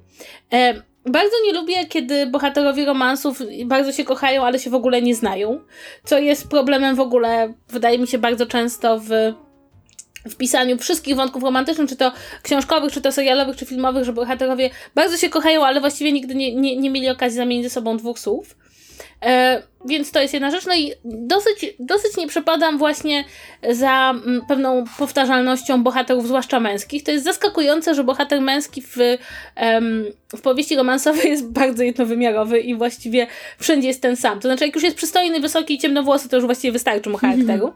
Bardzo 1.07 1.37
nie 1.47 1.53
lubię, 1.53 1.87
kiedy 1.87 2.27
bohaterowie 2.27 2.85
romansów 2.85 3.43
bardzo 3.65 3.93
się 3.93 4.05
kochają, 4.05 4.45
ale 4.45 4.59
się 4.59 4.71
w 4.71 4.75
ogóle 4.75 5.03
nie 5.03 5.15
znają. 5.15 5.61
Co 6.05 6.19
jest 6.19 6.49
problemem 6.49 6.97
w 6.97 7.01
ogóle, 7.01 7.55
wydaje 7.69 7.99
mi 7.99 8.07
się, 8.07 8.19
bardzo 8.19 8.47
często 8.47 8.99
w 8.99 9.11
w 10.29 10.37
pisaniu 10.37 10.79
wszystkich 10.79 11.17
wątków 11.17 11.43
romantycznych, 11.43 11.89
czy 11.89 11.97
to 11.97 12.13
książkowych, 12.43 12.93
czy 12.93 13.01
to 13.01 13.13
serialowych, 13.13 13.57
czy 13.57 13.67
filmowych, 13.67 14.05
że 14.05 14.13
bohaterowie 14.13 14.71
bardzo 14.95 15.17
się 15.17 15.29
kochają, 15.29 15.65
ale 15.65 15.81
właściwie 15.81 16.13
nigdy 16.13 16.35
nie, 16.35 16.55
nie, 16.55 16.77
nie 16.77 16.91
mieli 16.91 17.09
okazji 17.11 17.37
zamienić 17.37 17.65
ze 17.65 17.71
sobą 17.71 17.97
dwóch 17.97 18.19
słów. 18.19 18.57
E, 19.23 19.63
więc 19.85 20.11
to 20.11 20.21
jest 20.21 20.35
jedna 20.35 20.51
rzecz. 20.51 20.67
No 20.67 20.75
i 20.75 20.93
dosyć, 21.05 21.75
dosyć 21.79 22.17
nie 22.17 22.29
przepadam 22.29 22.79
właśnie 22.79 23.25
za 23.71 24.11
mm, 24.11 24.43
pewną 24.49 24.85
powtarzalnością 24.99 25.83
bohaterów, 25.83 26.27
zwłaszcza 26.27 26.61
męskich. 26.61 27.03
To 27.03 27.11
jest 27.11 27.25
zaskakujące, 27.25 27.95
że 27.95 28.05
bohater 28.05 28.41
męski 28.41 28.83
w, 28.83 28.97
w 30.37 30.41
powieści 30.41 30.77
romansowej 30.77 31.31
jest 31.31 31.53
bardzo 31.53 31.83
jednowymiarowy 31.83 32.61
i 32.61 32.75
właściwie 32.75 33.27
wszędzie 33.59 33.89
jest 33.89 34.03
ten 34.03 34.17
sam. 34.17 34.41
To 34.41 34.49
znaczy, 34.49 34.67
jak 34.67 34.75
już 34.75 34.85
jest 34.85 34.97
przystojny, 34.97 35.41
wysoki 35.41 35.75
i 35.75 35.79
ciemnowłosy, 35.79 36.29
to 36.29 36.37
już 36.37 36.45
właściwie 36.45 36.73
wystarczy 36.73 37.11
mu 37.11 37.19
charakteru. 37.19 37.73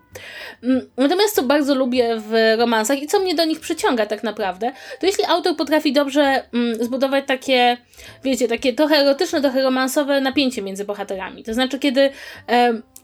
Mm. 0.62 0.88
Natomiast 0.96 1.34
co 1.34 1.42
bardzo 1.42 1.74
lubię 1.74 2.16
w 2.18 2.54
romansach 2.58 3.02
i 3.02 3.06
co 3.06 3.20
mnie 3.20 3.34
do 3.34 3.44
nich 3.44 3.60
przyciąga 3.60 4.06
tak 4.06 4.22
naprawdę, 4.22 4.72
to 5.00 5.06
jeśli 5.06 5.24
autor 5.24 5.56
potrafi 5.56 5.92
dobrze 5.92 6.42
mm, 6.52 6.84
zbudować 6.84 7.24
takie, 7.26 7.76
wiecie, 8.24 8.48
takie 8.48 8.72
trochę 8.72 8.96
erotyczne, 8.96 9.40
trochę 9.40 9.62
romansowe 9.62 10.20
napięcie 10.20 10.62
między 10.62 10.84
bohaterami. 10.84 11.44
To 11.44 11.54
znaczy, 11.54 11.78
kiedy 11.78 11.97
kiedy, 11.98 12.10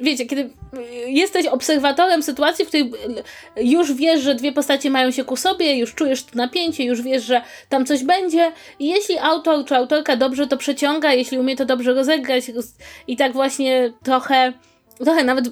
wiecie, 0.01 0.27
kiedy 0.27 0.51
jesteś 1.07 1.47
obserwatorem 1.47 2.23
sytuacji, 2.23 2.65
w 2.65 2.69
której 2.69 2.93
już 3.57 3.93
wiesz, 3.93 4.21
że 4.21 4.35
dwie 4.35 4.53
postacie 4.53 4.91
mają 4.91 5.11
się 5.11 5.25
ku 5.25 5.37
sobie, 5.37 5.79
już 5.79 5.95
czujesz 5.95 6.25
to 6.25 6.31
napięcie, 6.35 6.85
już 6.85 7.03
wiesz, 7.03 7.25
że 7.25 7.43
tam 7.69 7.87
coś 7.87 8.05
będzie. 8.05 8.53
I 8.79 8.89
jeśli 8.89 9.19
autor 9.19 9.65
czy 9.65 9.77
autorka 9.77 10.17
dobrze 10.17 10.47
to 10.47 10.57
przeciąga, 10.57 11.13
jeśli 11.13 11.39
umie 11.39 11.57
to 11.57 11.65
dobrze 11.65 11.95
rozegrać 11.95 12.45
i 13.09 13.17
tak 13.17 13.33
właśnie 13.33 13.93
trochę, 14.03 14.53
trochę 15.05 15.25
nawet 15.25 15.45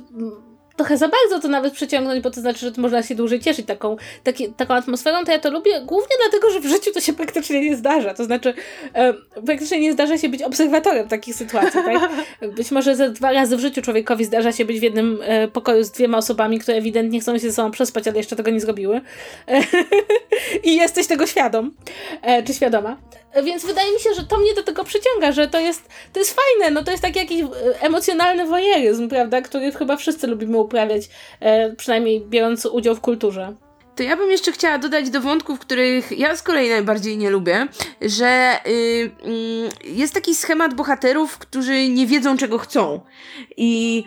trochę 0.77 0.97
za 0.97 1.09
bardzo 1.09 1.41
to 1.41 1.49
nawet 1.49 1.73
przeciągnąć, 1.73 2.23
bo 2.23 2.31
to 2.31 2.41
znaczy, 2.41 2.59
że 2.59 2.73
można 2.77 3.03
się 3.03 3.15
dłużej 3.15 3.41
cieszyć 3.41 3.67
taką, 3.67 3.97
taki, 4.25 4.53
taką 4.53 4.75
atmosferą, 4.75 5.25
to 5.25 5.33
ja 5.33 5.39
to 5.39 5.51
lubię 5.51 5.81
głównie 5.81 6.17
dlatego, 6.23 6.51
że 6.51 6.61
w 6.61 6.67
życiu 6.67 6.93
to 6.93 7.01
się 7.01 7.13
praktycznie 7.13 7.61
nie 7.61 7.77
zdarza. 7.77 8.15
To 8.15 8.25
znaczy, 8.25 8.55
e, 8.95 9.15
praktycznie 9.47 9.81
nie 9.81 9.93
zdarza 9.93 10.19
się 10.19 10.29
być 10.29 10.43
obserwatorem 10.43 11.09
takich 11.09 11.35
sytuacji. 11.35 11.81
Tak? 11.85 12.11
Być 12.57 12.71
może 12.71 12.97
ze 12.97 13.11
dwa 13.11 13.33
razy 13.33 13.57
w 13.57 13.61
życiu 13.61 13.83
człowiekowi 13.83 14.25
zdarza 14.25 14.53
się 14.53 14.65
być 14.65 14.81
w 14.81 14.83
jednym 14.83 15.19
e, 15.23 15.49
pokoju 15.49 15.85
z 15.85 15.91
dwiema 15.91 16.19
osobami, 16.19 16.59
które 16.59 16.77
ewidentnie 16.77 17.21
chcą 17.21 17.39
się 17.39 17.51
ze 17.51 17.53
sobą 17.53 17.71
przespać, 17.71 18.09
ale 18.09 18.17
jeszcze 18.17 18.37
tego 18.37 18.51
nie 18.51 18.61
zrobiły. 18.61 19.01
E, 19.49 19.61
I 20.71 20.77
jesteś 20.77 21.07
tego 21.07 21.27
świadom, 21.27 21.75
e, 22.23 22.43
czy 22.43 22.55
świadoma. 22.55 22.97
Więc 23.45 23.67
wydaje 23.67 23.93
mi 23.93 24.01
się, 24.01 24.15
że 24.15 24.25
to 24.25 24.39
mnie 24.39 24.55
do 24.55 24.63
tego 24.63 24.85
przyciąga, 24.85 25.33
że 25.33 25.49
to 25.49 25.61
jest, 25.61 25.89
to 26.13 26.21
jest 26.21 26.37
fajne, 26.41 26.75
no 26.75 26.85
to 26.85 26.91
jest 26.91 27.03
taki 27.03 27.19
jakiś 27.19 27.43
e, 27.43 27.47
emocjonalny 27.81 28.47
wojeryzm, 28.47 29.09
prawda, 29.09 29.43
który 29.43 29.73
chyba 29.73 29.97
wszyscy 29.97 30.27
lubimy 30.27 30.59
uprawiać, 30.59 31.03
e, 31.41 31.73
przynajmniej 31.77 32.21
biorąc 32.21 32.67
udział 32.67 32.95
w 32.95 33.01
kulturze. 33.01 33.55
To 33.97 34.03
ja 34.03 34.17
bym 34.17 34.31
jeszcze 34.31 34.53
chciała 34.53 34.79
dodać 34.79 35.11
do 35.11 35.21
wątków, 35.21 35.59
których 35.59 36.19
ja 36.19 36.37
z 36.37 36.43
kolei 36.43 36.71
najbardziej 36.71 37.19
nie 37.19 37.31
lubię, 37.31 37.69
że 38.01 38.61
y, 38.67 38.71
y, 38.71 39.11
jest 39.85 40.15
taki 40.15 40.35
schemat 40.35 40.75
bohaterów, 40.75 41.39
którzy 41.39 41.89
nie 41.89 42.07
wiedzą 42.07 42.37
czego 42.37 42.59
chcą. 42.59 43.01
I 43.57 44.05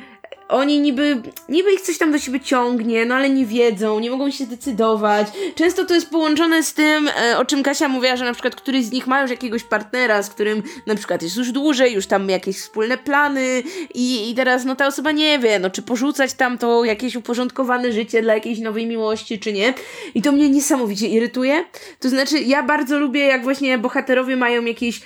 oni 0.47 0.79
niby, 0.79 1.21
niby 1.49 1.73
ich 1.73 1.81
coś 1.81 1.97
tam 1.97 2.11
do 2.11 2.19
siebie 2.19 2.39
ciągnie, 2.39 3.05
no 3.05 3.15
ale 3.15 3.29
nie 3.29 3.45
wiedzą, 3.45 3.99
nie 3.99 4.11
mogą 4.11 4.31
się 4.31 4.45
zdecydować. 4.45 5.27
Często 5.55 5.85
to 5.85 5.93
jest 5.93 6.09
połączone 6.09 6.63
z 6.63 6.73
tym, 6.73 7.07
e, 7.07 7.37
o 7.37 7.45
czym 7.45 7.63
Kasia 7.63 7.87
mówiła, 7.87 8.15
że 8.15 8.25
na 8.25 8.33
przykład 8.33 8.55
któryś 8.55 8.85
z 8.85 8.91
nich 8.91 9.07
ma 9.07 9.21
już 9.21 9.31
jakiegoś 9.31 9.63
partnera, 9.63 10.23
z 10.23 10.29
którym 10.29 10.63
na 10.85 10.95
przykład 10.95 11.21
jest 11.21 11.37
już 11.37 11.51
dłużej, 11.51 11.93
już 11.93 12.07
tam 12.07 12.29
jakieś 12.29 12.57
wspólne 12.57 12.97
plany 12.97 13.63
i, 13.93 14.31
i 14.31 14.35
teraz 14.35 14.65
no 14.65 14.75
ta 14.75 14.87
osoba 14.87 15.11
nie 15.11 15.39
wie, 15.39 15.59
no 15.59 15.69
czy 15.69 15.81
porzucać 15.81 16.33
tam 16.33 16.57
to 16.57 16.85
jakieś 16.85 17.15
uporządkowane 17.15 17.91
życie 17.91 18.21
dla 18.21 18.33
jakiejś 18.33 18.59
nowej 18.59 18.87
miłości, 18.87 19.39
czy 19.39 19.53
nie. 19.53 19.73
I 20.15 20.21
to 20.21 20.31
mnie 20.31 20.49
niesamowicie 20.49 21.07
irytuje. 21.07 21.65
To 21.99 22.09
znaczy, 22.09 22.39
ja 22.39 22.63
bardzo 22.63 22.99
lubię, 22.99 23.25
jak 23.25 23.43
właśnie 23.43 23.77
bohaterowie 23.77 24.35
mają 24.35 24.65
jakieś 24.65 25.01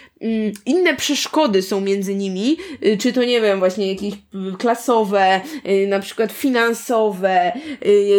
inne 0.66 0.96
przeszkody 0.96 1.62
są 1.62 1.82
między 1.82 2.16
nimi, 2.16 2.58
y, 2.86 2.98
czy 2.98 3.14
to 3.14 3.24
nie 3.24 3.42
wiem, 3.42 3.60
właśnie 3.60 3.88
jakieś 3.94 4.14
y, 4.14 4.58
klasowe, 4.58 5.42
Y, 5.70 5.88
na 5.88 6.00
przykład 6.00 6.32
finansowe, 6.32 7.52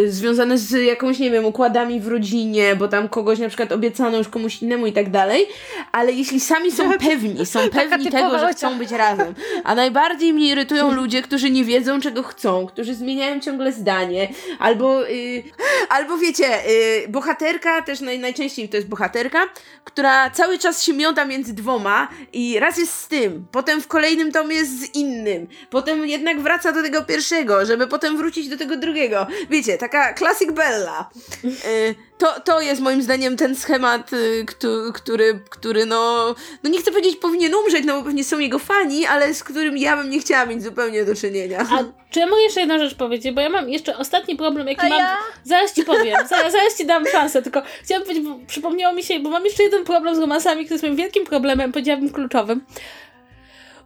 związane 0.06 0.58
z 0.58 0.84
jakąś, 0.84 1.18
nie 1.18 1.30
wiem, 1.30 1.44
układami 1.44 2.00
w 2.00 2.08
rodzinie, 2.08 2.76
bo 2.76 2.88
tam 2.88 3.08
kogoś 3.08 3.38
na 3.38 3.48
przykład 3.48 3.72
obiecano 3.72 4.18
już 4.18 4.28
komuś 4.28 4.62
innemu 4.62 4.86
i 4.86 4.92
tak 4.92 5.10
dalej, 5.10 5.46
ale 5.92 6.12
jeśli 6.12 6.40
sami 6.40 6.72
są 6.72 6.92
pewni, 7.08 7.46
są 7.46 7.68
pewni 7.68 8.10
tego, 8.10 8.38
że 8.38 8.48
chcą 8.52 8.78
być 8.78 8.90
razem, 8.90 9.34
a 9.64 9.74
najbardziej 9.74 10.32
mnie 10.32 10.48
irytują 10.48 10.92
ludzie, 11.00 11.22
którzy 11.22 11.50
nie 11.50 11.64
wiedzą, 11.64 12.00
czego 12.00 12.22
chcą, 12.22 12.66
którzy 12.66 12.94
zmieniają 12.94 13.40
ciągle 13.40 13.72
zdanie, 13.72 14.28
albo, 14.58 15.00
yy, 15.00 15.42
albo 15.88 16.18
wiecie, 16.18 16.44
yy, 16.44 17.08
bohaterka, 17.08 17.82
też 17.82 18.00
naj, 18.00 18.18
najczęściej 18.18 18.68
to 18.68 18.76
jest 18.76 18.88
bohaterka, 18.88 19.46
która 19.84 20.30
cały 20.30 20.58
czas 20.58 20.82
się 20.82 20.92
miota 20.92 21.24
między 21.24 21.54
dwoma 21.54 21.89
i 22.32 22.58
raz 22.58 22.78
jest 22.78 22.94
z 22.94 23.08
tym, 23.08 23.46
potem 23.52 23.82
w 23.82 23.86
kolejnym 23.86 24.32
tomie 24.32 24.56
jest 24.56 24.80
z 24.80 24.94
innym, 24.94 25.46
potem 25.70 26.06
jednak 26.06 26.40
wraca 26.40 26.72
do 26.72 26.82
tego 26.82 27.02
pierwszego, 27.04 27.66
żeby 27.66 27.86
potem 27.86 28.16
wrócić 28.16 28.48
do 28.48 28.56
tego 28.56 28.76
drugiego. 28.76 29.26
Wiecie, 29.50 29.78
taka 29.78 30.14
classic 30.14 30.52
Bella. 30.52 31.10
Y, 31.44 31.94
to, 32.20 32.40
to 32.40 32.60
jest 32.60 32.80
moim 32.80 33.02
zdaniem 33.02 33.36
ten 33.36 33.56
schemat, 33.56 34.12
y, 34.12 34.46
który, 34.94 35.40
który 35.50 35.86
no, 35.86 36.34
no 36.62 36.70
nie 36.70 36.78
chcę 36.78 36.90
powiedzieć 36.90 37.16
powinien 37.16 37.54
umrzeć, 37.54 37.84
no 37.84 37.98
bo 37.98 38.04
pewnie 38.04 38.24
są 38.24 38.38
jego 38.38 38.58
fani, 38.58 39.06
ale 39.06 39.34
z 39.34 39.44
którym 39.44 39.76
ja 39.76 39.96
bym 39.96 40.10
nie 40.10 40.20
chciała 40.20 40.46
mieć 40.46 40.62
zupełnie 40.62 41.04
do 41.04 41.14
czynienia. 41.14 41.58
A 41.60 41.84
Czy 42.10 42.20
ja 42.20 42.26
mogę 42.26 42.42
jeszcze 42.42 42.60
jedną 42.60 42.78
rzecz 42.78 42.94
powiedzieć? 42.94 43.34
Bo 43.34 43.40
ja 43.40 43.48
mam 43.48 43.68
jeszcze 43.68 43.96
ostatni 43.96 44.36
problem, 44.36 44.68
jaki 44.68 44.86
A 44.86 44.88
mam. 44.88 44.98
ja? 44.98 45.16
Zaraz 45.44 45.74
ci 45.74 45.84
powiem, 45.84 46.16
zaraz, 46.28 46.52
zaraz 46.52 46.76
ci 46.78 46.86
dam 46.86 47.06
szansę, 47.06 47.42
tylko 47.42 47.62
chciałam 47.82 48.02
powiedzieć, 48.02 48.24
bo 48.24 48.38
przypomniało 48.46 48.94
mi 48.94 49.02
się, 49.02 49.20
bo 49.20 49.30
mam 49.30 49.44
jeszcze 49.44 49.62
jeden 49.62 49.84
problem 49.84 50.16
z 50.16 50.18
romansami, 50.18 50.64
który 50.64 50.74
jest 50.74 50.84
moim 50.84 50.96
wielkim 50.96 51.26
problemem, 51.26 51.72
powiedziałabym 51.72 52.10
kluczowym. 52.10 52.64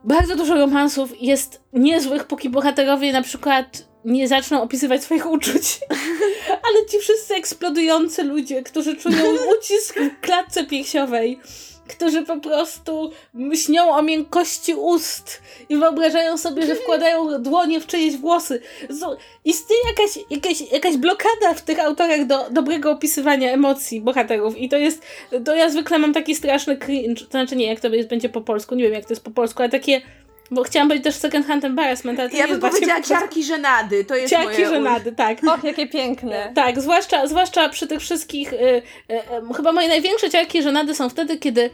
Bardzo 0.05 0.37
dużo 0.37 0.55
romansów 0.55 1.23
jest 1.23 1.63
niezłych, 1.73 2.25
póki 2.25 2.51
bohaterowie 2.51 3.13
na 3.13 3.23
przykład 3.23 3.94
nie 4.05 4.29
zaczną 4.29 4.63
opisywać 4.63 5.03
swoich 5.03 5.31
uczuć. 5.31 5.81
Ale 6.69 6.87
ci 6.91 6.99
wszyscy 6.99 7.35
eksplodujący 7.35 8.23
ludzie, 8.23 8.63
którzy 8.63 8.97
czują 8.97 9.25
ucisk 9.59 9.99
w 9.99 10.21
klatce 10.21 10.65
piersiowej, 10.67 11.41
którzy 11.89 12.23
po 12.23 12.37
prostu 12.37 13.11
śnią 13.55 13.91
o 13.91 14.03
miękkości 14.03 14.75
ust 14.75 15.43
i 15.69 15.77
wyobrażają 15.77 16.39
sobie, 16.39 16.67
że 16.67 16.75
wkładają 16.75 17.43
dłonie 17.43 17.81
w 17.81 17.87
czyjeś 17.87 18.17
włosy. 18.17 18.61
Istnieje 19.45 19.83
jakaś, 19.89 20.19
jakaś, 20.31 20.73
jakaś 20.73 20.97
blokada 20.97 21.55
w 21.55 21.63
tych 21.63 21.81
autorach 21.81 22.27
do 22.27 22.51
dobrego 22.51 22.91
opisywania 22.91 23.53
emocji 23.53 24.01
bohaterów 24.01 24.59
i 24.59 24.69
to 24.69 24.77
jest, 24.77 25.03
to 25.45 25.55
ja 25.55 25.71
zwykle 25.71 25.99
mam 25.99 26.13
taki 26.13 26.35
straszny 26.35 26.77
cringe, 26.77 27.25
to 27.25 27.31
znaczy 27.31 27.57
nie, 27.57 27.67
jak 27.67 27.81
to 27.81 27.89
jest, 27.89 28.09
będzie 28.09 28.29
po 28.29 28.41
polsku, 28.41 28.75
nie 28.75 28.85
wiem 28.85 28.93
jak 28.93 29.05
to 29.05 29.13
jest 29.13 29.25
po 29.25 29.31
polsku, 29.31 29.63
ale 29.63 29.71
takie, 29.71 30.03
bo 30.51 30.63
chciałam 30.63 30.89
powiedzieć 30.89 31.05
też 31.05 31.15
second 31.15 31.47
hand 31.47 31.65
embarrassment, 31.65 32.21
ale 32.21 32.31
to 32.31 32.37
Ja 32.37 32.45
nie 32.47 32.51
bym 32.51 32.61
właśnie 32.61 32.79
powiedziała 32.79 33.01
po 33.01 33.09
polsku. 33.09 33.25
ciarki 33.25 33.45
żenady, 33.45 34.05
to 34.05 34.17
jest 34.17 34.31
Ciarki 34.31 34.53
moje... 34.63 34.69
żenady, 34.69 35.13
tak. 35.13 35.39
Och, 35.45 35.65
jakie 35.65 35.87
piękne. 35.89 36.53
Tak, 36.55 36.81
zwłaszcza, 36.81 37.27
zwłaszcza 37.27 37.69
przy 37.69 37.87
tych 37.87 38.01
wszystkich. 38.01 38.53
Y, 38.53 38.57
y, 38.57 38.83
y, 39.51 39.55
chyba 39.57 39.73
moje 39.73 39.89
największe 39.89 40.31
ciarki 40.31 40.63
żenady 40.63 40.95
są 40.95 41.09
wtedy, 41.09 41.39
kiedy 41.39 41.71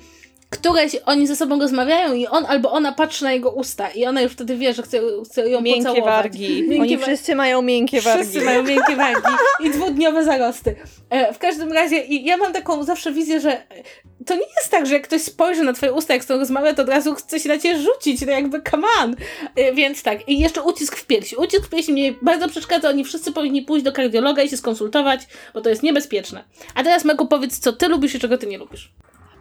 któreś 0.50 0.96
oni 1.06 1.26
ze 1.26 1.36
sobą 1.36 1.60
rozmawiają 1.60 2.14
i 2.14 2.26
on 2.26 2.46
albo 2.46 2.72
ona 2.72 2.92
patrzy 2.92 3.24
na 3.24 3.32
jego 3.32 3.50
usta 3.50 3.90
i 3.90 4.06
ona 4.06 4.20
już 4.22 4.32
wtedy 4.32 4.56
wie, 4.56 4.74
że 4.74 4.82
chce, 4.82 5.00
chce 5.24 5.48
ją 5.50 5.60
Miękkie 5.60 5.80
pocałować. 5.82 6.04
wargi. 6.14 6.62
Miękkie 6.62 6.80
Oni 6.80 6.96
wa- 6.98 7.06
wszyscy 7.06 7.34
mają 7.34 7.62
miękkie 7.62 8.00
wargi. 8.00 8.22
Wszyscy 8.24 8.44
mają 8.44 8.62
miękkie 8.62 8.96
wargi 9.06 9.28
i 9.64 9.70
dwudniowe 9.70 10.24
zarosty. 10.24 10.76
E, 11.10 11.32
w 11.34 11.38
każdym 11.38 11.72
razie 11.72 12.04
i 12.04 12.24
ja 12.24 12.36
mam 12.36 12.52
taką 12.52 12.84
zawsze 12.84 13.12
wizję, 13.12 13.40
że 13.40 13.62
to 14.26 14.34
nie 14.34 14.46
jest 14.56 14.70
tak, 14.70 14.86
że 14.86 14.94
jak 14.94 15.02
ktoś 15.04 15.22
spojrzy 15.22 15.62
na 15.64 15.72
twoje 15.72 15.92
usta, 15.92 16.14
jak 16.14 16.24
z 16.24 16.26
tą 16.26 16.38
rozmawia, 16.38 16.74
to 16.74 16.82
od 16.82 16.88
razu 16.88 17.14
chce 17.14 17.40
się 17.40 17.48
na 17.48 17.58
ciebie 17.58 17.78
rzucić, 17.82 18.20
no 18.26 18.32
jakby 18.32 18.62
come 18.70 18.86
on. 19.02 19.16
E, 19.56 19.72
więc 19.72 20.02
tak. 20.02 20.28
I 20.28 20.38
jeszcze 20.38 20.62
ucisk 20.62 20.96
w 20.96 21.06
piersi. 21.06 21.36
Ucisk 21.36 21.66
w 21.66 21.68
piersi 21.70 21.92
mnie 21.92 22.14
bardzo 22.22 22.48
przeszkadza, 22.48 22.88
oni 22.88 23.04
wszyscy 23.04 23.32
powinni 23.32 23.62
pójść 23.62 23.84
do 23.84 23.92
kardiologa 23.92 24.42
i 24.42 24.48
się 24.48 24.56
skonsultować, 24.56 25.20
bo 25.54 25.60
to 25.60 25.70
jest 25.70 25.82
niebezpieczne. 25.82 26.44
A 26.74 26.82
teraz 26.82 27.04
Megu 27.04 27.26
powiedz, 27.26 27.58
co 27.58 27.72
ty 27.72 27.88
lubisz 27.88 28.14
i 28.14 28.18
czego 28.18 28.38
ty 28.38 28.46
nie 28.46 28.58
lubisz. 28.58 28.92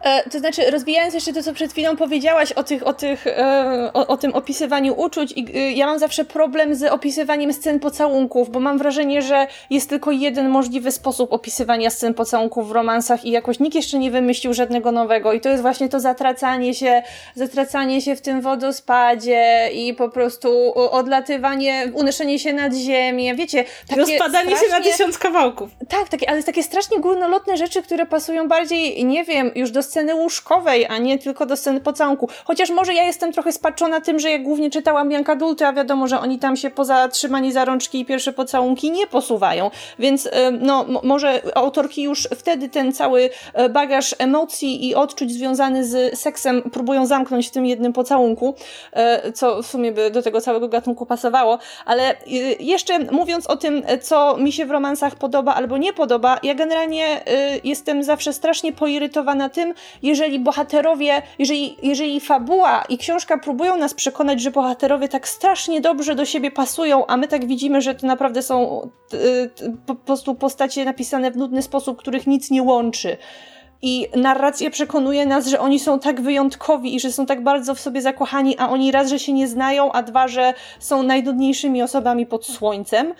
E, 0.04 0.30
to 0.30 0.38
znaczy, 0.38 0.70
rozwijając 0.70 1.14
jeszcze 1.14 1.32
to, 1.32 1.42
co 1.42 1.52
przed 1.52 1.72
chwilą 1.72 1.96
powiedziałaś 1.96 2.52
o, 2.52 2.62
tych, 2.64 2.86
o, 2.86 2.92
tych, 2.92 3.26
e, 3.26 3.90
o, 3.94 4.06
o 4.06 4.16
tym 4.16 4.34
opisywaniu 4.34 5.00
uczuć, 5.00 5.32
i, 5.36 5.56
e, 5.56 5.72
ja 5.72 5.86
mam 5.86 5.98
zawsze 5.98 6.24
problem 6.24 6.74
z 6.74 6.82
opisywaniem 6.82 7.52
scen 7.52 7.80
pocałunków, 7.80 8.50
bo 8.50 8.60
mam 8.60 8.78
wrażenie, 8.78 9.22
że 9.22 9.46
jest 9.70 9.88
tylko 9.88 10.10
jeden 10.10 10.48
możliwy 10.48 10.92
sposób 10.92 11.32
opisywania 11.32 11.90
scen 11.90 12.14
pocałunków 12.14 12.68
w 12.68 12.72
romansach 12.72 13.24
i 13.24 13.30
jakoś 13.30 13.60
nikt 13.60 13.74
jeszcze 13.74 13.98
nie 13.98 14.10
wymyślił 14.10 14.54
żadnego 14.54 14.92
nowego. 14.92 15.32
I 15.32 15.40
to 15.40 15.48
jest 15.48 15.62
właśnie 15.62 15.88
to 15.88 16.00
zatracanie 16.00 16.74
się, 16.74 17.02
zatracanie 17.34 18.00
się 18.02 18.16
w 18.16 18.20
tym 18.20 18.40
wodospadzie 18.40 19.68
i 19.74 19.94
po 19.94 20.08
prostu 20.08 20.72
odlatywanie, 20.74 21.90
unoszenie 21.94 22.38
się 22.38 22.52
nad 22.52 22.74
ziemię. 22.74 23.34
Wiecie, 23.34 23.64
takie 23.88 24.00
Rozpadanie 24.00 24.50
się 24.50 24.62
na 24.62 24.66
strasznie- 24.68 24.92
tysiąc 24.92 25.18
kawałków. 25.18 25.70
tak, 25.88 26.08
takie, 26.08 26.30
ale 26.30 26.42
takie 26.42 26.62
strasznie 26.62 27.00
górnolotne 27.00 27.56
rzeczy, 27.56 27.82
które 27.82 28.06
pasują 28.06 28.48
bardziej, 28.48 29.04
nie 29.04 29.24
wiem, 29.24 29.50
już 29.54 29.70
do 29.70 29.82
sceny 29.90 30.14
łóżkowej, 30.14 30.86
a 30.86 30.98
nie 30.98 31.18
tylko 31.18 31.46
do 31.46 31.56
sceny 31.56 31.80
pocałunku. 31.80 32.28
Chociaż 32.44 32.70
może 32.70 32.94
ja 32.94 33.04
jestem 33.04 33.32
trochę 33.32 33.52
spaczona 33.52 34.00
tym, 34.00 34.18
że 34.18 34.30
ja 34.30 34.38
głównie 34.38 34.70
czytałam 34.70 35.10
Janka 35.10 35.36
Dulty, 35.36 35.66
a 35.66 35.72
wiadomo, 35.72 36.08
że 36.08 36.20
oni 36.20 36.38
tam 36.38 36.56
się 36.56 36.70
poza 36.70 37.08
trzymani 37.08 37.52
za 37.52 37.64
rączki 37.64 38.00
i 38.00 38.04
pierwsze 38.04 38.32
pocałunki 38.32 38.90
nie 38.90 39.06
posuwają. 39.06 39.70
Więc 39.98 40.28
em, 40.32 40.58
no, 40.62 40.86
może 41.02 41.42
autorki 41.54 42.02
już 42.02 42.28
wtedy 42.36 42.68
ten 42.68 42.92
cały 42.92 43.30
e, 43.54 43.68
bagaż 43.68 44.14
emocji 44.18 44.88
i 44.88 44.94
odczuć 44.94 45.32
związany 45.32 45.84
z 45.84 46.18
seksem 46.18 46.62
próbują 46.62 47.06
zamknąć 47.06 47.48
w 47.48 47.50
tym 47.50 47.66
jednym 47.66 47.92
pocałunku, 47.92 48.54
e, 48.92 49.32
co 49.32 49.62
w 49.62 49.66
sumie 49.66 49.92
by 49.92 50.10
do 50.10 50.22
tego 50.22 50.40
całego 50.40 50.68
gatunku 50.68 51.06
pasowało. 51.06 51.58
Ale 51.86 52.16
jeszcze 52.60 52.98
mówiąc 52.98 53.46
o 53.46 53.56
tym, 53.56 53.82
e, 53.86 53.98
co 53.98 54.36
mi 54.36 54.52
się 54.52 54.66
w 54.66 54.70
romansach 54.70 55.14
podoba 55.14 55.54
albo 55.54 55.78
nie 55.78 55.92
podoba, 55.92 56.38
ja 56.42 56.54
generalnie 56.54 57.20
jestem 57.64 58.02
zawsze 58.02 58.32
strasznie 58.32 58.72
poirytowana 58.72 59.48
tym, 59.48 59.74
jeżeli 60.02 60.40
bohaterowie, 60.40 61.22
jeżeli, 61.38 61.76
jeżeli 61.82 62.20
fabuła 62.20 62.84
i 62.88 62.98
książka 62.98 63.38
próbują 63.38 63.76
nas 63.76 63.94
przekonać, 63.94 64.40
że 64.40 64.50
bohaterowie 64.50 65.08
tak 65.08 65.28
strasznie 65.28 65.80
dobrze 65.80 66.14
do 66.14 66.24
siebie 66.24 66.50
pasują, 66.50 67.06
a 67.06 67.16
my 67.16 67.28
tak 67.28 67.46
widzimy, 67.46 67.80
że 67.80 67.94
to 67.94 68.06
naprawdę 68.06 68.42
są 68.42 68.88
po 69.86 69.94
po 70.00 70.04
prostu 70.04 70.34
postacie 70.34 70.84
napisane 70.84 71.30
w 71.30 71.36
nudny 71.36 71.62
sposób, 71.62 71.98
których 71.98 72.26
nic 72.26 72.50
nie 72.50 72.62
łączy. 72.62 73.16
I 73.82 74.06
narracja 74.16 74.70
przekonuje 74.70 75.26
nas, 75.26 75.46
że 75.46 75.60
oni 75.60 75.80
są 75.80 75.98
tak 75.98 76.20
wyjątkowi 76.20 76.94
i 76.94 77.00
że 77.00 77.12
są 77.12 77.26
tak 77.26 77.42
bardzo 77.42 77.74
w 77.74 77.80
sobie 77.80 78.02
zakochani, 78.02 78.58
a 78.58 78.70
oni 78.70 78.92
raz, 78.92 79.08
że 79.08 79.18
się 79.18 79.32
nie 79.32 79.48
znają, 79.48 79.92
a 79.92 80.02
dwa, 80.02 80.28
że 80.28 80.54
są 80.78 81.02
najnudniejszymi 81.02 81.82
osobami 81.82 82.26
pod 82.26 82.46
słońcem. 82.46 83.14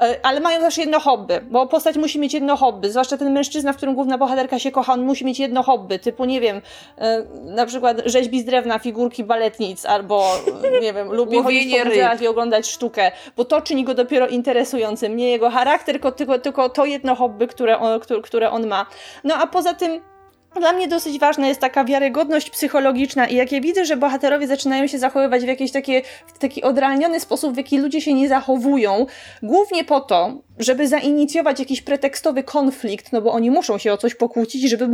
E, 0.00 0.16
Ale 0.22 0.40
mają 0.40 0.60
też 0.60 0.78
jedno 0.78 1.00
hobby, 1.00 1.40
bo 1.50 1.66
postać 1.66 1.96
musi 1.96 2.18
mieć 2.18 2.34
jedno 2.34 2.56
hobby, 2.56 2.90
zwłaszcza 2.90 3.16
ten 3.16 3.32
mężczyzna, 3.32 3.72
w 3.72 3.76
którym 3.76 3.94
główna 3.94 4.18
bohaterka 4.18 4.58
się 4.58 4.70
kocha, 4.70 4.92
on 4.92 5.04
musi 5.04 5.24
mieć 5.24 5.38
jedno 5.38 5.62
hobby, 5.62 5.98
typu, 5.98 6.24
nie 6.24 6.40
wiem, 6.40 6.62
e, 6.98 7.24
na 7.42 7.66
przykład 7.66 8.02
rzeźbi 8.04 8.40
z 8.40 8.44
drewna 8.44 8.78
figurki 8.78 9.24
baletnic, 9.24 9.86
albo, 9.86 10.24
e, 10.64 10.80
nie 10.80 10.92
wiem, 10.92 11.12
lubi 11.18 11.42
chodzić 11.42 11.78
po 11.78 11.84
muzeach 11.84 12.22
i 12.22 12.26
oglądać 12.26 12.70
sztukę, 12.70 13.12
bo 13.36 13.44
to 13.44 13.62
czyni 13.62 13.84
go 13.84 13.94
dopiero 13.94 14.26
interesującym, 14.26 15.16
nie 15.16 15.30
jego 15.30 15.50
charakter, 15.50 15.94
tylko, 15.94 16.12
tylko, 16.12 16.38
tylko 16.38 16.68
to 16.68 16.84
jedno 16.84 17.14
hobby, 17.14 17.46
które 17.46 17.78
on, 17.78 18.00
które 18.22 18.50
on 18.50 18.66
ma. 18.66 18.86
No 19.24 19.34
a 19.34 19.46
poza 19.46 19.74
tym 19.74 20.00
dla 20.60 20.72
mnie 20.72 20.88
dosyć 20.88 21.18
ważna 21.18 21.48
jest 21.48 21.60
taka 21.60 21.84
wiarygodność 21.84 22.50
psychologiczna 22.50 23.26
i 23.26 23.34
jak 23.34 23.52
ja 23.52 23.60
widzę, 23.60 23.84
że 23.84 23.96
bohaterowie 23.96 24.46
zaczynają 24.46 24.86
się 24.86 24.98
zachowywać 24.98 25.44
w 25.44 25.48
jakiś 25.48 25.72
taki, 25.72 25.92
w 26.26 26.38
taki 26.38 26.62
odrealniony 26.62 27.20
sposób, 27.20 27.54
w 27.54 27.56
jaki 27.56 27.78
ludzie 27.78 28.00
się 28.00 28.14
nie 28.14 28.28
zachowują, 28.28 29.06
głównie 29.42 29.84
po 29.84 30.00
to, 30.00 30.45
żeby 30.58 30.88
zainicjować 30.88 31.60
jakiś 31.60 31.82
pretekstowy 31.82 32.42
konflikt, 32.42 33.12
no 33.12 33.22
bo 33.22 33.32
oni 33.32 33.50
muszą 33.50 33.78
się 33.78 33.92
o 33.92 33.96
coś 33.96 34.14
pokłócić, 34.14 34.70
żeby 34.70 34.88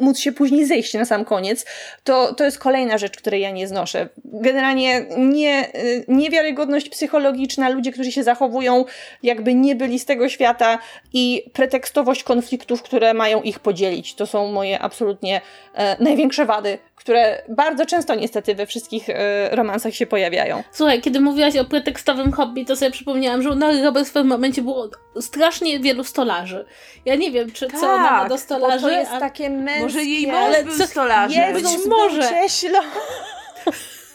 móc 0.00 0.18
się 0.18 0.32
później 0.32 0.66
zejść 0.66 0.94
na 0.94 1.04
sam 1.04 1.24
koniec, 1.24 1.66
to, 2.04 2.34
to 2.34 2.44
jest 2.44 2.58
kolejna 2.58 2.98
rzecz, 2.98 3.16
której 3.16 3.40
ja 3.40 3.50
nie 3.50 3.68
znoszę. 3.68 4.08
Generalnie 4.24 5.06
nie, 5.18 5.68
y, 5.74 6.04
niewiarygodność 6.08 6.88
psychologiczna, 6.88 7.68
ludzie, 7.68 7.92
którzy 7.92 8.12
się 8.12 8.22
zachowują 8.22 8.84
jakby 9.22 9.54
nie 9.54 9.74
byli 9.74 9.98
z 9.98 10.04
tego 10.04 10.28
świata 10.28 10.78
i 11.12 11.42
pretekstowość 11.52 12.22
konfliktów, 12.22 12.82
które 12.82 13.14
mają 13.14 13.42
ich 13.42 13.60
podzielić. 13.60 14.14
To 14.14 14.26
są 14.26 14.52
moje 14.52 14.78
absolutnie 14.78 15.40
e, 15.74 16.02
największe 16.02 16.46
wady, 16.46 16.78
które 16.96 17.42
bardzo 17.48 17.86
często 17.86 18.14
niestety 18.14 18.54
we 18.54 18.66
wszystkich 18.66 19.10
e, 19.10 19.48
romansach 19.56 19.94
się 19.94 20.06
pojawiają. 20.06 20.62
Słuchaj, 20.72 21.00
kiedy 21.00 21.20
mówiłaś 21.20 21.56
o 21.56 21.64
pretekstowym 21.64 22.32
hobby, 22.32 22.64
to 22.66 22.76
sobie 22.76 22.90
przypomniałam, 22.90 23.42
że 23.42 23.50
u 23.50 23.54
Nori 23.54 23.82
Roberts 23.82 24.10
w 24.10 24.12
pewnym 24.12 24.32
momencie 24.32 24.62
było 24.62 24.88
strasznie 25.20 25.80
wielu 25.80 26.04
stolarzy. 26.04 26.64
Ja 27.04 27.14
nie 27.14 27.30
wiem, 27.30 27.52
czy 27.52 27.68
co 27.68 27.86
ona 27.86 27.96
ma 27.98 28.08
Tak, 28.08 28.28
do 28.28 28.34
Bo 28.34 28.38
stolarzy, 28.38 28.82
to 28.82 28.90
jest 28.90 29.12
a- 29.12 29.20
takie 29.20 29.50
męskie. 29.50 29.82
Może 29.82 30.04
jej 30.04 30.26
mąż 30.26 30.62
był 30.64 30.86
stolarzem. 30.86 31.54
Jezus, 31.54 31.72
Jezus 31.72 31.86
może. 31.86 32.20
był 32.20 32.28
cieślo. 32.30 32.78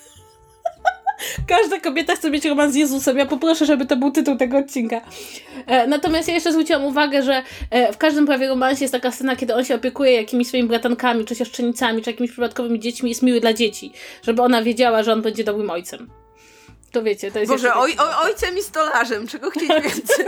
Każda 1.48 1.80
kobieta 1.80 2.16
chce 2.16 2.32
mieć 2.32 2.46
romans 2.46 2.74
z 2.74 2.76
Jezusem. 2.76 3.18
Ja 3.18 3.26
poproszę, 3.26 3.66
żeby 3.66 3.86
to 3.86 3.96
był 3.96 4.12
tytuł 4.12 4.38
tego 4.38 4.58
odcinka. 4.58 5.02
E, 5.66 5.88
natomiast 5.88 6.28
ja 6.28 6.34
jeszcze 6.34 6.52
zwróciłam 6.52 6.86
uwagę, 6.86 7.24
że 7.24 7.44
e, 7.70 7.94
w 7.94 7.98
każdym 7.98 8.26
prawie 8.26 8.48
romansie 8.48 8.84
jest 8.84 8.92
taka 8.92 9.12
scena, 9.12 9.36
kiedy 9.36 9.56
on 9.56 9.66
się 9.66 9.76
opiekuje 9.76 10.14
jakimiś 10.14 10.48
swoimi 10.48 10.68
bratankami, 10.68 11.26
czy 11.26 11.36
siostrzenicami, 11.36 12.02
czy 12.02 12.10
jakimiś 12.10 12.32
przypadkowymi 12.32 12.80
dziećmi. 12.80 13.10
Jest 13.10 13.22
miły 13.22 13.40
dla 13.40 13.54
dzieci. 13.54 13.94
Żeby 14.24 14.42
ona 14.42 14.64
wiedziała, 14.64 15.04
że 15.04 15.14
on 15.14 15.22
będzie 15.22 15.44
dobrym 15.44 15.70
ojcem. 15.70 16.10
To 16.92 17.04
wiecie, 17.04 17.32
to 17.32 17.40
jest 17.40 17.52
Boże, 17.52 17.74
oj, 17.76 17.96
oj, 18.00 18.14
ojcem 18.24 18.58
i 18.58 18.62
stolarzem, 18.62 19.28
czego 19.28 19.50
chcieć 19.50 19.70
więcej? 19.84 20.26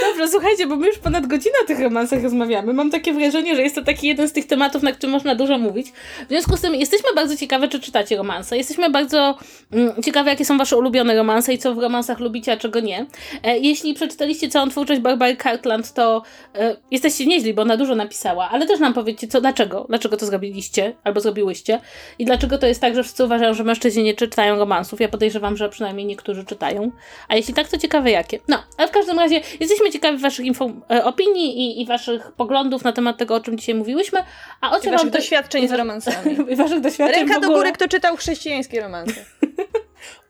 Dobrze, 0.00 0.28
słuchajcie, 0.28 0.66
bo 0.66 0.76
my 0.76 0.86
już 0.86 0.98
ponad 0.98 1.26
godzinę 1.26 1.54
o 1.64 1.66
tych 1.66 1.80
romansach 1.80 2.22
rozmawiamy. 2.22 2.72
Mam 2.72 2.90
takie 2.90 3.12
wrażenie, 3.12 3.56
że 3.56 3.62
jest 3.62 3.74
to 3.74 3.82
taki 3.82 4.06
jeden 4.06 4.28
z 4.28 4.32
tych 4.32 4.46
tematów, 4.46 4.82
na 4.82 4.92
którym 4.92 5.12
można 5.12 5.34
dużo 5.34 5.58
mówić. 5.58 5.86
W 6.26 6.28
związku 6.28 6.56
z 6.56 6.60
tym 6.60 6.74
jesteśmy 6.74 7.08
bardzo 7.14 7.36
ciekawe, 7.36 7.68
czy 7.68 7.80
czytacie 7.80 8.16
romanse. 8.16 8.56
Jesteśmy 8.56 8.90
bardzo 8.90 9.38
mm, 9.72 10.02
ciekawe, 10.02 10.30
jakie 10.30 10.44
są 10.44 10.58
wasze 10.58 10.76
ulubione 10.76 11.16
romanse 11.16 11.54
i 11.54 11.58
co 11.58 11.74
w 11.74 11.78
romansach 11.78 12.20
lubicie, 12.20 12.52
a 12.52 12.56
czego 12.56 12.80
nie. 12.80 13.06
E, 13.42 13.58
jeśli 13.58 13.94
przeczytaliście 13.94 14.48
całą 14.48 14.68
twórczość 14.68 15.00
Barbary 15.00 15.36
Cartland, 15.36 15.92
to 15.92 16.22
e, 16.54 16.76
jesteście 16.90 17.26
nieźli, 17.26 17.54
bo 17.54 17.62
ona 17.62 17.76
dużo 17.76 17.94
napisała, 17.94 18.48
ale 18.50 18.66
też 18.66 18.80
nam 18.80 18.94
powiedzcie, 18.94 19.28
co, 19.28 19.40
dlaczego, 19.40 19.86
dlaczego 19.88 20.16
to 20.16 20.26
zrobiliście, 20.26 20.96
albo 21.04 21.20
zrobiłyście 21.20 21.80
i 22.18 22.24
dlaczego 22.24 22.58
to 22.58 22.66
jest 22.66 22.80
tak, 22.80 22.94
że 22.94 23.02
wszyscy 23.02 23.24
uważają, 23.24 23.54
że 23.54 23.64
mężczyźni 23.64 24.02
nie 24.02 24.14
czytają 24.14 24.58
romansów. 24.58 25.00
Ja 25.00 25.08
podejrzewam, 25.08 25.56
że 25.56 25.68
przynajmniej 25.68 26.06
niektórzy 26.06 26.44
czytają. 26.44 26.90
A 27.28 27.36
jeśli 27.36 27.54
tak, 27.54 27.68
to 27.68 27.78
ciekawe 27.78 28.10
jakie. 28.10 28.38
No, 28.48 28.62
ale 28.76 28.88
w 28.88 28.90
każdym 28.90 29.18
razie 29.18 29.40
jesteśmy 29.60 29.81
ciekawi 29.90 30.18
waszych 30.18 30.46
e, 30.90 31.04
opinii 31.04 31.58
i, 31.58 31.82
i 31.82 31.86
waszych 31.86 32.32
poglądów 32.32 32.84
na 32.84 32.92
temat 32.92 33.18
tego, 33.18 33.34
o 33.34 33.40
czym 33.40 33.58
dzisiaj 33.58 33.74
mówiłyśmy. 33.74 34.24
A 34.60 34.72
o 34.72 34.78
I 34.78 34.82
czym 34.82 34.92
waszych 34.92 35.10
doświadczeń 35.10 35.68
z 35.68 35.72
romansami. 35.82 36.36
i 36.48 36.56
waszych 36.56 36.80
doświadczeń 36.80 37.28
Ręka 37.28 37.40
do 37.40 37.48
góry, 37.48 37.72
kto 37.72 37.88
czytał 37.88 38.16
chrześcijańskie 38.16 38.80
romanse. 38.80 39.14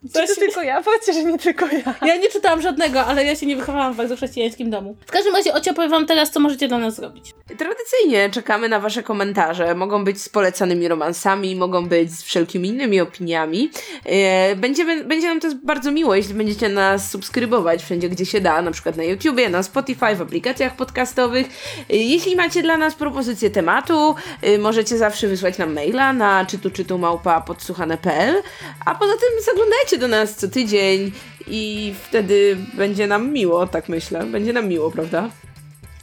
Czy 0.02 0.08
to 0.12 0.18
Właśnie- 0.26 0.34
tylko 0.36 0.62
ja? 0.62 0.82
Powiedzcie, 0.82 1.12
że 1.12 1.24
nie 1.24 1.38
tylko 1.38 1.66
ja. 1.66 1.94
Ja 2.08 2.16
nie 2.16 2.28
czytałam 2.28 2.62
żadnego, 2.62 3.04
ale 3.04 3.24
ja 3.24 3.36
się 3.36 3.46
nie 3.46 3.56
wychowałam 3.56 3.92
w 3.94 3.96
bardzo 3.96 4.16
chrześcijańskim 4.16 4.70
domu. 4.70 4.96
W 5.06 5.10
każdym 5.10 5.34
razie, 5.34 5.54
Ocio, 5.54 5.74
powiem 5.74 5.90
wam 5.90 6.06
teraz, 6.06 6.30
co 6.30 6.40
możecie 6.40 6.68
dla 6.68 6.78
nas 6.78 6.94
zrobić. 6.94 7.30
Tradycyjnie 7.58 8.30
czekamy 8.30 8.68
na 8.68 8.80
Wasze 8.80 9.02
komentarze. 9.02 9.74
Mogą 9.74 10.04
być 10.04 10.22
z 10.22 10.28
polecanymi 10.28 10.88
romansami, 10.88 11.56
mogą 11.56 11.86
być 11.86 12.12
z 12.12 12.22
wszelkimi 12.22 12.68
innymi 12.68 13.00
opiniami. 13.00 13.70
E, 14.04 14.56
Będziemy, 14.56 15.04
będzie 15.04 15.26
nam 15.28 15.40
to 15.40 15.48
bardzo 15.64 15.90
miło, 15.92 16.14
jeśli 16.14 16.34
będziecie 16.34 16.68
nas 16.68 17.10
subskrybować 17.10 17.82
wszędzie, 17.84 18.08
gdzie 18.08 18.26
się 18.26 18.40
da, 18.40 18.62
na 18.62 18.70
przykład 18.70 18.96
na 18.96 19.02
YouTubie, 19.04 19.48
na 19.48 19.62
Spotify, 19.62 20.16
w 20.16 20.22
aplikacjach 20.22 20.76
podcastowych. 20.76 21.46
E, 21.90 21.96
Jeśli 21.96 22.36
macie 22.36 22.62
dla 22.62 22.76
nas 22.76 22.94
propozycję 22.94 23.50
tematu, 23.50 24.14
e, 24.42 24.58
możecie 24.58 24.98
zawsze 24.98 25.28
wysłać 25.28 25.58
nam 25.58 25.72
maila 25.74 26.12
na 26.12 26.46
czytu 26.46 26.70
czytu 26.70 26.98
małpa 26.98 27.40
podsłuchane.pl, 27.40 28.42
a 28.86 28.94
poza 28.94 29.12
tym 29.12 29.44
zaglądajcie 29.44 29.91
do 29.98 30.08
nas 30.08 30.34
co 30.36 30.48
tydzień 30.48 31.12
i 31.46 31.94
wtedy 32.08 32.56
będzie 32.74 33.06
nam 33.06 33.32
miło, 33.32 33.66
tak 33.66 33.88
myślę. 33.88 34.24
Będzie 34.24 34.52
nam 34.52 34.68
miło, 34.68 34.90
prawda? 34.90 35.30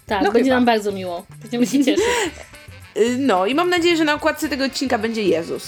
Tak, 0.06 0.24
No 0.24 0.32
będzie 0.32 0.50
chyba. 0.50 0.56
nam 0.56 0.66
bardzo 0.66 0.92
miło. 0.92 1.26
Będziemy 1.42 1.68
się 1.68 1.86
cieszyć. 1.86 2.06
Y, 2.98 3.18
No 3.20 3.46
i 3.46 3.56
mam 3.56 3.70
nadzieję, 3.70 3.98
że 3.98 4.04
na 4.04 4.14
okładce 4.14 4.50
tego 4.50 4.66
odcinka 4.66 4.98
będzie 4.98 5.24
Jezus. 5.24 5.68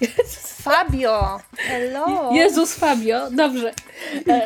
Fabio! 0.64 1.40
Hello! 1.56 2.30
Jezus 2.32 2.74
Fabio, 2.74 3.30
dobrze. 3.30 3.72
E, 4.28 4.40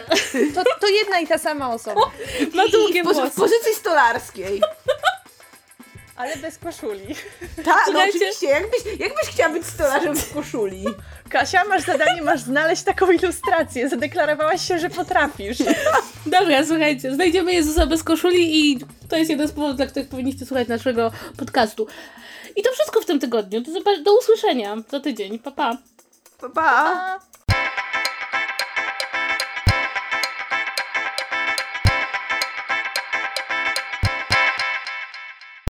To, 0.54 0.64
to 0.80 0.88
jedna 0.88 1.20
i 1.20 1.26
ta 1.26 1.38
sama 1.38 1.74
osoba. 1.74 2.00
Ma 2.56 2.68
długie 2.68 3.00
I 3.00 3.02
w, 3.02 3.30
w 3.32 3.34
pozycji 3.34 3.74
stolarskiej. 3.74 4.60
Ale 6.18 6.36
bez 6.36 6.58
koszuli. 6.58 7.14
Tak, 7.56 7.66
no 7.66 7.74
Słuchajcie. 7.84 8.18
oczywiście. 8.18 8.46
Jakbyś, 8.46 8.84
jakbyś 9.00 9.28
chciała 9.28 9.52
być 9.52 9.66
stolarzem 9.66 10.16
w 10.16 10.32
koszuli? 10.34 10.84
Kasia, 11.30 11.64
masz 11.64 11.82
zadanie, 11.82 12.22
masz 12.22 12.40
znaleźć 12.40 12.82
taką 12.82 13.10
ilustrację. 13.10 13.88
Zadeklarowałaś 13.88 14.68
się, 14.68 14.78
że 14.78 14.90
potrafisz. 14.90 15.58
Dobra, 16.26 16.64
słuchajcie, 16.66 17.14
znajdziemy 17.14 17.52
Jezusa 17.52 17.86
bez 17.86 18.02
koszuli 18.02 18.70
i 18.72 18.78
to 19.08 19.16
jest 19.16 19.30
jeden 19.30 19.48
z 19.48 19.52
powodów, 19.52 19.76
dla 19.76 19.86
których 19.86 20.08
powinniście 20.08 20.46
słuchać 20.46 20.68
naszego 20.68 21.12
podcastu. 21.36 21.86
I 22.56 22.62
to 22.62 22.72
wszystko 22.72 23.00
w 23.00 23.04
tym 23.06 23.20
tygodniu. 23.20 23.60
Do, 23.60 23.72
zobac- 23.72 24.02
do 24.02 24.18
usłyszenia 24.18 24.76
za 24.90 25.00
tydzień. 25.00 25.38
Pa, 25.38 25.50
pa. 25.50 25.76
Pa, 26.40 26.48
pa. 26.50 27.20